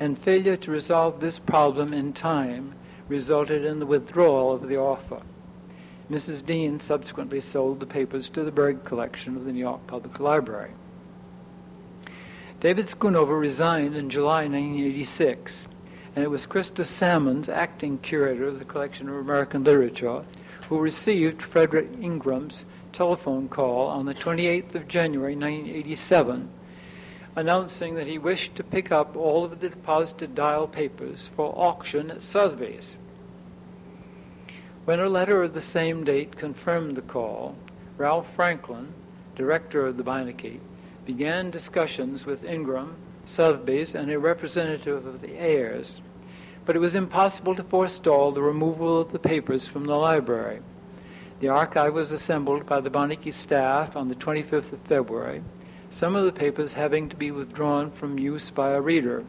and 0.00 0.16
failure 0.16 0.56
to 0.56 0.70
resolve 0.70 1.20
this 1.20 1.38
problem 1.38 1.92
in 1.92 2.14
time 2.14 2.72
resulted 3.06 3.66
in 3.66 3.80
the 3.80 3.84
withdrawal 3.84 4.50
of 4.50 4.66
the 4.66 4.78
offer. 4.78 5.20
Mrs. 6.10 6.42
Dean 6.46 6.80
subsequently 6.80 7.38
sold 7.42 7.80
the 7.80 7.86
papers 7.86 8.30
to 8.30 8.42
the 8.44 8.50
Berg 8.50 8.82
collection 8.84 9.36
of 9.36 9.44
the 9.44 9.52
New 9.52 9.60
York 9.60 9.86
Public 9.86 10.18
Library. 10.18 10.70
David 12.60 12.88
Schoonover 12.88 13.38
resigned 13.38 13.94
in 13.94 14.08
July 14.08 14.44
1986, 14.44 15.68
and 16.14 16.24
it 16.24 16.28
was 16.28 16.46
Christa 16.46 16.86
Sammons, 16.86 17.50
acting 17.50 17.98
curator 17.98 18.46
of 18.46 18.58
the 18.58 18.64
collection 18.64 19.10
of 19.10 19.16
American 19.16 19.64
literature, 19.64 20.22
who 20.70 20.78
received 20.78 21.42
Frederick 21.42 21.90
Ingram's 22.00 22.64
telephone 22.96 23.46
call 23.46 23.88
on 23.88 24.06
the 24.06 24.14
28th 24.14 24.74
of 24.74 24.88
January 24.88 25.36
1987 25.36 26.48
announcing 27.36 27.94
that 27.94 28.06
he 28.06 28.16
wished 28.16 28.56
to 28.56 28.64
pick 28.64 28.90
up 28.90 29.14
all 29.14 29.44
of 29.44 29.60
the 29.60 29.68
deposited 29.68 30.34
dial 30.34 30.66
papers 30.66 31.30
for 31.36 31.52
auction 31.54 32.10
at 32.10 32.22
Sotheby's. 32.22 32.96
When 34.86 34.98
a 34.98 35.10
letter 35.10 35.42
of 35.42 35.52
the 35.52 35.60
same 35.60 36.04
date 36.04 36.36
confirmed 36.36 36.96
the 36.96 37.02
call, 37.02 37.54
Ralph 37.98 38.34
Franklin, 38.34 38.94
director 39.34 39.86
of 39.86 39.98
the 39.98 40.02
Beinecke, 40.02 40.60
began 41.04 41.50
discussions 41.50 42.24
with 42.24 42.44
Ingram, 42.44 42.96
Sotheby's, 43.26 43.94
and 43.94 44.10
a 44.10 44.18
representative 44.18 45.04
of 45.04 45.20
the 45.20 45.36
heirs, 45.36 46.00
but 46.64 46.74
it 46.74 46.78
was 46.80 46.94
impossible 46.94 47.54
to 47.56 47.62
forestall 47.62 48.32
the 48.32 48.40
removal 48.40 48.98
of 48.98 49.12
the 49.12 49.18
papers 49.18 49.68
from 49.68 49.84
the 49.84 49.96
library. 49.96 50.60
The 51.38 51.48
archive 51.48 51.92
was 51.92 52.12
assembled 52.12 52.64
by 52.64 52.80
the 52.80 52.88
Beinecke 52.88 53.32
staff 53.32 53.94
on 53.94 54.08
the 54.08 54.14
25th 54.14 54.72
of 54.72 54.80
February, 54.80 55.42
some 55.90 56.16
of 56.16 56.24
the 56.24 56.32
papers 56.32 56.72
having 56.72 57.10
to 57.10 57.16
be 57.16 57.30
withdrawn 57.30 57.90
from 57.90 58.18
use 58.18 58.48
by 58.48 58.70
a 58.70 58.80
reader. 58.80 59.22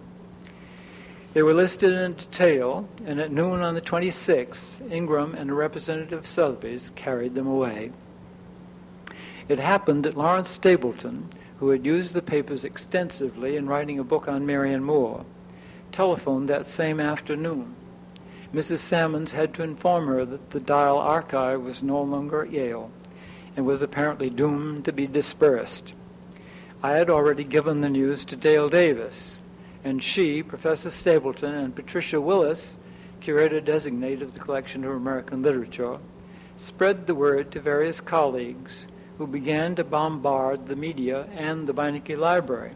They 1.34 1.44
were 1.44 1.54
listed 1.54 1.92
in 1.92 2.14
detail, 2.14 2.88
and 3.06 3.20
at 3.20 3.32
noon 3.32 3.62
on 3.62 3.76
the 3.76 3.82
26th, 3.82 4.90
Ingram 4.90 5.36
and 5.36 5.50
a 5.50 5.54
representative 5.54 6.20
of 6.20 6.28
Sotheby's 6.28 6.92
carried 6.96 7.36
them 7.36 7.46
away. 7.46 7.92
It 9.50 9.60
happened 9.60 10.06
that 10.06 10.18
Lawrence 10.18 10.50
Stapleton, 10.50 11.30
who 11.60 11.70
had 11.70 11.86
used 11.86 12.14
the 12.14 12.22
papers 12.22 12.64
extensively 12.64 13.58
in 13.58 13.68
writing 13.68 14.00
a 14.00 14.04
book 14.04 14.28
on 14.28 14.46
Marianne 14.46 14.84
Moore, 14.84 15.26
telephoned 15.92 16.48
that 16.48 16.68
same 16.68 17.00
afternoon. 17.00 17.76
Mrs. 18.58 18.80
Sammons 18.80 19.34
had 19.34 19.54
to 19.54 19.62
inform 19.62 20.08
her 20.08 20.26
that 20.26 20.50
the 20.50 20.60
Dial 20.60 20.98
archive 20.98 21.62
was 21.62 21.84
no 21.84 22.02
longer 22.02 22.42
at 22.42 22.52
Yale 22.52 22.90
and 23.56 23.68
was 23.68 23.84
apparently 23.84 24.32
doomed 24.32 24.84
to 24.86 24.92
be 24.92 25.06
dispersed. 25.06 25.94
I 26.82 26.94
had 26.94 27.08
already 27.08 27.44
given 27.44 27.82
the 27.82 27.90
news 27.90 28.26
to 28.26 28.36
Dale 28.36 28.68
Davis, 28.68 29.38
and 29.84 30.02
she, 30.02 30.42
Professor 30.42 30.90
Stapleton, 30.90 31.54
and 31.54 31.76
Patricia 31.76 32.20
Willis, 32.20 32.78
curator 33.20 33.62
designate 33.62 34.24
of 34.24 34.34
the 34.34 34.40
collection 34.40 34.84
of 34.84 34.90
American 34.90 35.44
literature, 35.44 36.00
spread 36.56 37.06
the 37.06 37.14
word 37.14 37.52
to 37.52 37.60
various 37.60 38.02
colleagues 38.02 38.88
who 39.20 39.28
began 39.28 39.76
to 39.76 39.84
bombard 39.84 40.66
the 40.66 40.76
media 40.76 41.28
and 41.36 41.68
the 41.68 41.74
Beinecke 41.76 42.18
Library. 42.18 42.72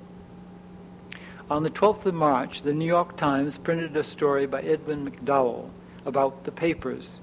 On 1.52 1.64
the 1.64 1.70
12th 1.70 2.06
of 2.06 2.14
March, 2.14 2.62
the 2.62 2.72
New 2.72 2.86
York 2.86 3.18
Times 3.18 3.58
printed 3.58 3.98
a 3.98 4.06
story 4.06 4.46
by 4.46 4.62
Edwin 4.62 5.06
McDowell 5.06 5.70
about 6.06 6.46
the 6.46 6.52
papers, 6.54 7.20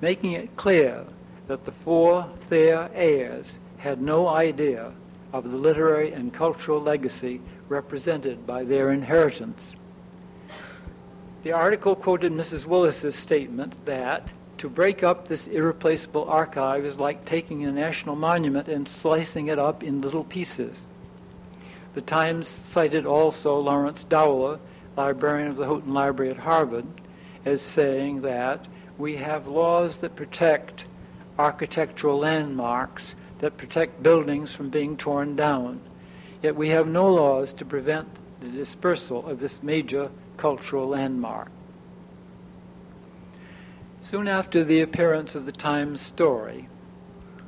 making 0.00 0.32
it 0.32 0.56
clear 0.56 1.04
that 1.46 1.66
the 1.66 1.72
four 1.72 2.26
Thayer 2.40 2.88
heirs 2.94 3.58
had 3.76 4.00
no 4.00 4.28
idea 4.28 4.92
of 5.30 5.50
the 5.50 5.58
literary 5.58 6.10
and 6.14 6.32
cultural 6.32 6.80
legacy 6.80 7.42
represented 7.68 8.46
by 8.46 8.64
their 8.64 8.92
inheritance. 8.92 9.74
The 11.42 11.52
article 11.52 11.94
quoted 11.94 12.32
Mrs. 12.32 12.64
Willis's 12.64 13.14
statement 13.14 13.74
that 13.84 14.32
to 14.56 14.70
break 14.70 15.02
up 15.02 15.28
this 15.28 15.48
irreplaceable 15.48 16.24
archive 16.24 16.86
is 16.86 16.98
like 16.98 17.26
taking 17.26 17.66
a 17.66 17.72
national 17.72 18.16
monument 18.16 18.68
and 18.68 18.88
slicing 18.88 19.48
it 19.48 19.58
up 19.58 19.82
in 19.82 20.00
little 20.00 20.24
pieces. 20.24 20.86
The 21.96 22.02
Times 22.02 22.46
cited 22.46 23.06
also 23.06 23.58
Lawrence 23.58 24.04
Dowler, 24.04 24.58
librarian 24.98 25.48
of 25.48 25.56
the 25.56 25.64
Houghton 25.64 25.94
Library 25.94 26.30
at 26.30 26.36
Harvard, 26.36 26.84
as 27.46 27.62
saying 27.62 28.20
that 28.20 28.68
we 28.98 29.16
have 29.16 29.46
laws 29.46 29.96
that 29.98 30.14
protect 30.14 30.84
architectural 31.38 32.18
landmarks 32.18 33.14
that 33.38 33.56
protect 33.56 34.02
buildings 34.02 34.54
from 34.54 34.68
being 34.68 34.98
torn 34.98 35.36
down. 35.36 35.80
Yet 36.42 36.54
we 36.54 36.68
have 36.68 36.86
no 36.86 37.10
laws 37.10 37.54
to 37.54 37.64
prevent 37.64 38.08
the 38.40 38.48
dispersal 38.48 39.26
of 39.26 39.38
this 39.38 39.62
major 39.62 40.10
cultural 40.36 40.88
landmark. 40.88 41.50
Soon 44.02 44.28
after 44.28 44.62
the 44.62 44.82
appearance 44.82 45.34
of 45.34 45.46
the 45.46 45.50
Times 45.50 46.02
story, 46.02 46.68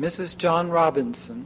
Mrs. 0.00 0.38
John 0.38 0.70
Robinson, 0.70 1.44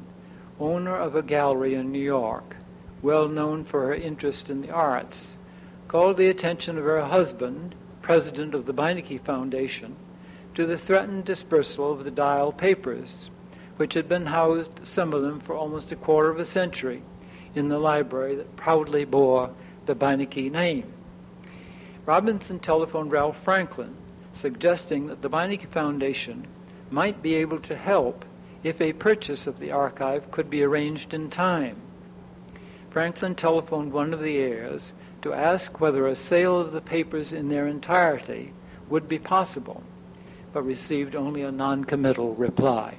owner 0.61 0.95
of 0.97 1.17
a 1.17 1.23
gallery 1.23 1.75
in 1.75 1.91
New 1.91 1.99
York, 1.99 2.55
well 3.03 3.27
known 3.27 3.65
for 3.65 3.87
her 3.87 3.95
interest 3.95 4.49
in 4.49 4.61
the 4.61 4.71
arts, 4.71 5.37
called 5.89 6.17
the 6.17 6.29
attention 6.29 6.79
of 6.79 6.85
her 6.85 7.01
husband, 7.03 7.75
president 8.01 8.55
of 8.55 8.65
the 8.65 8.73
Beinecke 8.73 9.21
Foundation, 9.23 9.97
to 10.55 10.65
the 10.65 10.79
threatened 10.79 11.25
dispersal 11.25 11.91
of 11.93 12.05
the 12.05 12.11
Dial 12.13 12.53
papers 12.53 13.29
which 13.77 13.95
had 13.95 14.09
been 14.09 14.27
housed, 14.27 14.87
some 14.87 15.13
of 15.13 15.23
them 15.23 15.41
for 15.41 15.57
almost 15.57 15.91
a 15.91 15.97
quarter 15.97 16.31
of 16.31 16.39
a 16.39 16.45
century, 16.45 17.03
in 17.57 17.69
the 17.69 17.79
library 17.79 18.37
that 18.37 18.55
proudly 18.55 19.05
bore 19.05 19.51
the 19.87 19.95
Beinecke 19.97 20.51
name. 20.53 20.85
Robinson 22.07 22.61
telephoned 22.61 23.11
Ralph 23.11 23.43
Franklin, 23.43 23.97
suggesting 24.33 25.09
that 25.09 25.23
the 25.23 25.29
Beinecke 25.29 25.67
Foundation 25.69 26.47
might 26.91 27.21
be 27.21 27.35
able 27.35 27.59
to 27.59 27.75
help 27.75 28.25
if 28.63 28.81
a 28.81 28.93
purchase 28.93 29.49
of 29.49 29.59
the 29.59 29.73
archive 29.73 30.31
could 30.31 30.49
be 30.49 30.63
arranged 30.63 31.13
in 31.13 31.31
time. 31.31 31.77
Franklin 32.93 33.35
telephoned 33.35 33.91
one 33.91 34.13
of 34.13 34.21
the 34.21 34.37
heirs 34.37 34.93
to 35.23 35.33
ask 35.33 35.81
whether 35.81 36.07
a 36.07 36.15
sale 36.15 36.61
of 36.61 36.73
the 36.73 36.81
papers 36.83 37.33
in 37.33 37.49
their 37.49 37.67
entirety 37.67 38.53
would 38.91 39.09
be 39.09 39.19
possible, 39.19 39.83
but 40.53 40.63
received 40.63 41.17
only 41.17 41.41
a 41.41 41.51
noncommittal 41.51 42.35
reply. 42.35 42.97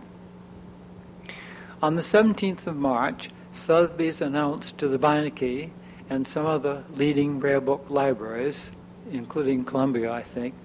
On 1.84 1.96
the 1.96 2.02
17th 2.02 2.66
of 2.66 2.76
March, 2.76 3.30
Sotheby's 3.52 4.20
announced 4.20 4.80
to 4.80 4.88
the 4.88 4.98
Beinecke 4.98 5.70
and 6.10 6.28
some 6.28 6.48
other 6.48 6.84
leading 6.96 7.40
rare 7.40 7.62
book 7.62 7.86
libraries, 7.88 8.72
including 9.12 9.64
Columbia, 9.64 10.12
I 10.12 10.24
think, 10.24 10.56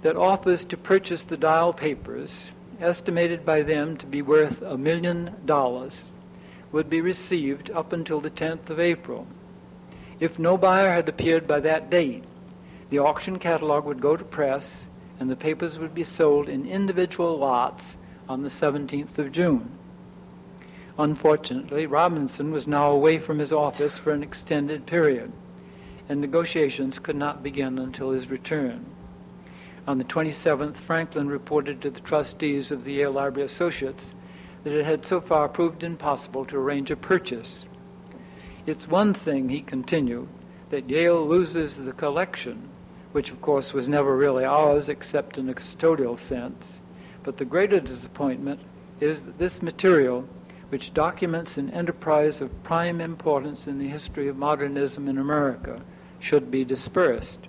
that 0.00 0.16
offers 0.16 0.64
to 0.64 0.78
purchase 0.78 1.24
the 1.24 1.36
dial 1.36 1.74
papers, 1.74 2.52
estimated 2.80 3.44
by 3.44 3.60
them 3.60 3.98
to 3.98 4.06
be 4.06 4.22
worth 4.22 4.62
a 4.62 4.78
million 4.78 5.34
dollars, 5.44 6.04
would 6.72 6.88
be 6.88 7.00
received 7.00 7.70
up 7.70 7.92
until 7.92 8.20
the 8.20 8.30
10th 8.30 8.70
of 8.70 8.78
April. 8.78 9.26
If 10.20 10.38
no 10.38 10.56
buyer 10.56 10.90
had 10.90 11.08
appeared 11.08 11.46
by 11.46 11.60
that 11.60 11.90
date, 11.90 12.24
the 12.90 12.98
auction 12.98 13.38
catalog 13.38 13.84
would 13.84 14.00
go 14.00 14.16
to 14.16 14.24
press 14.24 14.84
and 15.18 15.30
the 15.30 15.36
papers 15.36 15.78
would 15.78 15.94
be 15.94 16.04
sold 16.04 16.48
in 16.48 16.66
individual 16.66 17.38
lots 17.38 17.96
on 18.28 18.42
the 18.42 18.48
17th 18.48 19.18
of 19.18 19.32
June. 19.32 19.70
Unfortunately, 20.98 21.86
Robinson 21.86 22.52
was 22.52 22.66
now 22.66 22.90
away 22.90 23.18
from 23.18 23.38
his 23.38 23.52
office 23.52 23.98
for 23.98 24.12
an 24.12 24.22
extended 24.22 24.86
period, 24.86 25.32
and 26.08 26.20
negotiations 26.20 26.98
could 26.98 27.16
not 27.16 27.42
begin 27.42 27.78
until 27.78 28.10
his 28.10 28.30
return. 28.30 28.84
On 29.86 29.98
the 29.98 30.04
27th, 30.04 30.76
Franklin 30.76 31.28
reported 31.28 31.80
to 31.80 31.90
the 31.90 32.00
trustees 32.00 32.70
of 32.70 32.84
the 32.84 32.92
Yale 32.92 33.12
Library 33.12 33.46
Associates 33.46 34.12
that 34.64 34.72
it 34.72 34.84
had 34.84 35.06
so 35.06 35.20
far 35.20 35.48
proved 35.48 35.82
impossible 35.82 36.44
to 36.46 36.56
arrange 36.56 36.90
a 36.90 36.96
purchase. 36.96 37.66
It's 38.66 38.86
one 38.86 39.14
thing, 39.14 39.48
he 39.48 39.62
continued, 39.62 40.28
that 40.68 40.88
Yale 40.88 41.26
loses 41.26 41.76
the 41.76 41.92
collection, 41.92 42.68
which 43.12 43.30
of 43.30 43.40
course 43.40 43.72
was 43.72 43.88
never 43.88 44.16
really 44.16 44.44
ours 44.44 44.88
except 44.88 45.38
in 45.38 45.48
a 45.48 45.54
custodial 45.54 46.18
sense, 46.18 46.80
but 47.22 47.36
the 47.36 47.44
greater 47.44 47.80
disappointment 47.80 48.60
is 49.00 49.22
that 49.22 49.38
this 49.38 49.62
material 49.62 50.28
which 50.70 50.94
documents 50.94 51.58
an 51.58 51.68
enterprise 51.70 52.40
of 52.40 52.62
prime 52.62 53.00
importance 53.00 53.66
in 53.66 53.78
the 53.78 53.88
history 53.88 54.28
of 54.28 54.36
modernism 54.36 55.08
in 55.08 55.18
America, 55.18 55.82
should 56.20 56.50
be 56.50 56.64
dispersed. 56.64 57.40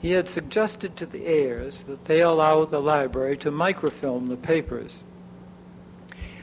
He 0.00 0.12
had 0.12 0.28
suggested 0.28 0.96
to 0.96 1.06
the 1.06 1.26
heirs 1.26 1.82
that 1.82 2.06
they 2.06 2.22
allow 2.22 2.64
the 2.64 2.80
library 2.80 3.36
to 3.38 3.50
microfilm 3.50 4.28
the 4.28 4.36
papers, 4.36 5.04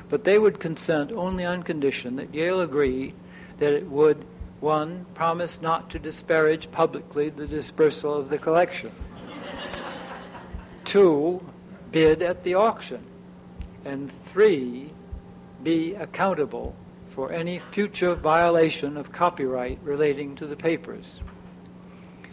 but 0.10 0.24
they 0.24 0.40
would 0.40 0.60
consent 0.60 1.12
only 1.12 1.44
on 1.44 1.64
condition 1.64 2.16
that 2.16 2.34
Yale 2.34 2.62
agree 2.62 3.14
that 3.58 3.74
it 3.74 3.88
would, 3.90 4.26
one, 4.60 5.06
promise 5.14 5.62
not 5.62 5.90
to 5.90 6.00
disparage 6.00 6.72
publicly 6.72 7.30
the 7.30 7.48
dispersal 7.48 8.14
of 8.14 8.30
the 8.30 8.38
collection, 8.38 8.92
two, 10.86 11.42
bid 11.92 12.22
at 12.22 12.44
the 12.44 12.54
auction, 12.54 13.04
and 13.86 14.12
three, 14.24 14.92
be 15.64 15.96
accountable 15.96 16.76
for 17.10 17.32
any 17.32 17.60
future 17.72 18.14
violation 18.14 18.96
of 18.96 19.12
copyright 19.12 19.80
relating 19.84 20.36
to 20.36 20.46
the 20.46 20.56
papers. 20.56 21.20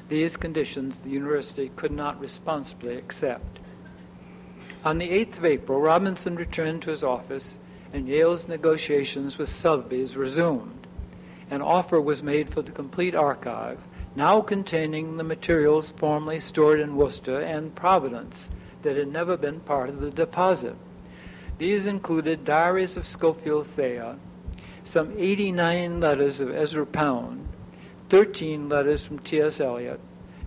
These 0.09 0.37
conditions 0.37 0.99
the 0.99 1.11
university 1.11 1.70
could 1.75 1.91
not 1.91 2.20
responsibly 2.20 2.97
accept. 2.97 3.61
On 4.85 4.99
the 4.99 5.09
8th 5.09 5.39
of 5.39 5.45
April, 5.47 5.81
Robinson 5.81 6.37
returned 6.37 6.83
to 6.83 6.91
his 6.91 7.03
office 7.03 7.57
and 7.95 8.09
Yale's 8.09 8.49
negotiations 8.49 9.38
with 9.38 9.49
Sotheby's 9.49 10.16
resumed. 10.16 10.88
An 11.49 11.62
offer 11.62 12.01
was 12.01 12.24
made 12.24 12.53
for 12.53 12.61
the 12.61 12.72
complete 12.72 13.14
archive, 13.14 13.78
now 14.16 14.40
containing 14.40 15.16
the 15.16 15.22
materials 15.22 15.92
formerly 15.92 16.40
stored 16.40 16.80
in 16.80 16.97
Worcester 16.97 17.40
and 17.40 17.72
Providence 17.76 18.51
that 18.82 18.97
had 18.97 19.12
never 19.12 19.36
been 19.36 19.61
part 19.61 19.88
of 19.88 20.01
the 20.01 20.11
deposit. 20.11 20.74
These 21.59 21.86
included 21.86 22.45
diaries 22.45 22.97
of 22.97 23.07
Scofield 23.07 23.68
Thayer, 23.68 24.16
some 24.82 25.14
89 25.16 26.01
letters 26.01 26.40
of 26.40 26.53
Ezra 26.53 26.84
Pound, 26.84 27.47
13 28.09 28.68
letters 28.68 29.05
from 29.05 29.20
T.S. 29.20 29.61
Eliot, 29.61 30.01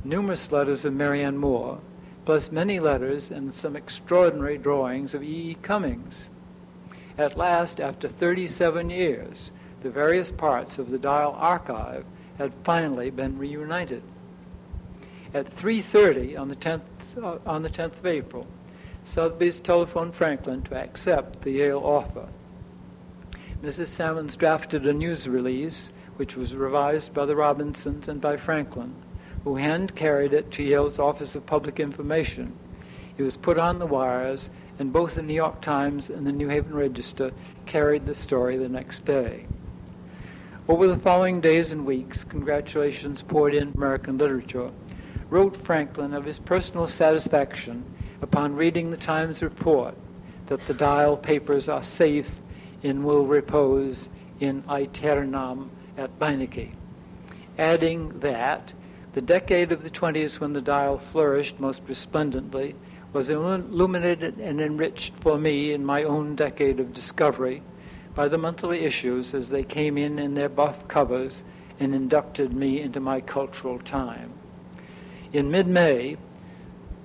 numerous 0.04 0.52
letters 0.52 0.84
of 0.84 0.92
Marianne 0.92 1.38
Moore, 1.38 1.80
plus 2.26 2.52
many 2.52 2.82
letters 2.82 3.32
and 3.32 3.54
some 3.54 3.78
extraordinary 3.78 4.58
drawings 4.58 5.14
of 5.14 5.24
E. 5.24 5.52
E. 5.52 5.58
Cummings. 5.62 6.28
At 7.18 7.36
last, 7.36 7.80
after 7.80 8.08
37 8.08 8.92
years, 8.92 9.50
the 9.82 9.90
various 9.90 10.30
parts 10.30 10.78
of 10.78 10.90
the 10.90 11.00
Dial 11.00 11.36
archive 11.40 12.06
had 12.38 12.54
finally 12.64 13.10
been 13.10 13.40
reunited. 13.40 14.04
At 15.34 15.56
3.30 15.56 16.40
on 16.40 16.48
the 16.48 16.56
10th, 16.56 16.82
uh, 17.22 17.40
on 17.50 17.64
the 17.64 17.70
10th 17.70 17.98
of 18.00 18.06
April, 18.06 18.46
Sotheby's 19.04 19.60
telephoned 19.60 20.14
Franklin 20.14 20.62
to 20.64 20.76
accept 20.76 21.42
the 21.42 21.52
Yale 21.52 21.80
offer. 21.80 22.28
Mrs. 23.64 23.88
Sammons 23.88 24.36
drafted 24.36 24.86
a 24.86 24.94
news 24.94 25.28
release, 25.28 25.92
which 26.18 26.36
was 26.36 26.56
revised 26.56 27.14
by 27.14 27.26
the 27.26 27.36
Robinsons 27.36 28.08
and 28.08 28.22
by 28.22 28.38
Franklin, 28.38 28.94
who 29.44 29.56
hand 29.56 29.96
carried 29.96 30.34
it 30.34 30.52
to 30.52 30.64
Yale's 30.64 31.00
Office 31.00 31.34
of 31.34 31.46
Public 31.48 31.80
Information. 31.80 32.54
It 33.18 33.24
was 33.24 33.38
put 33.38 33.58
on 33.58 33.80
the 33.80 33.88
wires, 33.88 34.52
and 34.80 34.94
both 34.94 35.16
the 35.16 35.22
New 35.22 35.34
York 35.34 35.62
Times 35.62 36.10
and 36.10 36.26
the 36.26 36.32
New 36.32 36.48
Haven 36.48 36.74
Register 36.74 37.32
carried 37.66 38.06
the 38.06 38.16
story 38.16 38.58
the 38.58 38.70
next 38.70 39.06
day. 39.06 39.46
Over 40.68 40.88
the 40.88 41.00
following 41.00 41.42
days 41.42 41.72
and 41.72 41.86
weeks, 41.86 42.24
congratulations 42.24 43.22
poured 43.22 43.56
in 43.56 43.74
American 43.76 44.18
literature. 44.18 44.72
Wrote 45.30 45.58
Franklin 45.58 46.14
of 46.14 46.26
his 46.26 46.40
personal 46.40 46.88
satisfaction 46.88 47.84
upon 48.22 48.56
reading 48.56 48.92
the 48.92 48.98
Times 48.98 49.42
report 49.42 49.96
that 50.48 50.66
the 50.68 50.74
Dial 50.74 51.18
papers 51.18 51.70
are 51.70 51.84
safe 51.84 52.30
and 52.84 53.04
will 53.04 53.26
repose 53.26 54.10
in 54.40 54.64
aeternam 54.70 55.70
at 55.98 56.18
Beinecke, 56.20 56.72
adding 57.58 58.20
that 58.20 58.74
the 59.14 59.22
decade 59.22 59.72
of 59.72 59.82
the 59.82 59.90
20s 59.90 60.40
when 60.40 60.54
the 60.54 60.62
dial 60.62 60.98
flourished 61.00 61.60
most 61.60 61.82
resplendently 61.88 62.76
was 63.14 63.30
illuminated 63.30 64.38
and 64.40 64.60
enriched 64.60 65.14
for 65.16 65.38
me 65.38 65.72
in 65.72 65.86
my 65.86 66.04
own 66.04 66.36
decade 66.36 66.80
of 66.80 66.94
discovery 66.94 67.62
by 68.16 68.28
the 68.28 68.38
monthly 68.38 68.80
issues 68.80 69.34
as 69.34 69.50
they 69.50 69.64
came 69.64 69.98
in 69.98 70.20
in 70.20 70.34
their 70.34 70.50
buff 70.50 70.88
covers 70.88 71.44
and 71.80 71.94
inducted 71.94 72.54
me 72.54 72.82
into 72.82 73.00
my 73.00 73.22
cultural 73.22 73.80
time. 73.80 74.34
In 75.34 75.52
mid-May, 75.52 76.18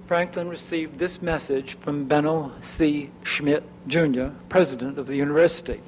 Franklin 0.07 0.49
received 0.49 0.99
this 0.99 1.23
message 1.23 1.79
from 1.79 2.05
Benno 2.05 2.53
C. 2.63 3.11
Schmidt, 3.23 3.65
Jr., 3.87 4.27
president 4.49 4.99
of 4.99 5.07
the 5.07 5.17
university. 5.17 5.81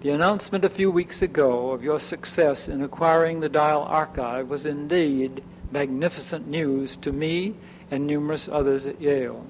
The 0.00 0.10
announcement 0.10 0.64
a 0.64 0.70
few 0.70 0.90
weeks 0.90 1.22
ago 1.22 1.72
of 1.72 1.82
your 1.82 1.98
success 1.98 2.68
in 2.68 2.82
acquiring 2.82 3.40
the 3.40 3.48
Dial 3.48 3.82
archive 3.82 4.48
was 4.48 4.64
indeed 4.64 5.42
magnificent 5.72 6.46
news 6.46 6.96
to 6.96 7.12
me 7.12 7.54
and 7.90 8.06
numerous 8.06 8.48
others 8.48 8.86
at 8.86 9.00
Yale. 9.00 9.46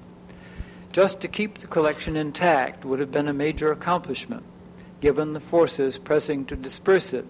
Just 0.91 1.19
to 1.21 1.27
keep 1.27 1.57
the 1.57 1.67
collection 1.67 2.15
intact 2.15 2.85
would 2.85 2.99
have 2.99 3.11
been 3.11 3.27
a 3.27 3.33
major 3.33 3.71
accomplishment, 3.71 4.43
given 5.01 5.33
the 5.33 5.39
forces 5.39 5.97
pressing 5.97 6.45
to 6.45 6.55
disperse 6.55 7.13
it 7.13 7.25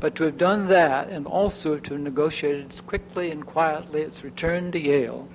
but 0.00 0.14
to 0.16 0.24
have 0.24 0.38
done 0.38 0.68
that 0.68 1.08
and 1.08 1.26
also 1.26 1.78
to 1.78 1.94
have 1.94 2.02
negotiated 2.02 2.74
quickly 2.86 3.30
and 3.30 3.46
quietly 3.46 4.02
its 4.02 4.24
return 4.24 4.72
to 4.72 4.78
Yale 4.78 5.28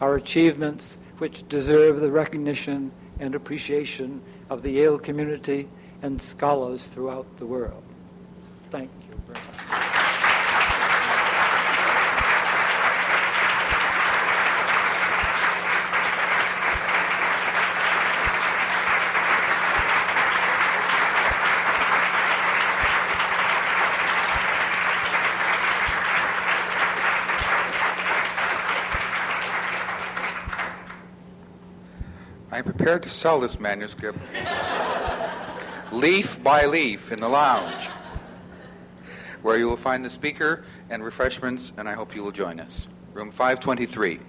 are 0.00 0.14
achievements 0.14 0.96
which 1.18 1.46
deserve 1.48 2.00
the 2.00 2.10
recognition 2.10 2.90
and 3.20 3.34
appreciation 3.34 4.20
of 4.50 4.62
the 4.62 4.70
Yale 4.70 4.98
community 4.98 5.68
and 6.02 6.20
scholars 6.20 6.86
throughout 6.86 7.36
the 7.36 7.46
world. 7.46 7.82
Thank 8.70 8.90
you 9.08 9.16
very 9.26 9.46
much. 9.46 9.84
To 33.02 33.10
sell 33.10 33.40
this 33.40 33.58
manuscript 33.58 34.18
leaf 35.90 36.42
by 36.42 36.64
leaf 36.64 37.10
in 37.10 37.20
the 37.20 37.28
lounge, 37.28 37.88
where 39.42 39.58
you 39.58 39.68
will 39.68 39.76
find 39.76 40.04
the 40.04 40.08
speaker 40.08 40.62
and 40.90 41.04
refreshments, 41.04 41.72
and 41.76 41.88
I 41.88 41.92
hope 41.94 42.14
you 42.14 42.22
will 42.22 42.30
join 42.30 42.60
us. 42.60 42.86
Room 43.12 43.32
523. 43.32 44.20